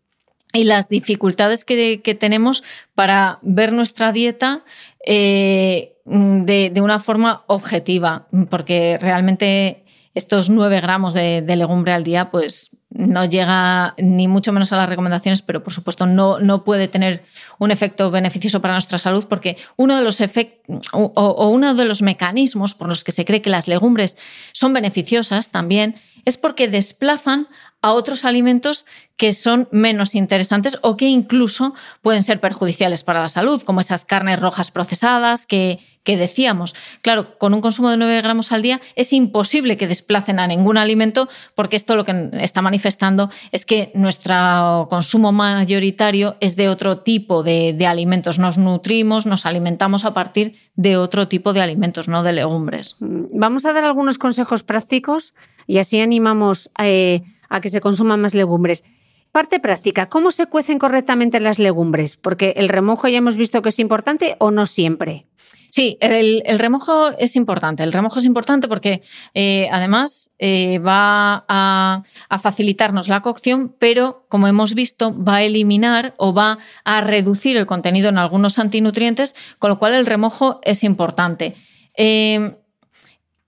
las 0.62 0.88
dificultades 0.88 1.64
que, 1.64 2.16
tenemos 2.20 2.62
para 2.94 3.40
ver 3.42 3.72
nuestra 3.72 4.12
dieta 4.12 4.62
eh, 5.04 5.96
de, 6.04 6.80
una 6.80 7.00
forma 7.00 7.42
objetiva, 7.48 8.28
porque 8.50 8.96
realmente 9.00 9.84
estos 10.14 10.50
9 10.50 10.80
gramos 10.80 11.12
de, 11.12 11.42
de 11.42 11.56
legumbre 11.56 11.92
al 11.92 12.04
día, 12.04 12.30
pues 12.30 12.70
no 12.94 13.24
llega 13.24 13.94
ni 13.98 14.28
mucho 14.28 14.52
menos 14.52 14.72
a 14.72 14.76
las 14.76 14.88
recomendaciones, 14.88 15.42
pero 15.42 15.64
por 15.64 15.72
supuesto 15.72 16.06
no, 16.06 16.38
no 16.38 16.62
puede 16.62 16.86
tener 16.86 17.24
un 17.58 17.72
efecto 17.72 18.10
beneficioso 18.12 18.62
para 18.62 18.74
nuestra 18.74 18.98
salud 18.98 19.26
porque 19.28 19.56
uno 19.76 19.96
de 19.96 20.02
los 20.02 20.20
efectos 20.20 20.88
o, 20.92 21.48
uno 21.48 21.74
de 21.74 21.84
los 21.86 22.02
mecanismos 22.02 22.74
por 22.74 22.88
los 22.88 23.02
que 23.02 23.10
se 23.10 23.24
cree 23.24 23.42
que 23.42 23.50
las 23.50 23.66
legumbres 23.66 24.16
son 24.52 24.72
beneficiosas 24.72 25.50
también 25.50 25.96
es 26.24 26.36
porque 26.36 26.68
desplazan 26.68 27.48
a 27.84 27.92
otros 27.92 28.24
alimentos 28.24 28.86
que 29.18 29.34
son 29.34 29.68
menos 29.70 30.14
interesantes 30.14 30.78
o 30.80 30.96
que 30.96 31.04
incluso 31.04 31.74
pueden 32.00 32.22
ser 32.22 32.40
perjudiciales 32.40 33.04
para 33.04 33.20
la 33.20 33.28
salud, 33.28 33.60
como 33.62 33.80
esas 33.80 34.06
carnes 34.06 34.40
rojas 34.40 34.70
procesadas 34.70 35.44
que, 35.44 35.80
que 36.02 36.16
decíamos. 36.16 36.74
Claro, 37.02 37.36
con 37.36 37.52
un 37.52 37.60
consumo 37.60 37.90
de 37.90 37.98
9 37.98 38.22
gramos 38.22 38.52
al 38.52 38.62
día 38.62 38.80
es 38.96 39.12
imposible 39.12 39.76
que 39.76 39.86
desplacen 39.86 40.38
a 40.38 40.46
ningún 40.46 40.78
alimento 40.78 41.28
porque 41.54 41.76
esto 41.76 41.94
lo 41.94 42.06
que 42.06 42.30
está 42.40 42.62
manifestando 42.62 43.28
es 43.52 43.66
que 43.66 43.92
nuestro 43.94 44.86
consumo 44.88 45.30
mayoritario 45.32 46.36
es 46.40 46.56
de 46.56 46.70
otro 46.70 47.00
tipo 47.00 47.42
de, 47.42 47.76
alimentos. 47.86 48.38
Nos 48.38 48.56
nutrimos, 48.56 49.26
nos 49.26 49.44
alimentamos 49.44 50.06
a 50.06 50.14
partir 50.14 50.56
de 50.74 50.96
otro 50.96 51.28
tipo 51.28 51.52
de 51.52 51.60
alimentos, 51.60 52.08
no 52.08 52.22
de 52.22 52.32
legumbres. 52.32 52.96
Mm, 53.00 53.38
vamos 53.38 53.66
a 53.66 53.74
dar 53.74 53.84
algunos 53.84 54.16
consejos 54.16 54.62
prácticos 54.62 55.34
y 55.66 55.76
así 55.78 56.00
animamos 56.00 56.70
eh, 56.82 57.22
a 57.54 57.60
que 57.60 57.68
se 57.68 57.80
consuman 57.80 58.20
más 58.20 58.34
legumbres. 58.34 58.84
Parte 59.32 59.58
práctica, 59.60 60.08
¿cómo 60.08 60.30
se 60.30 60.46
cuecen 60.46 60.78
correctamente 60.78 61.40
las 61.40 61.58
legumbres? 61.58 62.16
Porque 62.16 62.54
el 62.56 62.68
remojo 62.68 63.08
ya 63.08 63.18
hemos 63.18 63.36
visto 63.36 63.62
que 63.62 63.70
es 63.70 63.78
importante 63.78 64.36
o 64.38 64.50
no 64.50 64.66
siempre. 64.66 65.26
Sí, 65.70 65.98
el, 66.00 66.40
remojo 66.56 67.10
es 67.18 67.34
importante. 67.34 67.82
El 67.82 67.92
remojo 67.92 68.20
es 68.20 68.24
importante 68.24 68.68
porque 68.68 69.02
eh, 69.34 69.68
además 69.72 70.30
eh, 70.38 70.78
va 70.78 71.44
a, 71.48 72.04
facilitarnos 72.40 73.08
la 73.08 73.22
cocción, 73.22 73.74
pero 73.80 74.24
como 74.28 74.46
hemos 74.46 74.74
visto, 74.74 75.12
va 75.12 75.36
a 75.36 75.42
eliminar 75.42 76.14
o 76.16 76.32
va 76.32 76.58
a 76.84 77.00
reducir 77.00 77.56
el 77.56 77.66
contenido 77.66 78.08
en 78.08 78.18
algunos 78.18 78.60
antinutrientes, 78.60 79.34
con 79.58 79.70
lo 79.70 79.78
cual 79.80 79.94
el 79.94 80.06
remojo 80.06 80.60
es 80.62 80.84
importante. 80.84 81.56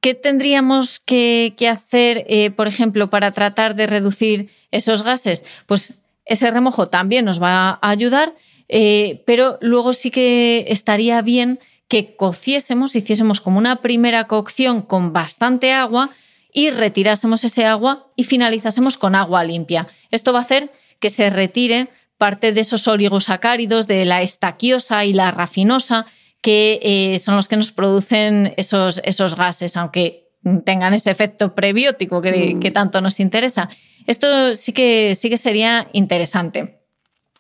¿Qué 0.01 0.15
tendríamos 0.15 1.01
que, 1.01 1.55
hacer, 1.71 2.25
eh, 2.29 2.51
por 2.51 2.69
ejemplo, 2.69 3.11
para 3.11 3.33
tratar 3.33 3.75
de 3.75 3.87
reducir 3.87 4.51
esos 4.71 5.03
gases? 5.03 5.45
Pues 5.67 5.95
ese 6.25 6.51
remojo 6.51 6.89
también 6.89 7.25
nos 7.25 7.43
va 7.43 7.79
a 7.81 7.91
ayudar, 7.91 8.35
eh, 8.69 9.23
pero 9.27 9.59
luego 9.61 9.93
sí 9.93 10.11
que 10.11 10.67
estaría 10.69 11.21
bien 11.23 11.61
que 11.89 12.17
cociésemos, 12.17 12.95
hiciésemos 12.97 13.41
como 13.41 13.59
una 13.59 13.77
primera 13.77 14.25
cocción 14.25 14.83
con 14.83 15.13
bastante 15.13 15.73
agua 15.73 16.11
y 16.53 16.71
retirásemos 16.71 17.45
ese 17.45 17.65
agua 17.65 18.09
y 18.17 18.25
finalizásemos 18.25 18.99
con 18.99 19.15
agua 19.15 19.45
limpia. 19.45 19.89
Esto 20.11 20.33
va 20.33 20.41
a 20.41 20.43
hacer 20.43 20.73
que 21.01 21.11
se 21.11 21.31
retire 21.31 21.89
parte 22.19 22.53
de 22.53 22.61
esos 22.63 22.89
oligosacáridos, 22.89 23.87
de 23.87 24.05
la 24.05 24.23
estaquiosa 24.23 25.05
y 25.05 25.13
la 25.13 25.31
rafinosa, 25.31 26.07
que 26.41 26.79
eh, 26.83 27.19
son 27.19 27.37
los 27.37 27.49
que 27.49 27.57
nos 27.57 27.73
producen 27.73 28.55
esos, 28.57 29.01
esos 29.05 29.37
gases, 29.37 29.77
aunque 29.77 30.29
tengan 30.65 30.95
ese 30.95 31.11
efecto 31.11 31.55
prebiótico 31.55 32.23
que, 32.23 32.55
mm. 32.55 32.73
tanto 32.73 33.01
nos 33.01 33.19
interesa. 33.21 33.69
Esto 34.07 34.55
sí 34.55 34.73
que, 34.73 35.15
sí 35.15 35.29
que 35.29 35.37
sería 35.37 35.89
interesante. 35.93 36.81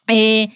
Eh, 0.08 0.48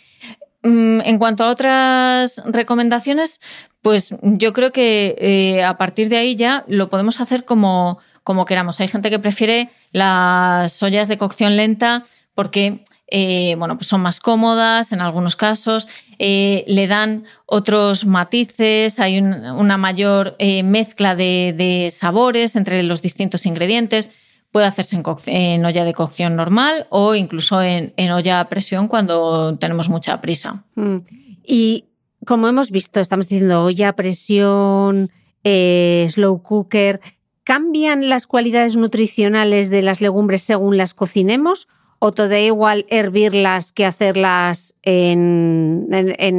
mm, 0.62 1.00
en 1.02 1.18
cuanto 1.18 1.44
a 1.44 1.50
otras 1.50 2.42
recomendaciones, 2.44 3.40
pues 3.82 4.14
yo 4.22 4.52
creo 4.52 4.72
que 4.72 5.14
eh, 5.18 5.64
a 5.64 5.78
partir 5.78 6.08
de 6.08 6.16
ahí 6.16 6.36
ya 6.36 6.64
lo 6.66 6.90
podemos 6.90 7.20
hacer 7.20 7.44
como, 7.44 7.98
como 8.24 8.44
queramos. 8.44 8.80
Hay 8.80 8.88
gente 8.88 9.10
que 9.10 9.18
prefiere 9.18 9.70
las 9.92 10.82
ollas 10.82 11.08
de 11.08 11.18
cocción 11.18 11.56
lenta 11.56 12.04
porque 12.34 12.84
eh, 13.10 13.56
bueno, 13.58 13.76
pues 13.76 13.88
son 13.88 14.00
más 14.00 14.20
cómodas 14.20 14.92
en 14.92 15.00
algunos 15.00 15.34
casos, 15.34 15.88
eh, 16.22 16.64
le 16.66 16.86
dan 16.86 17.24
otros 17.46 18.04
matices, 18.04 19.00
hay 19.00 19.18
una 19.20 19.78
mayor 19.78 20.36
eh, 20.38 20.62
mezcla 20.62 21.16
de, 21.16 21.90
sabores 21.96 22.56
entre 22.56 22.82
los 22.82 23.00
distintos 23.00 23.46
ingredientes. 23.46 24.10
Puede 24.52 24.66
hacerse 24.66 25.00
en, 25.24 25.64
olla 25.64 25.82
de 25.82 25.94
cocción 25.94 26.36
normal 26.36 26.86
o 26.90 27.14
incluso 27.14 27.62
en, 27.62 27.94
olla 28.10 28.40
a 28.40 28.50
presión 28.50 28.86
cuando 28.86 29.56
tenemos 29.56 29.88
mucha 29.88 30.20
prisa. 30.20 30.64
Mm. 30.74 30.98
Y 31.42 31.86
como 32.26 32.48
hemos 32.48 32.70
visto, 32.70 33.00
estamos 33.00 33.26
diciendo 33.26 33.64
olla 33.64 33.88
a 33.88 33.96
presión, 33.96 35.08
slow 35.42 36.42
cooker, 36.42 37.00
¿cambian 37.44 38.10
las 38.10 38.26
cualidades 38.26 38.76
nutricionales 38.76 39.70
de 39.70 39.80
las 39.80 40.02
legumbres 40.02 40.42
según 40.42 40.76
las 40.76 40.92
cocinemos? 40.92 41.66
O 42.00 42.12
te 42.12 42.26
da 42.28 42.40
igual 42.40 42.86
hervirlas 42.88 43.72
que 43.72 43.86
hacerlas 43.86 44.74
en, 44.82 45.86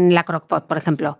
la 0.10 0.24
crockpot, 0.24 0.68
por 0.68 0.78
ejemplo? 0.78 1.20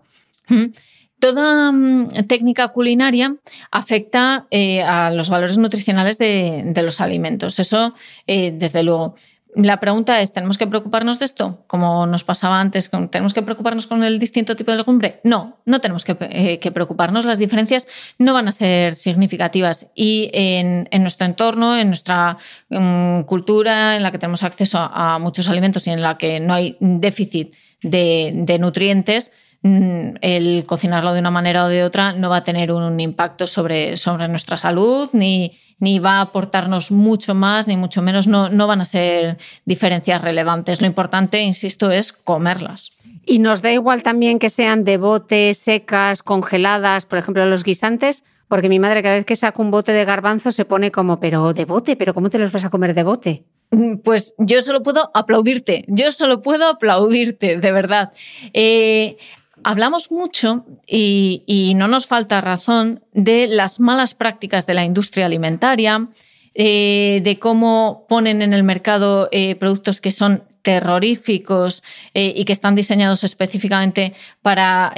Toda 1.20 1.70
mm, 1.70 2.26
técnica 2.26 2.68
culinaria 2.68 3.36
afecta 3.70 4.48
eh, 4.50 4.82
a 4.82 5.12
los 5.12 5.30
valores 5.30 5.56
nutricionales 5.56 6.18
de, 6.18 6.72
los 6.82 7.00
alimentos. 7.00 7.60
Eso, 7.60 7.94
eh, 8.26 8.52
desde 8.52 8.82
luego. 8.82 9.14
La 9.54 9.80
pregunta 9.80 10.22
es, 10.22 10.32
¿tenemos 10.32 10.56
que 10.56 10.66
preocuparnos 10.66 11.18
de 11.18 11.26
esto? 11.26 11.62
Como 11.66 12.06
nos 12.06 12.24
pasaba 12.24 12.58
antes, 12.58 12.90
¿tenemos 13.10 13.34
que 13.34 13.42
preocuparnos 13.42 13.86
con 13.86 14.02
el 14.02 14.18
distinto 14.18 14.56
tipo 14.56 14.70
de 14.70 14.78
legumbre? 14.78 15.20
No, 15.24 15.58
no 15.66 15.80
tenemos 15.80 16.04
que, 16.04 16.16
eh, 16.20 16.70
preocuparnos. 16.72 17.26
Las 17.26 17.38
diferencias 17.38 17.86
no 18.18 18.32
van 18.32 18.48
a 18.48 18.52
ser 18.52 18.94
significativas. 18.94 19.88
Y 19.94 20.30
en, 20.32 20.88
nuestro 21.02 21.26
entorno, 21.26 21.76
en 21.76 21.88
nuestra 21.88 22.38
mm, 22.70 23.22
cultura, 23.22 23.96
en 23.96 24.02
la 24.02 24.10
que 24.10 24.18
tenemos 24.18 24.42
acceso 24.42 24.78
a, 24.78 25.18
muchos 25.18 25.48
alimentos 25.48 25.86
y 25.86 25.90
en 25.90 26.00
la 26.00 26.16
que 26.16 26.40
no 26.40 26.54
hay 26.54 26.78
déficit 26.80 27.54
de, 27.82 28.56
nutrientes, 28.58 29.32
mm, 29.60 30.14
el 30.22 30.64
cocinarlo 30.64 31.12
de 31.12 31.20
una 31.20 31.30
manera 31.30 31.66
o 31.66 31.68
de 31.68 31.84
otra 31.84 32.14
no 32.14 32.30
va 32.30 32.38
a 32.38 32.44
tener 32.44 32.72
un 32.72 32.98
impacto 33.00 33.46
sobre, 33.46 33.98
sobre 33.98 34.28
nuestra 34.28 34.56
salud 34.56 35.10
ni, 35.12 35.58
ni 35.82 35.98
va 35.98 36.18
a 36.18 36.20
aportarnos 36.20 36.92
mucho 36.92 37.34
más, 37.34 37.66
ni 37.66 37.76
mucho 37.76 38.02
menos, 38.02 38.28
no, 38.28 38.48
no 38.48 38.68
van 38.68 38.80
a 38.80 38.84
ser 38.84 39.38
diferencias 39.64 40.22
relevantes. 40.22 40.80
Lo 40.80 40.86
importante, 40.86 41.40
insisto, 41.40 41.90
es 41.90 42.12
comerlas. 42.12 42.92
Y 43.26 43.40
nos 43.40 43.62
da 43.62 43.72
igual 43.72 44.04
también 44.04 44.38
que 44.38 44.48
sean 44.48 44.84
de 44.84 44.96
bote, 44.96 45.52
secas, 45.54 46.22
congeladas, 46.22 47.04
por 47.04 47.18
ejemplo, 47.18 47.44
los 47.46 47.64
guisantes, 47.64 48.22
porque 48.46 48.68
mi 48.68 48.78
madre 48.78 49.02
cada 49.02 49.16
vez 49.16 49.24
que 49.24 49.34
saca 49.34 49.60
un 49.60 49.72
bote 49.72 49.90
de 49.90 50.04
garbanzo 50.04 50.52
se 50.52 50.64
pone 50.64 50.92
como, 50.92 51.18
pero 51.18 51.52
de 51.52 51.64
bote, 51.64 51.96
pero 51.96 52.14
¿cómo 52.14 52.30
te 52.30 52.38
los 52.38 52.52
vas 52.52 52.64
a 52.64 52.70
comer 52.70 52.94
de 52.94 53.02
bote? 53.02 53.42
Mm, 53.72 53.96
pues 54.04 54.34
yo 54.38 54.62
solo 54.62 54.84
puedo 54.84 55.10
aplaudirte, 55.14 55.84
yo 55.88 56.12
solo 56.12 56.42
puedo 56.42 56.68
aplaudirte, 56.68 57.56
de 57.58 57.72
verdad. 57.72 58.12
Eh, 58.52 59.16
Hablamos 59.64 60.10
mucho 60.10 60.64
y, 60.86 61.72
no 61.76 61.88
nos 61.88 62.06
falta 62.06 62.40
razón 62.40 63.02
de 63.12 63.46
las 63.46 63.80
malas 63.80 64.14
prácticas 64.14 64.66
de 64.66 64.74
la 64.74 64.84
industria 64.84 65.26
alimentaria, 65.26 66.08
eh, 66.54 67.20
de 67.24 67.38
cómo 67.38 68.06
ponen 68.08 68.42
en 68.42 68.52
el 68.52 68.62
mercado 68.62 69.28
eh, 69.32 69.54
productos 69.56 70.00
que 70.00 70.12
son 70.12 70.44
terroríficos 70.62 71.82
eh, 72.14 72.32
y 72.36 72.44
que 72.44 72.52
están 72.52 72.74
diseñados 72.74 73.24
específicamente 73.24 74.14
para 74.42 74.92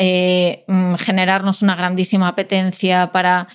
mm, 0.66 0.94
generarnos 0.96 1.62
una 1.62 1.76
grandísima 1.76 2.28
apetencia, 2.28 3.12
para 3.12 3.48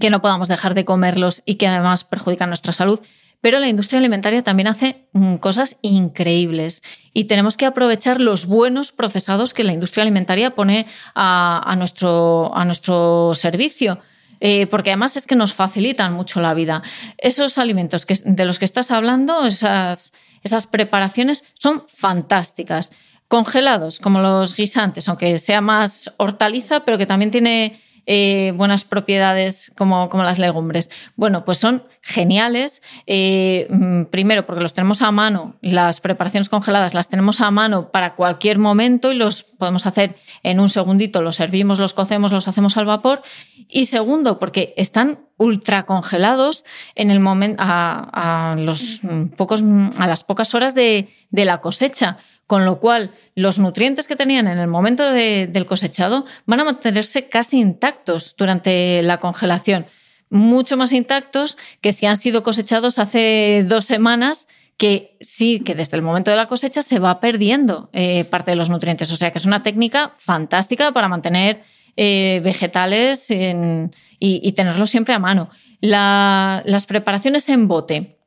que 0.00 0.10
no 0.10 0.22
podamos 0.22 0.48
dejar 0.48 0.74
de 0.74 0.84
comerlos 0.84 1.42
y 1.44 1.56
que 1.56 1.66
además 1.66 2.04
perjudican 2.04 2.48
nuestra 2.48 2.72
salud. 2.72 3.00
Pero 3.40 3.58
la 3.60 3.68
industria 3.68 3.98
alimentaria 3.98 4.42
también 4.42 4.66
hace 4.66 5.06
mm, 5.12 5.36
cosas 5.36 5.76
increíbles 5.82 6.82
y 7.12 7.24
tenemos 7.24 7.56
que 7.56 7.66
aprovechar 7.66 8.20
los 8.20 8.46
buenos 8.46 8.92
procesados 8.92 9.54
que 9.54 9.64
la 9.64 9.72
industria 9.72 10.02
alimentaria 10.02 10.54
pone 10.54 10.86
a, 11.14 11.74
nuestro, 11.78 12.54
a 12.56 12.64
nuestro 12.64 13.32
servicio. 13.34 14.00
Eh, 14.40 14.66
porque 14.66 14.90
además 14.90 15.16
es 15.16 15.26
que 15.26 15.34
nos 15.34 15.54
facilitan 15.54 16.12
mucho 16.12 16.42
la 16.42 16.52
vida. 16.52 16.82
Esos 17.16 17.56
alimentos 17.56 18.04
que, 18.04 18.18
de 18.22 18.44
los 18.44 18.58
que 18.58 18.66
estás 18.66 18.90
hablando, 18.90 19.46
esas, 19.46 20.12
esas 20.42 20.66
preparaciones, 20.66 21.44
son 21.54 21.84
fantásticas. 21.88 22.92
Congelados, 23.28 23.98
como 23.98 24.20
los 24.20 24.54
guisantes, 24.54 25.08
aunque 25.08 25.38
sea 25.38 25.60
más 25.60 26.14
hortaliza, 26.18 26.84
pero 26.84 26.98
que 26.98 27.06
también 27.06 27.30
tiene 27.30 27.80
eh, 28.06 28.52
buenas 28.56 28.84
propiedades 28.84 29.72
como, 29.76 30.08
como, 30.08 30.22
las 30.22 30.38
legumbres? 30.38 30.90
Bueno, 31.16 31.44
pues 31.44 31.58
son 31.58 31.84
geniales. 32.02 32.82
Eh, 33.06 33.66
mm, 33.68 34.04
primero, 34.04 34.46
porque 34.46 34.62
los 34.62 34.74
tenemos 34.74 35.02
a 35.02 35.10
mano, 35.10 35.56
las 35.60 36.00
preparaciones 36.00 36.48
congeladas 36.48 36.94
las 36.94 37.08
tenemos 37.08 37.40
a 37.40 37.50
mano 37.50 37.90
para 37.90 38.14
cualquier 38.14 38.58
momento 38.58 39.12
y 39.12 39.16
los 39.16 39.46
podemos 39.58 39.86
hacer 39.86 40.16
en 40.42 40.60
un 40.60 40.68
segundito, 40.68 41.22
los 41.22 41.36
servimos, 41.36 41.78
los 41.78 41.94
cocemos, 41.94 42.32
los 42.32 42.48
hacemos 42.48 42.76
al 42.76 42.86
vapor. 42.86 43.22
Y 43.68 43.86
segundo, 43.86 44.38
porque 44.38 44.74
están 44.76 45.20
ultra 45.36 45.84
congelados 45.84 46.64
en 46.94 47.10
el 47.10 47.20
momento 47.20 47.62
a, 47.62 48.54
las 48.56 50.24
pocas 50.24 50.54
horas 50.54 50.74
de 50.74 51.08
la 51.30 51.60
cosecha 51.60 52.18
con 52.46 52.64
lo 52.64 52.78
cual 52.78 53.10
los 53.34 53.58
nutrientes 53.58 54.06
que 54.06 54.16
tenían 54.16 54.46
en 54.46 54.58
el 54.58 54.68
momento 54.68 55.10
del 55.12 55.66
cosechado 55.66 56.24
van 56.46 56.60
a 56.60 56.64
mantenerse 56.64 57.28
casi 57.28 57.58
intactos 57.58 58.34
durante 58.38 59.02
la 59.02 59.18
congelación, 59.18 59.86
mucho 60.30 60.76
más 60.76 60.92
intactos 60.92 61.58
que 61.80 61.92
si 61.92 62.06
han 62.06 62.16
sido 62.16 62.42
cosechados 62.42 62.98
hace 62.98 63.64
dos 63.66 63.84
semanas 63.84 64.46
que 64.76 65.16
sí, 65.20 65.60
que 65.60 65.74
desde 65.74 65.96
el 65.96 66.02
momento 66.02 66.30
de 66.30 66.36
la 66.36 66.46
cosecha 66.46 66.82
se 66.82 66.98
va 66.98 67.20
perdiendo 67.20 67.88
eh, 67.92 68.24
parte 68.24 68.50
de 68.50 68.56
los 68.56 68.68
nutrientes. 68.68 69.10
O 69.12 69.16
sea 69.16 69.30
que 69.30 69.38
es 69.38 69.46
una 69.46 69.62
técnica 69.62 70.14
fantástica 70.18 70.92
para 70.92 71.08
mantener 71.08 71.62
eh, 71.96 72.40
vegetales 72.44 73.30
y, 73.30 74.52
tenerlos 74.52 74.90
siempre 74.90 75.14
a 75.14 75.18
mano. 75.18 75.50
las 75.80 76.86
preparaciones 76.86 77.48
en 77.48 77.68
bote. 77.68 78.18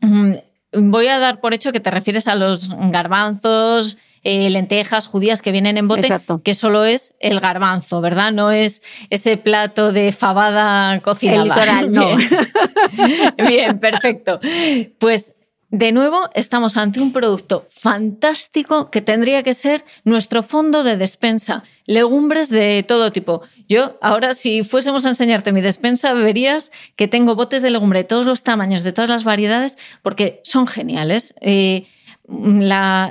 Mm, 0.00 0.34
voy 0.72 1.08
a 1.08 1.18
dar 1.18 1.40
por 1.40 1.52
hecho 1.52 1.72
que 1.72 1.80
te 1.80 1.90
refieres 1.90 2.26
a 2.26 2.34
los 2.34 2.70
garbanzos, 2.70 3.98
eh, 4.24 4.48
lentejas, 4.48 5.06
judías 5.06 5.42
que 5.42 5.52
vienen 5.52 5.76
en 5.76 5.88
bote, 5.88 6.08
que 6.42 6.54
solo 6.54 6.84
es 6.84 7.12
el 7.20 7.40
garbanzo, 7.40 8.00
¿verdad? 8.00 8.32
No 8.32 8.50
es 8.50 8.80
ese 9.10 9.36
plato 9.36 9.92
de 9.92 10.12
fabada 10.12 11.00
cocinada. 11.00 11.42
El 11.42 11.48
litoral, 11.48 11.92
no. 11.92 12.16
Bien, 13.48 13.78
perfecto. 13.78 14.38
Pues 14.98 15.34
de 15.72 15.90
nuevo, 15.90 16.28
estamos 16.34 16.76
ante 16.76 17.00
un 17.00 17.14
producto 17.14 17.66
fantástico 17.70 18.90
que 18.90 19.00
tendría 19.00 19.42
que 19.42 19.54
ser 19.54 19.86
nuestro 20.04 20.42
fondo 20.42 20.84
de 20.84 20.98
despensa. 20.98 21.64
Legumbres 21.86 22.50
de 22.50 22.84
todo 22.86 23.10
tipo. 23.10 23.40
Yo, 23.70 23.96
ahora, 24.02 24.34
si 24.34 24.64
fuésemos 24.64 25.06
a 25.06 25.08
enseñarte 25.08 25.50
mi 25.50 25.62
despensa, 25.62 26.12
verías 26.12 26.72
que 26.94 27.08
tengo 27.08 27.36
botes 27.36 27.62
de 27.62 27.70
legumbre 27.70 28.00
de 28.00 28.04
todos 28.04 28.26
los 28.26 28.42
tamaños, 28.42 28.82
de 28.82 28.92
todas 28.92 29.08
las 29.08 29.24
variedades, 29.24 29.78
porque 30.02 30.40
son 30.44 30.66
geniales. 30.66 31.34
Eh, 31.40 31.86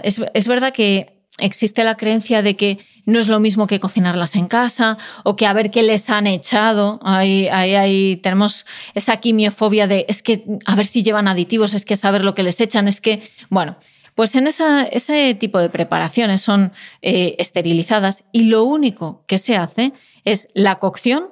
es 0.04 0.48
verdad 0.48 0.72
que 0.72 1.21
existe 1.42 1.84
la 1.84 1.98
creencia 1.98 2.42
de 2.42 2.56
que 2.56 2.80
no 3.06 3.20
es 3.20 3.28
lo 3.28 3.40
mismo 3.40 3.68
que 3.68 3.80
cocinarlas 3.80 4.36
en 4.36 4.48
casa 4.48 4.98
o 5.24 5.36
que 5.36 5.46
a 5.46 5.54
ver 5.54 5.72
qué 5.72 5.84
les 5.84 6.10
han 6.10 6.28
echado. 6.28 7.00
Ahí, 7.04 7.48
ahí, 7.50 8.18
tenemos 8.18 8.66
esa 8.94 9.18
quimiofobia 9.18 9.88
de 9.88 10.06
es 10.08 10.22
que 10.22 10.46
a 10.66 10.76
ver 10.76 10.86
si 10.86 11.04
llevan 11.04 11.28
aditivos, 11.28 11.74
es 11.74 11.86
que 11.86 11.98
saber 11.98 12.24
lo 12.24 12.36
que 12.36 12.44
les 12.44 12.62
echan, 12.62 12.88
es 12.88 13.02
que, 13.02 13.30
bueno, 13.50 13.78
pues 14.16 14.36
en 14.36 14.48
ese 14.48 15.36
tipo 15.36 15.60
de 15.60 15.70
preparaciones 15.70 16.42
son 16.42 16.74
eh, 17.02 17.36
esterilizadas 17.40 18.24
y 18.32 18.44
lo 18.44 18.64
único 18.64 19.24
que 19.28 19.38
se 19.38 19.56
hace 19.56 19.94
es 20.26 20.50
la 20.54 20.80
cocción 20.80 21.30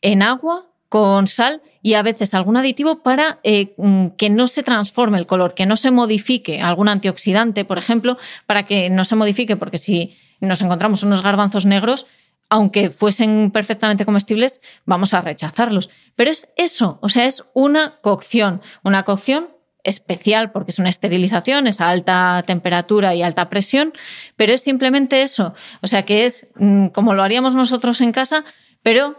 en 0.00 0.22
agua 0.22 0.71
con 0.92 1.26
sal 1.26 1.62
y 1.80 1.94
a 1.94 2.02
veces 2.02 2.34
algún 2.34 2.58
aditivo 2.58 3.02
para 3.02 3.40
eh, 3.44 3.72
mm, 3.78 4.08
que 4.18 4.28
no 4.28 4.46
se 4.46 4.62
transforme 4.62 5.16
el 5.16 5.26
color, 5.26 5.54
que 5.54 5.64
no 5.64 5.78
se 5.78 5.90
modifique 5.90 6.60
algún 6.60 6.86
antioxidante, 6.90 7.64
por 7.64 7.78
ejemplo, 7.78 8.18
para 8.44 8.66
que 8.66 8.90
no 8.90 9.04
se 9.04 9.16
modifique, 9.16 9.56
porque 9.56 9.78
si 9.78 10.14
nos 10.42 10.60
encontramos 10.60 11.02
unos 11.02 11.22
garbanzos 11.22 11.64
negros, 11.64 12.06
aunque 12.50 12.90
fuesen 12.90 13.52
perfectamente 13.52 14.04
comestibles, 14.04 14.60
vamos 14.84 15.14
a 15.14 15.22
rechazarlos. 15.22 15.88
Pero 16.14 16.30
es 16.30 16.50
eso, 16.56 16.98
o 17.00 17.08
sea, 17.08 17.24
es 17.24 17.42
una 17.54 17.94
cocción, 18.02 18.60
una 18.84 19.04
cocción 19.04 19.48
especial 19.84 20.52
porque 20.52 20.72
es 20.72 20.78
una 20.78 20.90
esterilización, 20.90 21.68
es 21.68 21.80
a 21.80 21.88
alta 21.88 22.44
temperatura 22.46 23.14
y 23.14 23.22
alta 23.22 23.48
presión, 23.48 23.94
pero 24.36 24.52
es 24.52 24.60
simplemente 24.60 25.22
eso, 25.22 25.54
o 25.80 25.86
sea, 25.86 26.02
que 26.02 26.26
es 26.26 26.48
mm, 26.56 26.88
como 26.88 27.14
lo 27.14 27.22
haríamos 27.22 27.54
nosotros 27.54 28.02
en 28.02 28.12
casa, 28.12 28.44
pero 28.82 29.16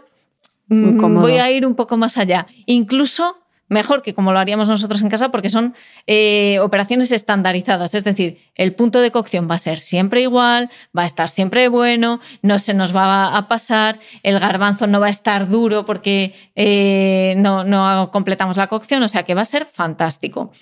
voy 0.68 1.38
a 1.38 1.50
ir 1.50 1.66
un 1.66 1.74
poco 1.74 1.96
más 1.96 2.16
allá. 2.18 2.46
Incluso 2.66 3.36
mejor 3.68 4.02
que 4.02 4.14
como 4.14 4.32
lo 4.32 4.38
haríamos 4.38 4.68
nosotros 4.68 5.00
en 5.02 5.08
casa 5.08 5.30
porque 5.30 5.50
son 5.50 5.74
eh, 6.06 6.58
operaciones 6.60 7.10
estandarizadas. 7.12 7.94
Es 7.94 8.04
decir, 8.04 8.38
el 8.54 8.74
punto 8.74 9.00
de 9.00 9.10
cocción 9.10 9.48
va 9.50 9.54
a 9.54 9.58
ser 9.58 9.78
siempre 9.78 10.22
igual, 10.22 10.70
va 10.96 11.02
a 11.02 11.06
estar 11.06 11.28
siempre 11.28 11.68
bueno, 11.68 12.20
no 12.42 12.58
se 12.58 12.74
nos 12.74 12.94
va 12.94 13.36
a 13.36 13.48
pasar, 13.48 14.00
el 14.22 14.38
garbanzo 14.38 14.86
no 14.86 15.00
va 15.00 15.06
a 15.06 15.10
estar 15.10 15.48
duro 15.48 15.84
porque 15.84 16.34
eh, 16.54 17.34
no, 17.38 17.64
no, 17.64 18.10
completamos 18.12 18.56
la 18.56 18.66
cocción, 18.66 19.02
o 19.02 19.08
sea 19.08 19.24
que 19.24 19.34
va 19.34 19.42
a 19.42 19.46
ser 19.46 19.66
fantástico. 19.72 20.52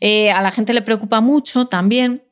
Eh, 0.00 0.30
a 0.30 0.42
la 0.42 0.50
gente 0.50 0.74
le 0.74 0.82
preocupa 0.82 1.20
mucho 1.20 1.66
también 1.66 2.22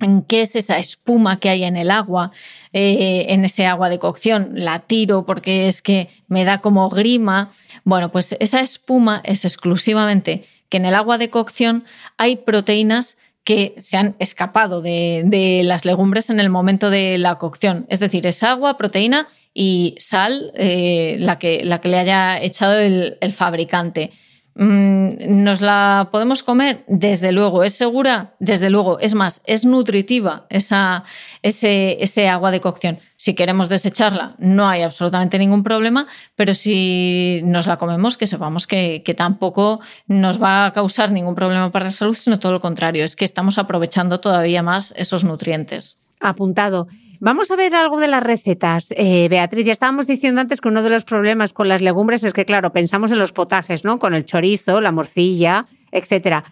en 0.00 0.22
qué 0.22 0.42
es 0.42 0.56
esa 0.56 0.78
espuma 0.78 1.38
que 1.40 1.48
hay 1.48 1.64
en 1.64 1.76
el 1.76 1.90
agua, 1.90 2.32
eh, 2.72 3.26
en 3.28 3.44
ese 3.44 3.66
agua 3.66 3.88
de 3.88 3.98
cocción. 3.98 4.50
La 4.54 4.80
tiro 4.80 5.24
porque 5.24 5.68
es 5.68 5.82
que 5.82 6.08
me 6.28 6.44
da 6.44 6.60
como 6.60 6.88
grima. 6.88 7.52
Bueno, 7.84 8.10
pues 8.10 8.36
esa 8.40 8.60
espuma 8.60 9.20
es 9.24 9.44
exclusivamente 9.44 10.44
que 10.68 10.78
en 10.78 10.86
el 10.86 10.94
agua 10.94 11.18
de 11.18 11.30
cocción 11.30 11.84
hay 12.18 12.36
proteínas 12.36 13.16
que 13.44 13.74
se 13.76 13.96
han 13.96 14.16
escapado 14.18 14.80
de, 14.80 15.62
las 15.64 15.84
legumbres 15.84 16.30
en 16.30 16.40
el 16.40 16.48
momento 16.48 16.90
de 16.90 17.18
la 17.18 17.36
cocción. 17.36 17.86
Es 17.88 18.00
decir, 18.00 18.26
es 18.26 18.42
agua, 18.42 18.78
proteína 18.78 19.28
y 19.52 19.94
sal 19.98 20.50
eh, 20.54 21.16
la, 21.18 21.38
que, 21.38 21.64
la, 21.64 21.80
que, 21.80 21.88
le 21.88 21.98
haya 21.98 22.40
echado 22.40 22.78
el 22.78 23.32
fabricante. 23.32 24.12
Mm, 24.56 25.42
¿Nos 25.42 25.60
la 25.60 26.08
podemos 26.12 26.44
comer? 26.44 26.84
Desde 26.86 27.32
luego. 27.32 27.64
¿Es 27.64 27.74
segura? 27.74 28.34
Desde 28.38 28.70
luego. 28.70 29.00
Es 29.00 29.14
más, 29.14 29.40
es 29.44 29.64
nutritiva 29.64 30.46
esa, 30.48 31.04
ese, 31.42 32.02
ese, 32.02 32.28
agua 32.28 32.52
de 32.52 32.60
cocción. 32.60 32.98
Si 33.16 33.34
queremos 33.34 33.68
desecharla, 33.68 34.36
no 34.38 34.68
hay 34.68 34.82
absolutamente 34.82 35.38
ningún 35.38 35.64
problema, 35.64 36.06
pero 36.36 36.54
si 36.54 37.40
nos 37.44 37.66
la 37.66 37.78
comemos, 37.78 38.16
que 38.16 38.28
sepamos 38.28 38.66
que, 38.66 39.02
que 39.04 39.14
tampoco 39.14 39.80
nos 40.06 40.40
va 40.40 40.66
a 40.66 40.72
causar 40.72 41.10
ningún 41.10 41.34
problema 41.34 41.72
para 41.72 41.86
la 41.86 41.90
salud, 41.90 42.14
sino 42.14 42.38
todo 42.38 42.52
lo 42.52 42.60
contrario. 42.60 43.04
Es 43.04 43.16
que 43.16 43.24
estamos 43.24 43.58
aprovechando 43.58 44.20
todavía 44.20 44.62
más 44.62 44.94
esos 44.96 45.24
nutrientes. 45.24 45.98
Apuntado. 46.20 46.86
Vamos 47.24 47.50
a 47.50 47.56
ver 47.56 47.74
algo 47.74 48.00
de 48.00 48.06
las 48.06 48.22
recetas. 48.22 48.92
Eh, 48.98 49.28
Beatriz, 49.30 49.64
ya 49.64 49.72
estábamos 49.72 50.06
diciendo 50.06 50.42
antes 50.42 50.60
que 50.60 50.68
uno 50.68 50.82
de 50.82 50.90
los 50.90 51.04
problemas 51.04 51.54
con 51.54 51.68
las 51.68 51.80
legumbres 51.80 52.22
es 52.22 52.34
que, 52.34 52.44
claro, 52.44 52.74
pensamos 52.74 53.12
en 53.12 53.18
los 53.18 53.32
potajes, 53.32 53.82
¿no? 53.82 53.98
Con 53.98 54.12
el 54.12 54.26
chorizo, 54.26 54.82
la 54.82 54.92
morcilla, 54.92 55.66
etcétera. 55.90 56.44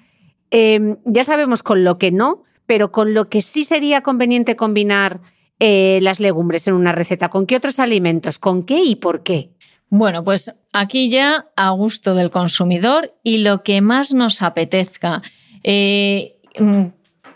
Em, 0.50 0.96
ya 1.04 1.24
sabemos 1.24 1.62
con 1.62 1.84
lo 1.84 1.98
que 1.98 2.10
no, 2.10 2.44
pero 2.64 2.90
con 2.90 3.12
lo 3.12 3.28
que 3.28 3.42
sí 3.42 3.64
sería 3.64 4.00
conveniente 4.00 4.56
combinar 4.56 5.20
eh, 5.60 5.98
las 6.00 6.20
legumbres 6.20 6.66
en 6.66 6.72
una 6.72 6.92
receta. 6.92 7.28
¿Con 7.28 7.44
qué 7.44 7.56
otros 7.56 7.78
alimentos? 7.78 8.38
¿Con 8.38 8.62
qué 8.62 8.82
y 8.82 8.96
por 8.96 9.22
qué? 9.22 9.50
Bueno, 9.90 10.24
pues 10.24 10.54
aquí 10.72 11.10
ya 11.10 11.48
a 11.54 11.68
gusto 11.72 12.14
del 12.14 12.30
consumidor 12.30 13.14
y 13.22 13.38
lo 13.38 13.62
que 13.62 13.82
más 13.82 14.14
nos 14.14 14.40
apetezca. 14.40 15.20
Eh, 15.64 16.40
mm, 16.58 16.84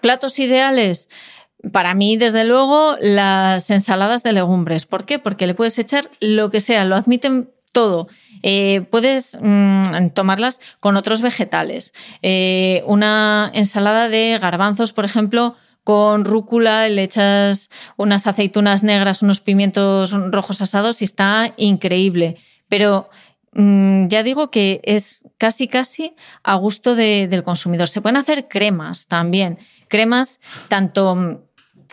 platos 0.01 0.39
ideales 0.39 1.11
para 1.73 1.95
mí, 1.95 2.17
desde 2.17 2.45
luego, 2.45 2.97
las 3.01 3.71
ensaladas 3.71 4.23
de 4.23 4.33
legumbres. 4.33 4.87
¿Por 4.87 5.05
qué? 5.07 5.19
Porque 5.19 5.47
le 5.47 5.55
puedes 5.55 5.79
echar 5.79 6.11
lo 6.21 6.51
que 6.51 6.61
sea, 6.61 6.85
lo 6.85 6.97
admiten 6.97 7.51
todo. 7.73 8.09
Eh, 8.43 8.83
puedes 8.91 9.37
mm, 9.41 10.09
tomarlas 10.15 10.61
con 10.81 10.97
otros 10.97 11.23
vegetales. 11.23 11.93
Eh, 12.23 12.83
una 12.87 13.51
ensalada 13.55 14.09
de 14.09 14.39
garbanzos, 14.41 14.93
por 14.93 15.05
ejemplo, 15.05 15.57
con 15.85 16.25
rúcula, 16.25 16.89
le 16.89 17.03
echas 17.05 17.71
unas 17.97 18.27
aceitunas 18.27 18.83
negras, 18.83 19.23
unos 19.23 19.41
pimientos 19.41 20.13
rojos 20.13 20.61
asados 20.61 21.01
y 21.01 21.05
está 21.05 21.55
increíble. 21.57 22.37
Pero 22.69 23.09
mm, 23.53 24.09
ya 24.09 24.23
digo 24.23 24.51
que 24.51 24.81
es 24.85 25.23
casi 25.39 25.69
casi 25.69 26.17
a 26.43 26.57
gusto 26.57 26.95
del 26.95 27.43
consumidor. 27.43 27.89
Se 27.89 28.01
pueden 28.01 28.17
hacer 28.17 28.49
cremas 28.49 29.07
también, 29.07 29.59
cremas 29.89 30.41
tanto 30.69 31.46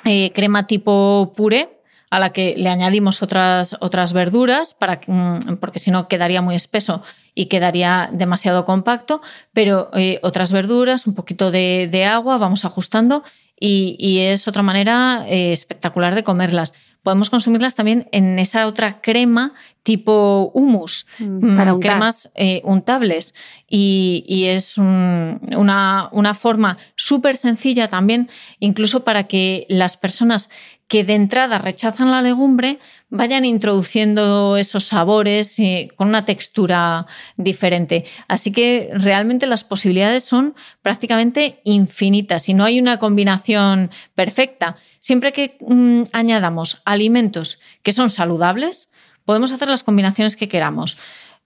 eh, 0.05 0.31
crema 0.33 0.67
tipo 0.67 1.33
puré, 1.35 1.69
a 2.13 2.19
la 2.19 2.31
que 2.31 2.53
le 2.55 2.69
añadimos 2.69 3.23
otras, 3.23 3.75
otras 3.79 4.13
verduras, 4.13 4.75
para, 4.75 5.01
mm, 5.07 5.55
porque 5.59 5.79
si 5.79 5.89
no 5.89 6.07
quedaría 6.07 6.43
muy 6.43 6.53
espeso 6.53 7.01
y 7.33 7.47
quedaría 7.47 8.07
demasiado 8.11 8.65
compacto, 8.65 9.21
pero 9.51 9.89
eh, 9.95 10.19
otras 10.21 10.51
verduras, 10.51 11.07
un 11.07 11.15
poquito 11.15 11.49
de, 11.49 12.05
agua, 12.05 12.37
vamos 12.37 12.65
ajustando 12.65 13.23
y, 13.59 14.19
es 14.19 14.47
otra 14.47 14.61
manera 14.61 15.25
eh, 15.27 15.53
espectacular 15.53 16.13
de 16.13 16.23
comerlas 16.23 16.75
podemos 17.03 17.29
consumirlas 17.29 17.75
también 17.75 18.07
en 18.11 18.39
esa 18.39 18.65
otra 18.65 19.01
crema 19.01 19.53
tipo 19.83 20.49
humus, 20.53 21.05
mm, 21.19 21.55
para 21.55 21.77
cremas 21.77 22.31
eh, 22.35 22.61
untables. 22.63 23.35
Y, 23.67 24.45
es 24.47 24.77
una, 24.77 26.09
una, 26.11 26.33
forma 26.33 26.77
súper 26.95 27.37
sencilla 27.37 27.89
también, 27.89 28.29
incluso 28.59 29.03
para 29.03 29.25
que 29.25 29.65
las 29.67 29.97
personas 29.97 30.49
que 30.87 31.03
de 31.03 31.15
entrada 31.15 31.57
rechazan 31.57 32.11
la 32.11 32.21
legumbre 32.21 32.79
vayan 33.13 33.45
introduciendo 33.45 34.57
esos 34.57 34.85
sabores 34.85 35.59
eh, 35.59 35.89
con 35.95 36.07
una 36.07 36.25
textura 36.25 37.05
diferente. 37.37 38.05
Así 38.27 38.51
que 38.51 38.89
realmente 38.91 39.45
las 39.45 39.63
posibilidades 39.63 40.23
son 40.23 40.55
prácticamente 40.81 41.61
infinitas 41.63 42.49
y 42.49 42.55
no 42.55 42.63
hay 42.63 42.79
una 42.79 42.97
combinación 42.97 43.91
perfecta. 44.15 44.77
Siempre 44.99 45.31
que 45.31 45.57
mm, 45.61 46.05
añadamos 46.11 46.81
alimentos 46.85 47.59
que 47.83 47.93
son 47.93 48.09
saludables, 48.09 48.89
podemos 49.25 49.51
hacer 49.51 49.69
las 49.69 49.83
combinaciones 49.83 50.35
que 50.35 50.49
queramos. 50.49 50.97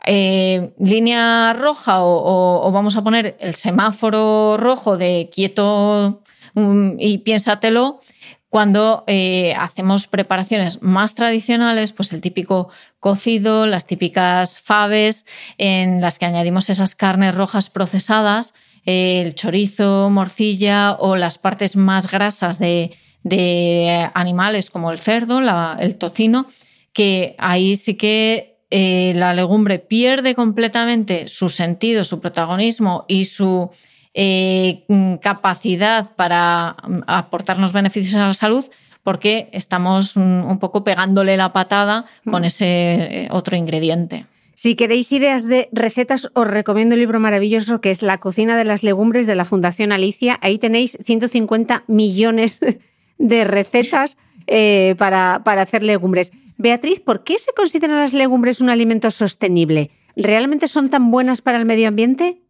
Eh, 0.05 0.72
línea 0.80 1.51
roja 1.51 1.97
o, 1.99 2.72
vamos 2.72 2.95
a 2.95 3.03
poner 3.03 3.36
el 3.41 3.55
semáforo 3.55 4.55
rojo 4.55 4.95
de 4.95 5.30
quieto 5.34 6.22
mm, 6.53 6.91
y 6.97 7.18
piénsatelo 7.18 7.99
cuando 8.58 9.03
eh, 9.05 9.53
hacemos 9.53 10.08
preparaciones 10.08 10.82
más 10.82 11.14
tradicionales, 11.14 11.91
pues 11.91 12.12
el 12.12 12.22
típico 12.22 12.70
cocido, 12.99 13.68
las 13.68 13.86
típicas 13.86 14.62
faves, 14.62 15.28
en 15.60 16.01
las 16.01 16.18
que 16.18 16.26
añadimos 16.26 16.72
esas 16.72 16.95
carnes 16.95 17.36
rojas 17.36 17.70
procesadas, 17.70 18.55
el 18.84 19.36
chorizo, 19.36 20.10
morcilla 20.10 20.93
o 20.93 21.18
las 21.18 21.38
partes 21.38 21.76
más 21.76 22.10
grasas 22.10 22.58
de, 22.58 22.97
animales 24.16 24.72
como 24.72 24.91
el 24.91 24.97
cerdo, 24.97 25.39
el 25.78 25.97
tocino, 25.97 26.47
que 26.93 27.36
ahí 27.38 27.76
sí 27.76 27.93
que 27.93 28.58
eh, 28.72 29.14
la 29.16 29.36
legumbre 29.36 29.78
pierde 29.78 30.34
completamente 30.34 31.30
su 31.30 31.49
sentido, 31.49 32.03
su 32.03 32.20
protagonismo 32.20 33.05
y 33.08 33.26
su 33.26 33.70
eh, 34.20 34.84
capacidad 35.22 36.15
para 36.15 36.76
mm, 36.84 37.01
aportarnos 37.05 37.72
beneficios 37.72 38.15
a 38.15 38.26
la 38.26 38.34
salud 38.34 38.65
porque 39.03 39.47
estamos 39.53 40.18
un 40.18 40.57
poco 40.59 40.84
pegándole 40.84 41.38
la 41.38 41.53
patada 41.53 42.05
con 42.26 42.41
mm. 42.41 42.45
ese 42.45 42.65
eh, 42.65 43.28
otro 43.32 43.55
ingrediente. 43.55 44.26
Si 44.55 44.76
queréis 44.76 45.11
ideas 45.11 45.45
de 45.45 45.70
recetas, 45.72 46.32
os 46.34 46.47
recomiendo 46.47 46.95
el 46.95 47.01
libro 47.01 47.20
maravilloso 47.20 47.80
que 47.80 47.91
es 47.91 48.01
La 48.01 48.18
cocina 48.18 48.57
de 48.57 48.65
las 48.65 48.82
legumbres 48.82 49.28
de 49.28 49.36
la 49.36 49.45
Fundación 49.45 49.91
Alicia. 49.91 50.39
Ahí 50.41 50.57
tenéis 50.57 50.97
150 51.05 51.84
millones 51.86 52.59
de 53.20 53.43
recetas 53.43 54.18
eh, 54.47 54.95
para, 54.97 55.41
para 55.45 55.61
hacer 55.61 55.84
legumbres. 55.84 56.32
Beatriz, 56.57 57.01
¿por 57.01 57.24
qué 57.24 57.38
se 57.38 57.53
consideran 57.53 57.97
las 57.97 58.13
legumbres 58.13 58.61
un 58.61 58.72
alimento 58.72 59.11
sostenible? 59.11 59.91
¿Realmente 60.15 60.68
son 60.68 60.89
tan 60.89 61.11
buenas 61.11 61.43
para 61.43 61.59
el 61.59 61.65
medio 61.65 61.88
ambiente? 61.88 62.41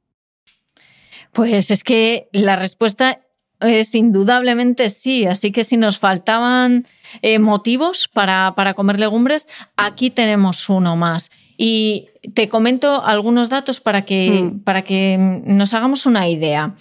Pues 1.37 1.69
es 1.69 1.83
que 1.83 2.29
la 2.31 2.55
respuesta 2.55 3.19
es 3.59 3.93
indudablemente 3.93 4.89
sí, 4.89 5.27
así 5.27 5.51
que 5.51 5.63
si 5.63 5.77
nos 5.77 5.99
faltaban 5.99 6.87
eh, 7.21 7.37
motivos 7.37 8.07
para, 8.07 8.55
comer 8.75 8.99
legumbres, 8.99 9.47
aquí 9.75 10.09
tenemos 10.09 10.67
uno 10.67 10.95
más. 10.95 11.29
Y 11.55 12.07
te 12.33 12.49
comento 12.49 13.05
algunos 13.05 13.49
datos 13.49 13.79
para 13.79 14.03
que, 14.03 14.31
mm. 14.31 14.63
para 14.63 14.81
que 14.81 15.15
nos 15.45 15.75
hagamos 15.75 16.07
una 16.07 16.27
idea. 16.27 16.73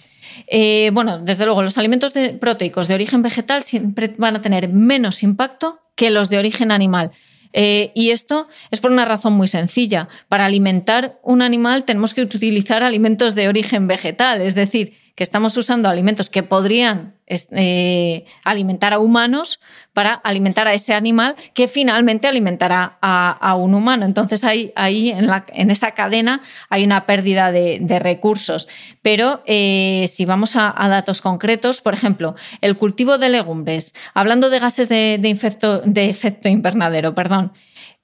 Eh, 0.47 0.89
bueno, 0.91 1.19
desde 1.19 1.45
luego, 1.45 1.61
los 1.61 1.77
alimentos 1.77 2.13
proteicos 2.41 2.87
de 2.87 2.95
origen 2.95 3.21
vegetal 3.21 3.61
siempre 3.61 4.15
van 4.17 4.37
a 4.37 4.41
tener 4.41 4.69
menos 4.69 5.21
impacto 5.21 5.81
que 5.93 6.09
los 6.09 6.29
de 6.29 6.39
origen 6.39 6.71
animal. 6.71 7.11
Eh, 7.53 7.91
y 7.95 8.11
esto 8.11 8.47
es 8.71 8.79
por 8.79 8.91
una 8.91 9.05
razón 9.05 9.33
muy 9.33 9.47
sencilla. 9.47 10.07
Para 10.27 10.45
alimentar 10.45 11.19
un 11.23 11.41
animal 11.41 11.85
tenemos 11.85 12.13
que 12.13 12.21
utilizar 12.21 12.83
alimentos 12.83 13.35
de 13.35 13.47
origen 13.47 13.87
vegetal, 13.87 14.41
es 14.41 14.55
decir, 14.55 14.93
que 15.17 15.23
estamos 15.23 15.57
usando 15.57 15.89
alimentos 15.89 16.29
que 16.29 16.43
podrían 16.43 17.15
eh, 17.25 18.25
alimentar 18.43 18.93
a 18.93 18.99
humanos 18.99 19.59
para 19.91 20.13
alimentar 20.13 20.67
a 20.67 20.75
ese 20.75 20.93
animal 20.93 21.35
que 21.55 21.67
finalmente 21.67 22.27
alimentará 22.27 22.99
a, 23.01 23.55
un 23.55 23.73
humano. 23.73 24.05
Entonces 24.05 24.43
ahí, 24.43 24.71
en, 24.75 25.27
en, 25.53 25.71
esa 25.71 25.91
cadena 25.91 26.43
hay 26.69 26.83
una 26.83 27.07
pérdida 27.07 27.51
de, 27.51 27.99
recursos. 27.99 28.67
Pero 29.01 29.41
eh, 29.47 30.07
si 30.13 30.25
vamos 30.25 30.55
a, 30.55 30.75
datos 30.87 31.21
concretos, 31.21 31.81
por 31.81 31.95
ejemplo, 31.95 32.35
el 32.61 32.77
cultivo 32.77 33.17
de 33.17 33.29
legumbres, 33.29 33.95
hablando 34.13 34.51
de 34.51 34.59
gases 34.59 34.87
de, 34.87 35.17
de 35.19 36.09
efecto 36.11 36.47
invernadero, 36.47 37.15
perdón, 37.15 37.53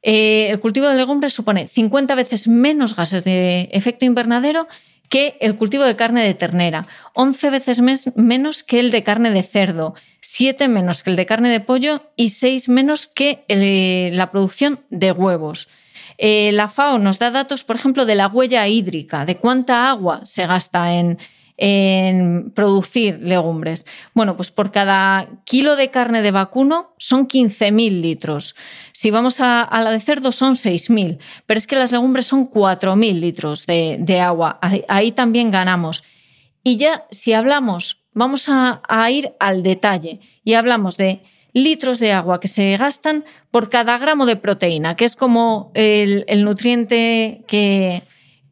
eh, 0.01 0.49
el 0.49 0.59
cultivo 0.59 0.88
de 0.88 0.95
legumbres 0.95 1.32
supone 1.32 1.68
50 1.68 2.16
veces 2.16 2.47
menos 2.47 2.95
gases 2.95 3.24
de 3.24 3.70
efecto 3.72 4.03
invernadero 4.03 4.68
que 5.10 5.38
el 5.41 5.56
cultivo 5.56 5.84
de 5.84 5.95
carne 5.95 6.24
de 6.24 6.34
ternera, 6.34 6.88
11 7.14 7.49
veces 7.49 7.82
menos 8.16 8.64
que 8.64 8.80
el 8.80 8.91
de 8.91 9.04
carne 9.04 9.32
de 9.32 9.43
cerdo, 9.43 9.95
7 10.22 10.68
menos 10.68 11.04
que 11.04 11.12
el 11.12 11.16
de 11.16 11.26
carne 11.26 11.49
de 11.49 11.60
pollo 11.60 12.12
y 12.16 12.30
6 12.30 12.70
menos 12.70 13.08
que 13.08 13.45
eh, 13.47 14.10
la 14.14 14.32
producción 14.32 14.82
de 14.89 15.12
huevos. 15.12 15.70
Eh, 16.18 16.51
la 16.51 16.70
FAO 16.70 16.99
nos 16.99 17.20
da 17.20 17.32
datos, 17.32 17.64
por 17.64 17.76
ejemplo, 17.76 18.06
de 18.06 18.16
la 18.16 18.28
huella 18.28 18.68
hídrica, 18.68 19.26
de 19.26 19.38
cuánta 19.38 19.89
agua 19.89 20.26
se 20.26 20.45
gasta 20.45 20.93
en, 20.93 21.18
en 21.58 22.51
producir 22.56 23.20
legumbres. 23.22 23.86
Bueno, 24.14 24.36
pues 24.36 24.51
por 24.51 24.72
cada 24.72 25.28
kilo 25.45 25.76
de 25.76 25.91
carne 25.91 26.22
de 26.22 26.32
vacuno 26.32 26.93
son 26.97 27.28
15.000 27.28 28.01
litros. 28.01 28.56
Si 28.91 29.12
vamos 29.12 29.39
a, 29.39 29.70
la 29.72 29.91
de 29.91 29.99
cerdo 29.99 30.32
son 30.32 30.56
6.000, 30.56 31.20
pero 31.45 31.58
es 31.58 31.68
que 31.68 31.76
las 31.76 31.91
legumbres 31.91 32.26
son 32.26 32.49
4.000 32.49 33.20
litros 33.20 33.66
de, 33.66 34.20
agua. 34.20 34.60
Ahí, 34.88 35.12
también 35.12 35.51
ganamos. 35.51 36.04
Y 36.64 36.78
ya 36.78 37.06
si 37.12 37.34
hablamos, 37.34 38.04
vamos 38.14 38.47
a, 38.49 38.82
ir 39.12 39.34
al 39.39 39.64
detalle 39.64 40.20
y 40.43 40.54
hablamos 40.56 40.97
de 40.97 41.22
litros 41.51 41.99
de 41.99 42.14
agua 42.14 42.39
que 42.39 42.47
se 42.47 42.76
gastan 42.78 43.26
por 43.51 43.70
cada 43.70 43.97
gramo 43.99 44.26
de 44.26 44.38
proteína, 44.38 44.95
que 44.95 45.06
es 45.06 45.16
como 45.16 45.72
el 45.76 46.43
nutriente 46.43 47.43
que, 47.47 48.04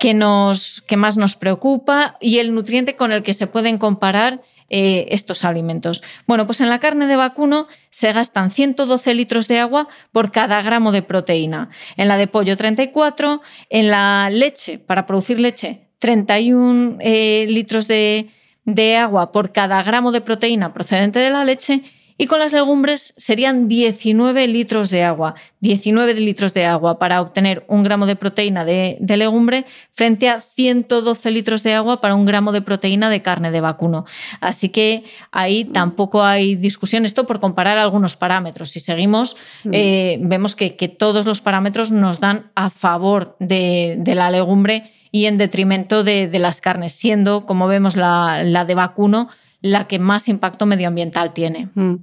que, 0.01 0.15
nos, 0.15 0.81
que 0.87 0.97
más 0.97 1.15
nos 1.15 1.35
preocupa 1.35 2.17
y 2.19 2.39
el 2.39 2.55
nutriente 2.55 2.95
con 2.95 3.11
el 3.11 3.21
que 3.21 3.35
se 3.35 3.45
pueden 3.45 3.77
comparar 3.77 4.41
eh, 4.67 5.05
estos 5.11 5.45
alimentos. 5.45 6.01
Bueno, 6.25 6.47
pues 6.47 6.59
en 6.59 6.69
la 6.69 6.79
carne 6.79 7.05
de 7.05 7.15
vacuno 7.15 7.67
se 7.91 8.11
gastan 8.11 8.49
112 8.49 9.13
litros 9.13 9.47
de 9.47 9.59
agua 9.59 9.89
por 10.11 10.31
cada 10.31 10.59
gramo 10.63 10.91
de 10.91 11.03
proteína. 11.03 11.69
En 11.97 12.07
la 12.07 12.17
de 12.17 12.25
pollo 12.25 12.57
34, 12.57 13.41
en 13.69 13.89
la 13.89 14.31
leche, 14.31 14.79
para 14.79 15.05
producir 15.05 15.39
leche, 15.39 15.81
31 15.99 16.97
eh, 16.99 17.45
litros 17.47 17.87
de, 17.87 18.31
de 18.65 18.97
agua 18.97 19.31
por 19.31 19.51
cada 19.51 19.83
gramo 19.83 20.11
de 20.11 20.21
proteína 20.21 20.73
procedente 20.73 21.19
de 21.19 21.29
la 21.29 21.45
leche 21.45 21.83
y 22.21 22.27
con 22.27 22.37
las 22.37 22.53
legumbres 22.53 23.15
serían 23.17 23.67
19 23.67 24.47
litros 24.47 24.91
de 24.91 25.03
agua. 25.03 25.33
19 25.61 26.13
litros 26.13 26.53
de 26.53 26.67
agua 26.67 26.99
para 26.99 27.19
obtener 27.19 27.65
un 27.67 27.81
gramo 27.81 28.05
de 28.05 28.15
proteína 28.15 28.63
de, 28.63 28.99
legumbre 29.01 29.65
frente 29.93 30.29
a 30.29 30.39
112 30.39 31.31
litros 31.31 31.63
de 31.63 31.73
agua 31.73 31.99
para 31.99 32.13
un 32.13 32.25
gramo 32.25 32.51
de 32.51 32.61
proteína 32.61 33.09
de 33.09 33.23
carne 33.23 33.49
de 33.49 33.59
vacuno. 33.59 34.05
Así 34.39 34.69
que 34.69 35.03
ahí 35.31 35.65
tampoco 35.65 36.23
hay 36.23 36.53
discusión. 36.53 37.05
Esto 37.05 37.25
por 37.25 37.39
comparar 37.39 37.79
algunos 37.79 38.15
parámetros. 38.15 38.69
Si 38.69 38.79
seguimos, 38.79 39.35
mm. 39.63 39.69
eh, 39.73 40.19
vemos 40.21 40.53
que, 40.55 40.69
todos 40.99 41.25
los 41.25 41.41
parámetros 41.41 41.89
nos 41.89 42.19
dan 42.19 42.51
a 42.53 42.69
favor 42.69 43.35
de, 43.39 43.99
la 44.05 44.29
legumbre 44.29 44.91
y 45.11 45.25
en 45.25 45.39
detrimento 45.39 46.03
de, 46.03 46.29
las 46.37 46.61
carnes, 46.61 46.91
siendo, 46.91 47.47
como 47.47 47.67
vemos, 47.67 47.95
la, 47.95 48.43
la 48.43 48.63
de 48.63 48.75
vacuno 48.75 49.29
la 49.61 49.87
que 49.87 49.99
más 49.99 50.27
impacto 50.27 50.65
medioambiental 50.65 51.33
tiene. 51.33 51.69
Mm. 51.75 51.95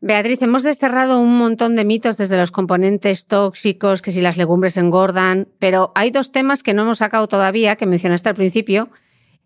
Beatriz, 0.00 0.42
hemos 0.42 0.62
desterrado 0.62 1.18
un 1.18 1.38
montón 1.38 1.76
de 1.76 1.84
mitos 1.86 2.18
desde 2.18 2.36
los 2.36 2.50
componentes 2.50 3.26
tóxicos, 3.26 4.02
que 4.02 4.10
si 4.10 4.20
las 4.20 4.36
legumbres 4.36 4.76
engordan, 4.76 5.48
pero 5.58 5.92
hay 5.94 6.10
dos 6.10 6.30
temas 6.30 6.62
que 6.62 6.74
no 6.74 6.82
hemos 6.82 6.98
sacado 6.98 7.26
todavía, 7.26 7.76
que 7.76 7.86
mencionaste 7.86 8.28
al 8.28 8.34
principio, 8.34 8.90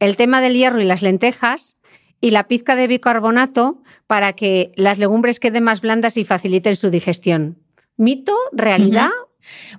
el 0.01 0.17
tema 0.17 0.41
del 0.41 0.55
hierro 0.55 0.81
y 0.81 0.85
las 0.85 1.03
lentejas 1.03 1.77
y 2.21 2.33
la 2.33 2.49
pizca 2.49 2.75
de 2.75 2.89
bicarbonato 2.89 3.83
para 4.09 4.33
que 4.33 4.73
las 4.75 4.99
legumbres 4.99 5.39
queden 5.39 5.63
más 5.63 5.81
blandas 5.81 6.17
y 6.17 6.25
faciliten 6.25 6.75
su 6.75 6.91
digestión. 6.91 7.59
¿Mito? 7.97 8.35
¿Realidad? 8.53 9.11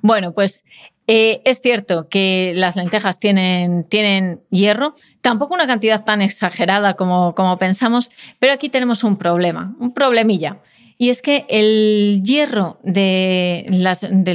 Bueno, 0.01 0.33
pues 0.33 0.63
Eh, 1.11 1.41
es 1.43 1.59
cierto 1.59 2.07
que 2.07 2.53
las 2.55 2.75
lentejas 2.75 3.19
tienen, 3.19 3.83
tienen, 3.83 4.41
hierro, 4.51 4.93
tampoco 5.21 5.55
una 5.55 5.65
cantidad 5.65 6.05
tan 6.05 6.21
exagerada 6.21 6.93
como, 6.93 7.33
como 7.33 7.57
pensamos, 7.57 8.11
pero 8.37 8.53
aquí 8.53 8.69
tenemos 8.69 9.03
un 9.03 9.17
problema, 9.17 9.75
un 9.79 9.91
problemilla. 9.91 10.59
Y 10.99 11.09
es 11.09 11.23
que 11.23 11.47
el 11.49 12.21
hierro 12.23 12.77
de, 12.83 13.65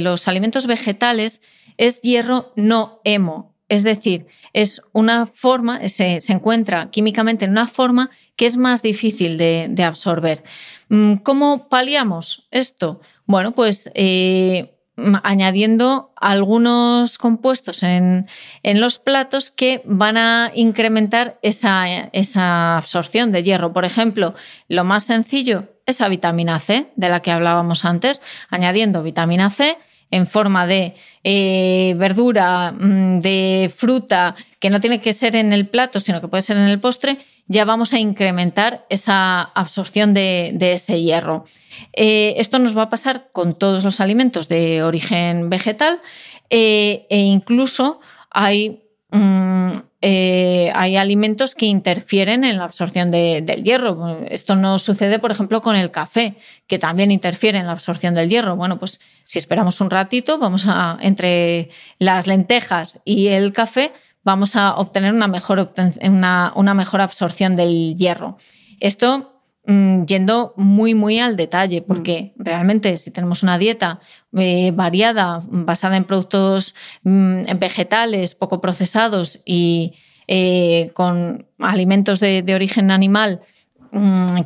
los 0.01 0.27
alimentos 0.27 0.67
vegetales 0.67 1.41
es 1.77 2.01
hierro 2.01 2.51
no 2.57 2.99
hemo, 3.05 3.55
es 3.69 3.83
decir, 3.83 4.25
es 4.51 4.81
una 4.91 5.25
forma, 5.27 5.87
se, 5.87 6.19
encuentra 6.27 6.89
químicamente 6.91 7.45
en 7.45 7.51
una 7.51 7.67
forma 7.67 8.09
que 8.35 8.47
es 8.47 8.57
más 8.57 8.81
difícil 8.81 9.37
de, 9.37 9.81
absorber. 9.81 10.43
Mm, 10.89 11.15
¿Cómo 11.23 11.69
paliamos 11.69 12.49
esto? 12.51 12.99
Bueno, 13.27 13.53
pues 13.53 13.89
eh, 13.93 14.74
añadiendo 15.23 16.11
algunos 16.15 17.17
compuestos 17.17 17.83
en, 17.83 18.27
los 18.63 18.99
platos 18.99 19.51
que 19.51 19.81
van 19.85 20.17
a 20.17 20.51
incrementar 20.53 21.37
esa, 21.41 21.85
esa, 22.13 22.77
absorción 22.77 23.31
de 23.31 23.43
hierro. 23.43 23.73
Por 23.73 23.85
ejemplo, 23.85 24.35
lo 24.67 24.83
más 24.83 25.03
sencillo, 25.03 25.65
esa 25.85 26.07
vitamina 26.07 26.59
C 26.59 26.87
de 26.95 27.09
la 27.09 27.21
que 27.21 27.31
hablábamos 27.31 27.85
antes, 27.85 28.21
añadiendo 28.49 29.03
vitamina 29.03 29.49
C 29.49 29.77
en 30.11 30.27
forma 30.27 30.65
de 30.65 30.95
eh, 31.23 31.93
verdura, 31.97 32.71
mm, 32.71 33.19
de 33.19 33.71
fruta, 33.75 34.35
que 34.59 34.69
no 34.69 34.79
tiene 34.79 35.01
que 35.01 35.13
ser 35.13 35.35
en 35.35 35.51
el 35.51 35.67
plato, 35.67 35.99
sino 35.99 36.21
que 36.21 36.27
puede 36.27 36.41
ser 36.41 36.57
en 36.57 36.67
el 36.67 36.79
postre, 36.79 37.17
ya 37.47 37.65
vamos 37.65 37.93
a 37.93 37.99
incrementar 37.99 38.85
esa 38.89 39.41
absorción 39.41 40.13
de, 40.13 40.57
ese 40.59 41.01
hierro. 41.01 41.45
Eh, 41.93 42.35
esto 42.37 42.59
nos 42.59 42.77
va 42.77 42.83
a 42.83 42.89
pasar 42.89 43.29
con 43.31 43.57
todos 43.57 43.83
los 43.83 43.99
alimentos 43.99 44.47
de 44.47 44.83
origen 44.83 45.49
vegetal 45.49 46.01
eh, 46.49 47.05
e 47.09 47.19
incluso 47.19 47.99
hay 48.31 48.83
mm, 49.11 49.73
eh, 50.07 50.71
hay 50.75 50.97
alimentos 50.97 51.55
que 51.55 51.65
interfieren 51.65 52.43
en 52.43 52.59
la 52.59 52.65
absorción 52.65 53.09
del 53.09 53.63
hierro. 53.63 54.19
Esto 54.27 54.55
no 54.55 54.77
sucede, 54.77 55.17
por 55.17 55.31
ejemplo, 55.31 55.63
con 55.63 55.75
el 55.75 55.89
café, 55.89 56.35
que 56.67 56.77
también 56.77 57.09
interfiere 57.09 57.57
en 57.57 57.65
la 57.65 57.71
absorción 57.71 58.13
del 58.13 58.29
hierro. 58.29 58.55
Bueno, 58.55 58.77
pues 58.77 58.99
si 59.23 59.39
esperamos 59.39 59.81
un 59.81 59.89
ratito, 59.89 60.37
vamos 60.37 60.65
a, 60.67 60.99
entre 61.01 61.71
las 61.97 62.27
lentejas 62.27 63.01
y 63.03 63.29
el 63.29 63.51
café, 63.51 63.93
vamos 64.25 64.57
a 64.57 64.75
obtener 64.75 65.13
una 65.13 65.29
mejor, 65.29 65.71
una, 66.01 66.51
una 66.55 66.73
mejor 66.73 66.99
absorción 66.99 67.55
del 67.55 67.95
hierro. 67.95 68.37
Esto 68.81 69.35
Mm, 69.67 70.05
yendo 70.05 70.53
muy, 70.57 70.93
muy 70.93 71.17
al 71.19 71.37
detalle, 71.37 71.81
mm. 71.81 71.85
porque 71.85 72.33
realmente 72.37 72.97
si 72.97 73.09
tenemos 73.09 73.41
una 73.41 73.57
dieta 73.57 73.99
eh, 74.33 74.71
variada, 74.75 75.41
basada 75.49 75.97
en 75.97 76.03
productos 76.03 76.75
mm, 77.03 77.57
vegetales, 77.57 78.35
poco 78.35 78.61
procesados 78.61 79.39
y 79.43 79.93
eh, 80.27 80.91
con 80.93 81.47
alimentos 81.57 82.19
de, 82.19 82.43
origen 82.53 82.91
animal 82.91 83.41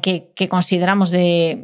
que, 0.02 0.48
consideramos 0.48 1.10
de, 1.10 1.64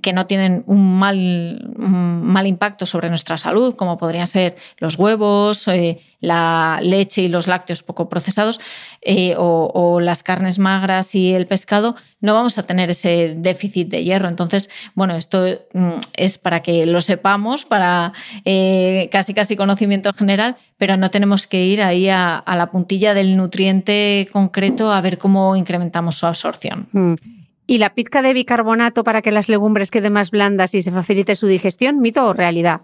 que 0.00 0.12
no 0.14 0.26
tienen 0.26 0.64
un 0.66 0.98
mal, 0.98 1.74
mal, 1.76 2.46
impacto 2.46 2.86
sobre 2.86 3.10
nuestra 3.10 3.36
salud, 3.36 3.74
como 3.74 3.98
podrían 3.98 4.26
ser 4.26 4.56
los 4.78 4.98
huevos, 4.98 5.68
eh, 5.68 6.00
la 6.24 6.80
leche 6.82 7.22
y 7.22 7.28
los 7.28 7.46
lácteos 7.46 7.82
poco 7.82 8.08
procesados 8.08 8.60
eh, 9.02 9.34
o, 9.36 10.00
las 10.00 10.22
carnes 10.22 10.58
magras 10.58 11.14
y 11.14 11.32
el 11.32 11.46
pescado, 11.46 11.94
no 12.20 12.34
vamos 12.34 12.58
a 12.58 12.64
tener 12.64 12.90
ese 12.90 13.34
déficit 13.36 13.88
de 13.88 14.02
hierro. 14.02 14.28
Entonces, 14.28 14.70
bueno, 14.94 15.14
esto 15.14 15.44
mm, 15.72 15.92
es 16.14 16.38
para 16.38 16.62
que 16.62 16.86
lo 16.86 17.00
sepamos, 17.00 17.64
para 17.64 18.12
eh, 18.44 19.08
casi 19.12 19.34
casi 19.34 19.56
conocimiento 19.56 20.12
general, 20.14 20.56
pero 20.78 20.96
no 20.96 21.10
tenemos 21.10 21.46
que 21.46 21.64
ir 21.64 21.82
ahí 21.82 22.08
a, 22.08 22.42
la 22.46 22.70
puntilla 22.70 23.14
del 23.14 23.36
nutriente 23.36 24.28
concreto 24.32 24.90
a 24.90 25.00
ver 25.00 25.18
cómo 25.18 25.54
incrementamos 25.56 26.16
su 26.16 26.26
absorción. 26.26 26.88
Mm. 26.92 27.14
¿Y 27.66 27.78
la 27.78 27.94
pizca 27.94 28.20
de 28.20 28.34
bicarbonato 28.34 29.04
para 29.04 29.22
que 29.22 29.32
las 29.32 29.48
legumbres 29.48 29.90
queden 29.90 30.12
más 30.12 30.30
blandas 30.30 30.74
y 30.74 30.82
se 30.82 30.90
facilite 30.90 31.34
su 31.34 31.46
digestión, 31.46 32.00
mito 32.00 32.26
o 32.26 32.32
realidad? 32.34 32.82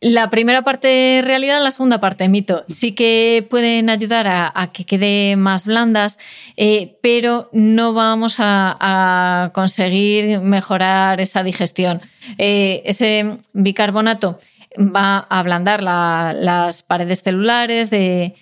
La 0.00 0.28
primera 0.28 0.62
parte 0.62 1.22
realidad, 1.24 1.62
la 1.62 1.70
segunda 1.70 2.00
parte 2.00 2.28
mito. 2.28 2.64
Sí 2.68 2.92
que 2.92 3.46
pueden 3.48 3.88
ayudar 3.88 4.26
a, 4.28 4.70
que 4.72 4.84
quede 4.84 5.36
más 5.36 5.64
blandas, 5.64 6.18
eh, 6.56 6.98
pero 7.02 7.48
no 7.52 7.94
vamos 7.94 8.36
a, 8.38 9.50
conseguir 9.54 10.40
mejorar 10.40 11.20
esa 11.20 11.42
digestión. 11.42 12.02
Eh, 12.36 12.82
ese 12.84 13.38
bicarbonato 13.54 14.38
va 14.78 15.26
a 15.30 15.38
ablandar 15.38 15.82
las 15.82 16.82
paredes 16.82 17.22
celulares 17.22 17.88
de, 17.88 18.34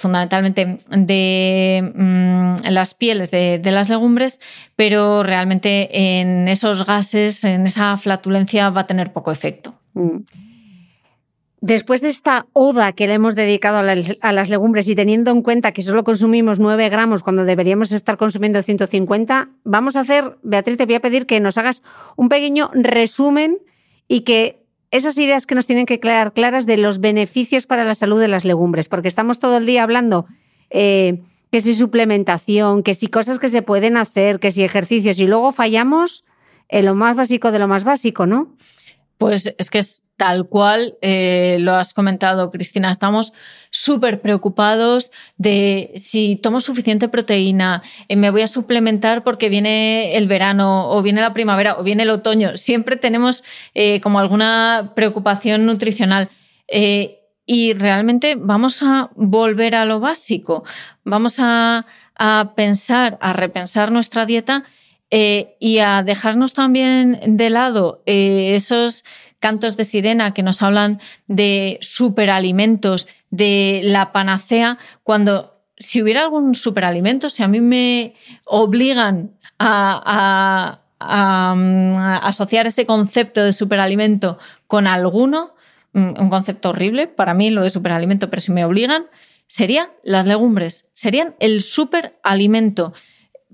fundamentalmente 0.00 0.78
de 0.88 1.92
mm, 1.94 2.68
las 2.70 2.94
pieles 2.94 3.30
de, 3.30 3.60
las 3.64 3.90
legumbres, 3.90 4.40
pero 4.76 5.22
realmente 5.22 6.20
en 6.20 6.48
esos 6.48 6.86
gases, 6.86 7.44
en 7.44 7.66
esa 7.66 7.98
flatulencia 7.98 8.70
va 8.70 8.82
a 8.82 8.86
tener 8.86 9.12
poco 9.12 9.30
efecto. 9.30 9.74
Mm. 9.92 10.20
Después 11.62 12.00
de 12.00 12.08
esta 12.08 12.46
oda 12.54 12.92
que 12.92 13.06
le 13.06 13.14
hemos 13.14 13.34
dedicado 13.34 13.78
a 13.78 14.32
las, 14.32 14.48
legumbres 14.48 14.88
y 14.88 14.94
teniendo 14.94 15.30
en 15.30 15.42
cuenta 15.42 15.72
que 15.72 15.82
solo 15.82 16.04
consumimos 16.04 16.58
9 16.58 16.88
gramos 16.88 17.22
cuando 17.22 17.44
deberíamos 17.44 17.92
estar 17.92 18.16
consumiendo 18.16 18.62
150, 18.62 19.50
vamos 19.64 19.94
a 19.94 20.00
hacer, 20.00 20.38
Beatriz, 20.42 20.78
te 20.78 20.86
voy 20.86 20.94
a 20.94 21.00
pedir 21.00 21.26
que 21.26 21.38
nos 21.38 21.58
hagas 21.58 21.82
un 22.16 22.30
pequeño 22.30 22.70
resumen 22.72 23.58
y 24.08 24.22
que 24.22 24.64
esas 24.90 25.18
ideas 25.18 25.46
que 25.46 25.54
nos 25.54 25.66
tienen 25.66 25.84
que 25.84 26.00
quedar 26.00 26.32
claras 26.32 26.64
de 26.64 26.78
los 26.78 26.98
beneficios 26.98 27.66
para 27.66 27.84
la 27.84 27.94
salud 27.94 28.18
de 28.18 28.28
las 28.28 28.46
legumbres, 28.46 28.88
porque 28.88 29.08
estamos 29.08 29.38
todo 29.38 29.58
el 29.58 29.66
día 29.66 29.82
hablando 29.82 30.26
eh, 30.70 31.20
que 31.52 31.60
si 31.60 31.74
suplementación, 31.74 32.82
que 32.82 32.94
si 32.94 33.08
cosas 33.08 33.38
que 33.38 33.48
se 33.48 33.60
pueden 33.60 33.98
hacer, 33.98 34.40
que 34.40 34.50
si 34.50 34.64
ejercicios 34.64 35.18
y 35.20 35.26
luego 35.26 35.52
fallamos 35.52 36.24
en 36.70 36.86
lo 36.86 36.94
más 36.94 37.16
básico 37.16 37.52
de 37.52 37.58
lo 37.58 37.68
más 37.68 37.84
básico, 37.84 38.26
¿no? 38.26 38.56
Pues 39.20 39.54
es 39.58 39.68
que 39.68 39.80
es 39.80 40.02
tal 40.16 40.48
cual 40.48 40.96
eh, 41.02 41.58
lo 41.60 41.74
has 41.74 41.92
comentado, 41.92 42.50
Cristina. 42.50 42.90
Estamos 42.90 43.34
súper 43.70 44.22
preocupados 44.22 45.10
de 45.36 45.92
si 45.96 46.36
tomo 46.36 46.58
suficiente 46.60 47.06
proteína, 47.06 47.82
eh, 48.08 48.16
me 48.16 48.30
voy 48.30 48.40
a 48.40 48.46
suplementar 48.46 49.22
porque 49.22 49.50
viene 49.50 50.16
el 50.16 50.26
verano 50.26 50.88
o 50.88 51.02
viene 51.02 51.20
la 51.20 51.34
primavera 51.34 51.76
o 51.78 51.82
viene 51.82 52.04
el 52.04 52.10
otoño. 52.10 52.56
Siempre 52.56 52.96
tenemos 52.96 53.44
eh, 53.74 54.00
como 54.00 54.20
alguna 54.20 54.92
preocupación 54.96 55.66
nutricional. 55.66 56.30
y 57.46 57.74
realmente 57.74 58.36
vamos 58.38 58.82
a 58.82 59.10
volver 59.16 59.74
a 59.74 59.84
lo 59.84 60.00
básico. 60.00 60.64
Vamos 61.04 61.36
a, 61.38 61.84
a 62.16 62.52
pensar, 62.56 63.18
a 63.20 63.34
repensar 63.34 63.92
nuestra 63.92 64.24
dieta 64.24 64.64
eh, 65.10 65.56
y 65.58 65.78
a 65.78 66.02
dejarnos 66.02 66.52
también 66.52 67.20
de 67.26 67.50
lado 67.50 68.02
eh, 68.06 68.52
esos 68.54 69.04
cantos 69.40 69.76
de 69.76 69.84
sirena 69.84 70.34
que 70.34 70.42
nos 70.42 70.62
hablan 70.62 71.00
de 71.26 71.78
superalimentos, 71.80 73.08
de 73.30 73.80
la 73.84 74.12
panacea, 74.12 74.78
cuando 75.02 75.60
si 75.78 76.02
hubiera 76.02 76.22
algún 76.22 76.54
superalimento, 76.54 77.30
si 77.30 77.42
a 77.42 77.48
mí 77.48 77.60
me 77.60 78.14
obligan 78.44 79.32
a, 79.58 80.80
mm, 81.56 81.96
asociar 82.22 82.66
ese 82.66 82.86
concepto 82.86 83.42
de 83.42 83.52
superalimento 83.52 84.38
con 84.66 84.86
alguno, 84.86 85.54
mm, 85.94 86.20
un 86.20 86.30
concepto 86.30 86.70
horrible, 86.70 87.08
para 87.08 87.34
mí 87.34 87.50
lo 87.50 87.62
de 87.62 87.70
superalimento, 87.70 88.28
pero 88.30 88.42
si 88.42 88.52
me 88.52 88.64
obligan, 88.64 89.06
serían 89.46 89.88
las 90.04 90.26
legumbres, 90.26 90.86
serían 90.92 91.34
el 91.40 91.62
superalimento 91.62 92.92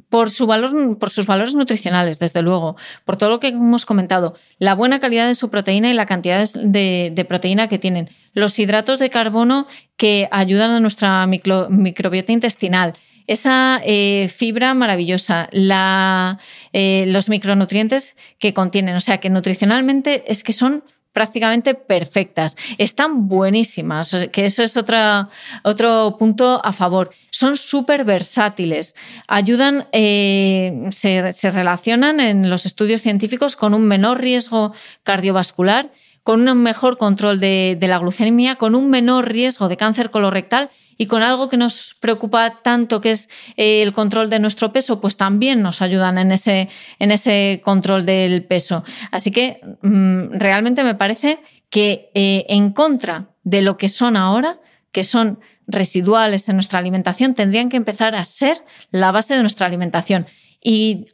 por, 0.09 0.31
su 0.31 0.47
valor, 0.47 0.99
por 0.99 1.11
sus 1.11 1.27
valores 1.27 1.55
nutricionales, 1.55 2.19
desde 2.19 2.43
luego, 2.43 2.77
por 3.05 3.17
todo 3.17 3.31
lo 3.31 3.41
que 3.41 3.49
hemos 3.49 3.85
comentado, 3.85 4.35
la 4.59 4.75
buena 4.75 5.01
calidad 5.01 5.27
de 5.27 5.35
su 5.35 5.51
proteína 5.51 5.91
y 5.91 5.95
la 5.95 6.07
cantidad 6.07 6.49
de, 6.55 7.27
proteína 7.29 7.69
que 7.69 7.79
tienen, 7.79 8.11
los 8.33 8.59
hidratos 8.59 8.99
de 8.99 9.11
carbono 9.11 9.67
que 9.97 10.29
ayudan 10.31 10.71
a 10.71 10.81
nuestra 10.81 11.27
microbiota 11.27 12.33
intestinal, 12.33 12.95
esa 13.27 13.81
eh, 13.85 14.29
fibra 14.29 14.75
maravillosa, 14.75 15.49
la, 15.51 16.39
eh, 16.73 17.05
los 17.09 17.29
micronutrientes 17.29 18.15
que 18.39 18.55
contienen, 18.55 18.95
o 18.95 19.01
sea 19.01 19.19
que 19.19 19.31
nutricionalmente 19.31 20.25
es 20.29 20.45
que 20.45 20.53
son 20.53 20.85
prácticamente 21.17 21.73
perfectas. 21.73 22.59
Están 22.77 23.27
buenísimas, 23.27 24.15
que 24.33 24.45
eso 24.45 24.63
es 24.63 24.77
otra, 24.77 25.31
otro 25.63 26.17
punto 26.19 26.61
a 26.63 26.75
favor. 26.75 27.09
Son 27.31 27.57
súper 27.57 28.05
versátiles, 28.05 28.95
ayudan, 29.27 29.89
eh, 29.93 30.91
se, 30.91 31.51
relacionan 31.51 32.21
en 32.21 32.51
los 32.51 32.67
estudios 32.67 33.01
científicos 33.01 33.57
con 33.57 33.73
un 33.73 33.89
menor 33.89 34.21
riesgo 34.21 34.75
cardiovascular, 35.05 35.91
con 36.23 36.47
un 36.47 36.63
mejor 36.63 36.99
control 36.99 37.41
de, 37.41 37.79
de 37.81 37.89
la 37.89 37.99
glucemia, 37.99 38.57
con 38.57 38.75
un 38.75 38.91
menor 38.91 39.27
riesgo 39.27 39.71
de 39.71 39.79
cáncer 39.79 40.11
colorectal 40.11 40.69
y 40.99 41.07
con 41.07 41.23
algo 41.23 41.49
que 41.49 41.57
nos 41.57 41.95
preocupa 42.01 42.61
tanto 42.63 43.01
que 43.01 43.11
es 43.11 43.29
eh, 43.57 43.83
el 43.83 43.93
control 43.93 44.31
de 44.31 44.39
nuestro 44.39 44.73
peso, 44.73 45.01
pues 45.01 45.17
también 45.17 45.63
nos 45.63 45.83
ayudan 45.83 46.19
en 46.19 46.33
ese, 46.33 46.69
en 46.99 47.11
ese 47.11 47.61
control 47.65 48.07
del 48.07 48.45
peso. 48.45 48.85
Así 49.11 49.31
que 49.31 49.61
mm, 49.83 50.33
realmente 50.33 50.83
me 50.85 50.95
parece 50.95 51.39
que 51.71 52.11
eh, 52.15 52.47
en 52.49 52.73
contra 52.73 53.27
de 53.45 53.63
lo 53.63 53.77
que 53.77 53.89
son 53.89 54.17
ahora, 54.17 54.59
que 54.93 55.05
son 55.05 55.39
residuales 55.67 56.49
en 56.49 56.57
nuestra 56.57 56.79
alimentación, 56.79 57.35
tendrían 57.35 57.69
que 57.69 57.77
empezar 57.77 58.15
a 58.15 58.25
ser 58.25 58.63
la 58.91 59.11
base 59.11 59.35
de 59.35 59.41
nuestra 59.41 59.67
alimentación. 59.67 60.27
Y 60.63 61.07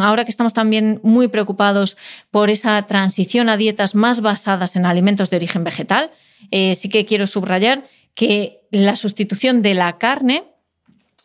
ahora 0.00 0.24
que 0.24 0.30
estamos 0.30 0.52
también 0.52 1.00
muy 1.02 1.28
preocupados 1.28 1.96
por 2.30 2.50
esa 2.50 2.80
transición 2.86 3.48
a 3.48 3.56
dietas 3.56 3.94
más 3.94 4.20
basadas 4.20 4.76
en 4.76 4.86
alimentos 4.86 5.30
de 5.30 5.36
origen 5.36 5.64
vegetal, 5.64 6.10
eh, 6.50 6.74
sí 6.74 6.88
que 6.88 7.06
quiero 7.06 7.26
subrayar 7.26 7.84
que 8.20 8.60
la 8.70 8.96
sustitución 8.96 9.62
de 9.62 9.72
la 9.72 9.96
carne 9.96 10.44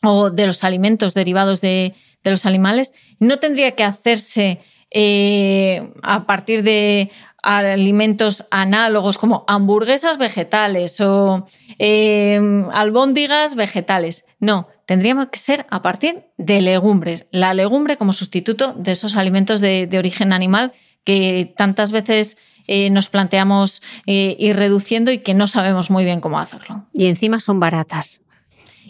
o 0.01 0.29
de 0.29 0.47
los 0.47 0.63
alimentos 0.63 1.13
derivados 1.13 1.59
de, 1.59 1.93
los 2.23 2.45
animales 2.45 2.93
no 3.19 3.37
tendría 3.37 3.73
que 3.73 3.83
hacerse 3.83 4.61
eh, 4.91 5.91
a 6.03 6.25
partir 6.25 6.63
de 6.63 7.11
alimentos 7.43 8.45
análogos 8.49 9.17
como 9.17 9.43
hamburguesas 9.49 10.17
vegetales 10.17 11.01
o 11.01 11.47
eh, 11.79 12.39
albóndigas 12.71 13.55
vegetales. 13.55 14.23
No, 14.39 14.69
tendríamos 14.85 15.27
que 15.27 15.39
ser 15.39 15.65
a 15.69 15.81
partir 15.81 16.27
de 16.37 16.61
legumbres. 16.61 17.27
La 17.29 17.53
legumbre 17.53 17.97
como 17.97 18.13
sustituto 18.13 18.71
de 18.71 18.93
esos 18.93 19.17
alimentos 19.17 19.59
de, 19.59 19.89
origen 19.97 20.31
animal 20.31 20.71
que 21.03 21.53
tantas 21.57 21.91
veces 21.91 22.37
eh, 22.67 22.89
nos 22.89 23.09
planteamos 23.09 23.81
eh, 24.05 24.35
ir 24.39 24.55
reduciendo 24.55 25.11
y 25.11 25.19
que 25.19 25.33
no 25.33 25.47
sabemos 25.47 25.89
muy 25.89 26.03
bien 26.03 26.21
cómo 26.21 26.39
hacerlo. 26.39 26.85
Y 26.93 27.07
encima 27.07 27.39
son 27.39 27.59
baratas. 27.59 28.21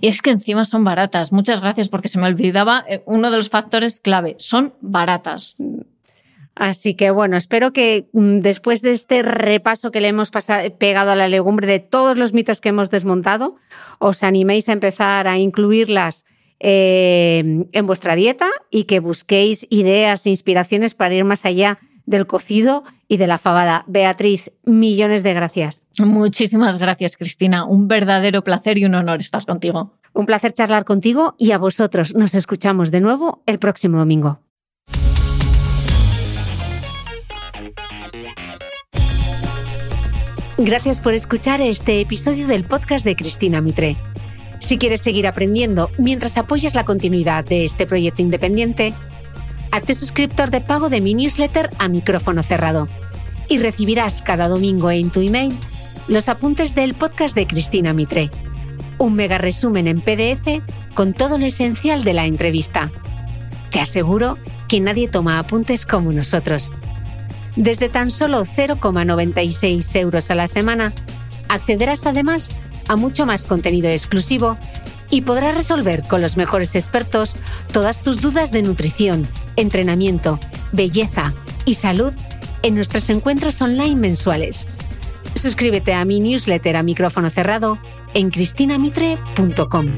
Y 0.01 0.07
es 0.07 0.21
que 0.21 0.31
encima 0.31 0.65
son 0.65 0.83
baratas. 0.83 1.31
Muchas 1.31 1.61
gracias 1.61 1.89
porque 1.89 2.09
se 2.09 2.19
me 2.19 2.27
olvidaba 2.27 2.85
uno 3.05 3.31
de 3.31 3.37
los 3.37 3.49
factores 3.49 3.99
clave. 3.99 4.35
Son 4.39 4.73
baratas. 4.81 5.55
Así 6.55 6.93
que 6.93 7.11
bueno, 7.11 7.35
espero 7.35 7.73
que 7.73 8.07
mm, 8.13 8.39
después 8.39 8.81
de 8.81 8.91
este 8.91 9.21
repaso 9.23 9.91
que 9.91 9.99
le 9.99 10.07
hemos 10.07 10.31
pegado 10.79 11.11
a 11.11 11.15
la 11.15 11.27
legumbre 11.27 11.67
de 11.67 11.79
todos 11.79 12.17
los 12.17 12.33
mitos 12.33 12.61
que 12.61 12.69
hemos 12.69 12.89
desmontado, 12.89 13.57
os 13.99 14.23
animéis 14.23 14.69
a 14.69 14.73
empezar 14.73 15.27
a 15.27 15.37
incluirlas 15.37 16.25
eh, 16.61 17.65
en 17.69 17.87
vuestra 17.87 18.15
dieta 18.15 18.47
y 18.71 18.85
que 18.85 19.01
busquéis 19.01 19.67
ideas 19.69 20.25
e 20.25 20.29
inspiraciones 20.29 20.95
para 20.95 21.13
ir 21.13 21.25
más 21.25 21.43
allá 21.43 21.79
del 22.05 22.27
cocido 22.27 22.83
y 23.07 23.17
de 23.17 23.27
la 23.27 23.37
fabada. 23.37 23.83
Beatriz, 23.87 24.51
millones 24.63 25.23
de 25.23 25.33
gracias. 25.33 25.83
Muchísimas 25.97 26.79
gracias, 26.79 27.17
Cristina. 27.17 27.65
Un 27.65 27.87
verdadero 27.87 28.43
placer 28.43 28.77
y 28.77 28.85
un 28.85 28.95
honor 28.95 29.19
estar 29.19 29.45
contigo. 29.45 29.93
Un 30.13 30.25
placer 30.25 30.53
charlar 30.53 30.85
contigo 30.85 31.35
y 31.37 31.51
a 31.51 31.57
vosotros. 31.57 32.15
Nos 32.15 32.35
escuchamos 32.35 32.91
de 32.91 33.01
nuevo 33.01 33.43
el 33.45 33.59
próximo 33.59 33.97
domingo. 33.97 34.39
Gracias 40.57 41.01
por 41.01 41.13
escuchar 41.13 41.59
este 41.59 41.99
episodio 41.99 42.47
del 42.47 42.63
podcast 42.63 43.03
de 43.03 43.17
Cristina 43.17 43.59
Mitre. 43.59 43.97
Si 44.59 44.77
quieres 44.77 45.01
seguir 45.01 45.27
aprendiendo 45.27 45.91
mientras 45.97 46.37
apoyas 46.37 46.75
la 46.75 46.85
continuidad 46.85 47.43
de 47.43 47.65
este 47.65 47.85
proyecto 47.85 48.21
independiente, 48.21 48.93
hazte 49.75 49.93
suscriptor 49.93 50.51
de 50.51 50.61
pago 50.61 50.87
de 50.87 51.01
mi 51.01 51.13
newsletter 51.13 51.69
a 51.79 51.89
micrófono 51.89 52.43
cerrado 52.43 52.87
y 53.49 53.57
recibirás 53.57 54.21
cada 54.21 54.47
domingo 54.47 54.89
en 54.89 55.09
tu 55.09 55.19
email 55.19 55.53
los 56.07 56.29
apuntes 56.29 56.75
del 56.75 56.93
podcast 56.93 57.35
de 57.35 57.45
Cristina 57.45 57.93
Mitre. 57.93 58.31
Un 58.99 59.15
mega 59.15 59.37
resumen 59.37 59.87
en 59.87 59.99
PDF 59.99 60.63
con 60.93 61.13
todo 61.13 61.37
lo 61.37 61.45
esencial 61.45 62.05
de 62.05 62.13
la 62.13 62.25
entrevista. 62.25 62.89
Te 63.69 63.81
aseguro 63.81 64.37
que 64.69 64.79
nadie 64.79 65.09
toma 65.09 65.39
apuntes 65.39 65.85
como 65.85 66.13
nosotros. 66.13 66.71
Desde 67.57 67.89
tan 67.89 68.11
solo 68.11 68.45
0,96 68.45 69.99
euros 69.99 70.31
a 70.31 70.35
la 70.35 70.47
semana, 70.47 70.93
accederás 71.49 72.05
además 72.05 72.49
a 72.87 72.95
mucho 72.95 73.25
más 73.25 73.43
contenido 73.43 73.89
exclusivo 73.89 74.57
y 75.09 75.21
podrás 75.21 75.55
resolver 75.55 76.03
con 76.03 76.21
los 76.21 76.37
mejores 76.37 76.75
expertos 76.75 77.35
todas 77.71 78.01
tus 78.01 78.21
dudas 78.21 78.51
de 78.51 78.63
nutrición, 78.63 79.27
entrenamiento, 79.55 80.39
belleza 80.71 81.33
y 81.65 81.75
salud 81.75 82.13
en 82.63 82.75
nuestros 82.75 83.09
encuentros 83.09 83.61
online 83.61 83.95
mensuales. 83.95 84.67
Suscríbete 85.35 85.93
a 85.93 86.05
mi 86.05 86.19
newsletter 86.19 86.77
a 86.77 86.83
micrófono 86.83 87.29
cerrado 87.29 87.77
en 88.13 88.31
cristinamitre.com. 88.31 89.97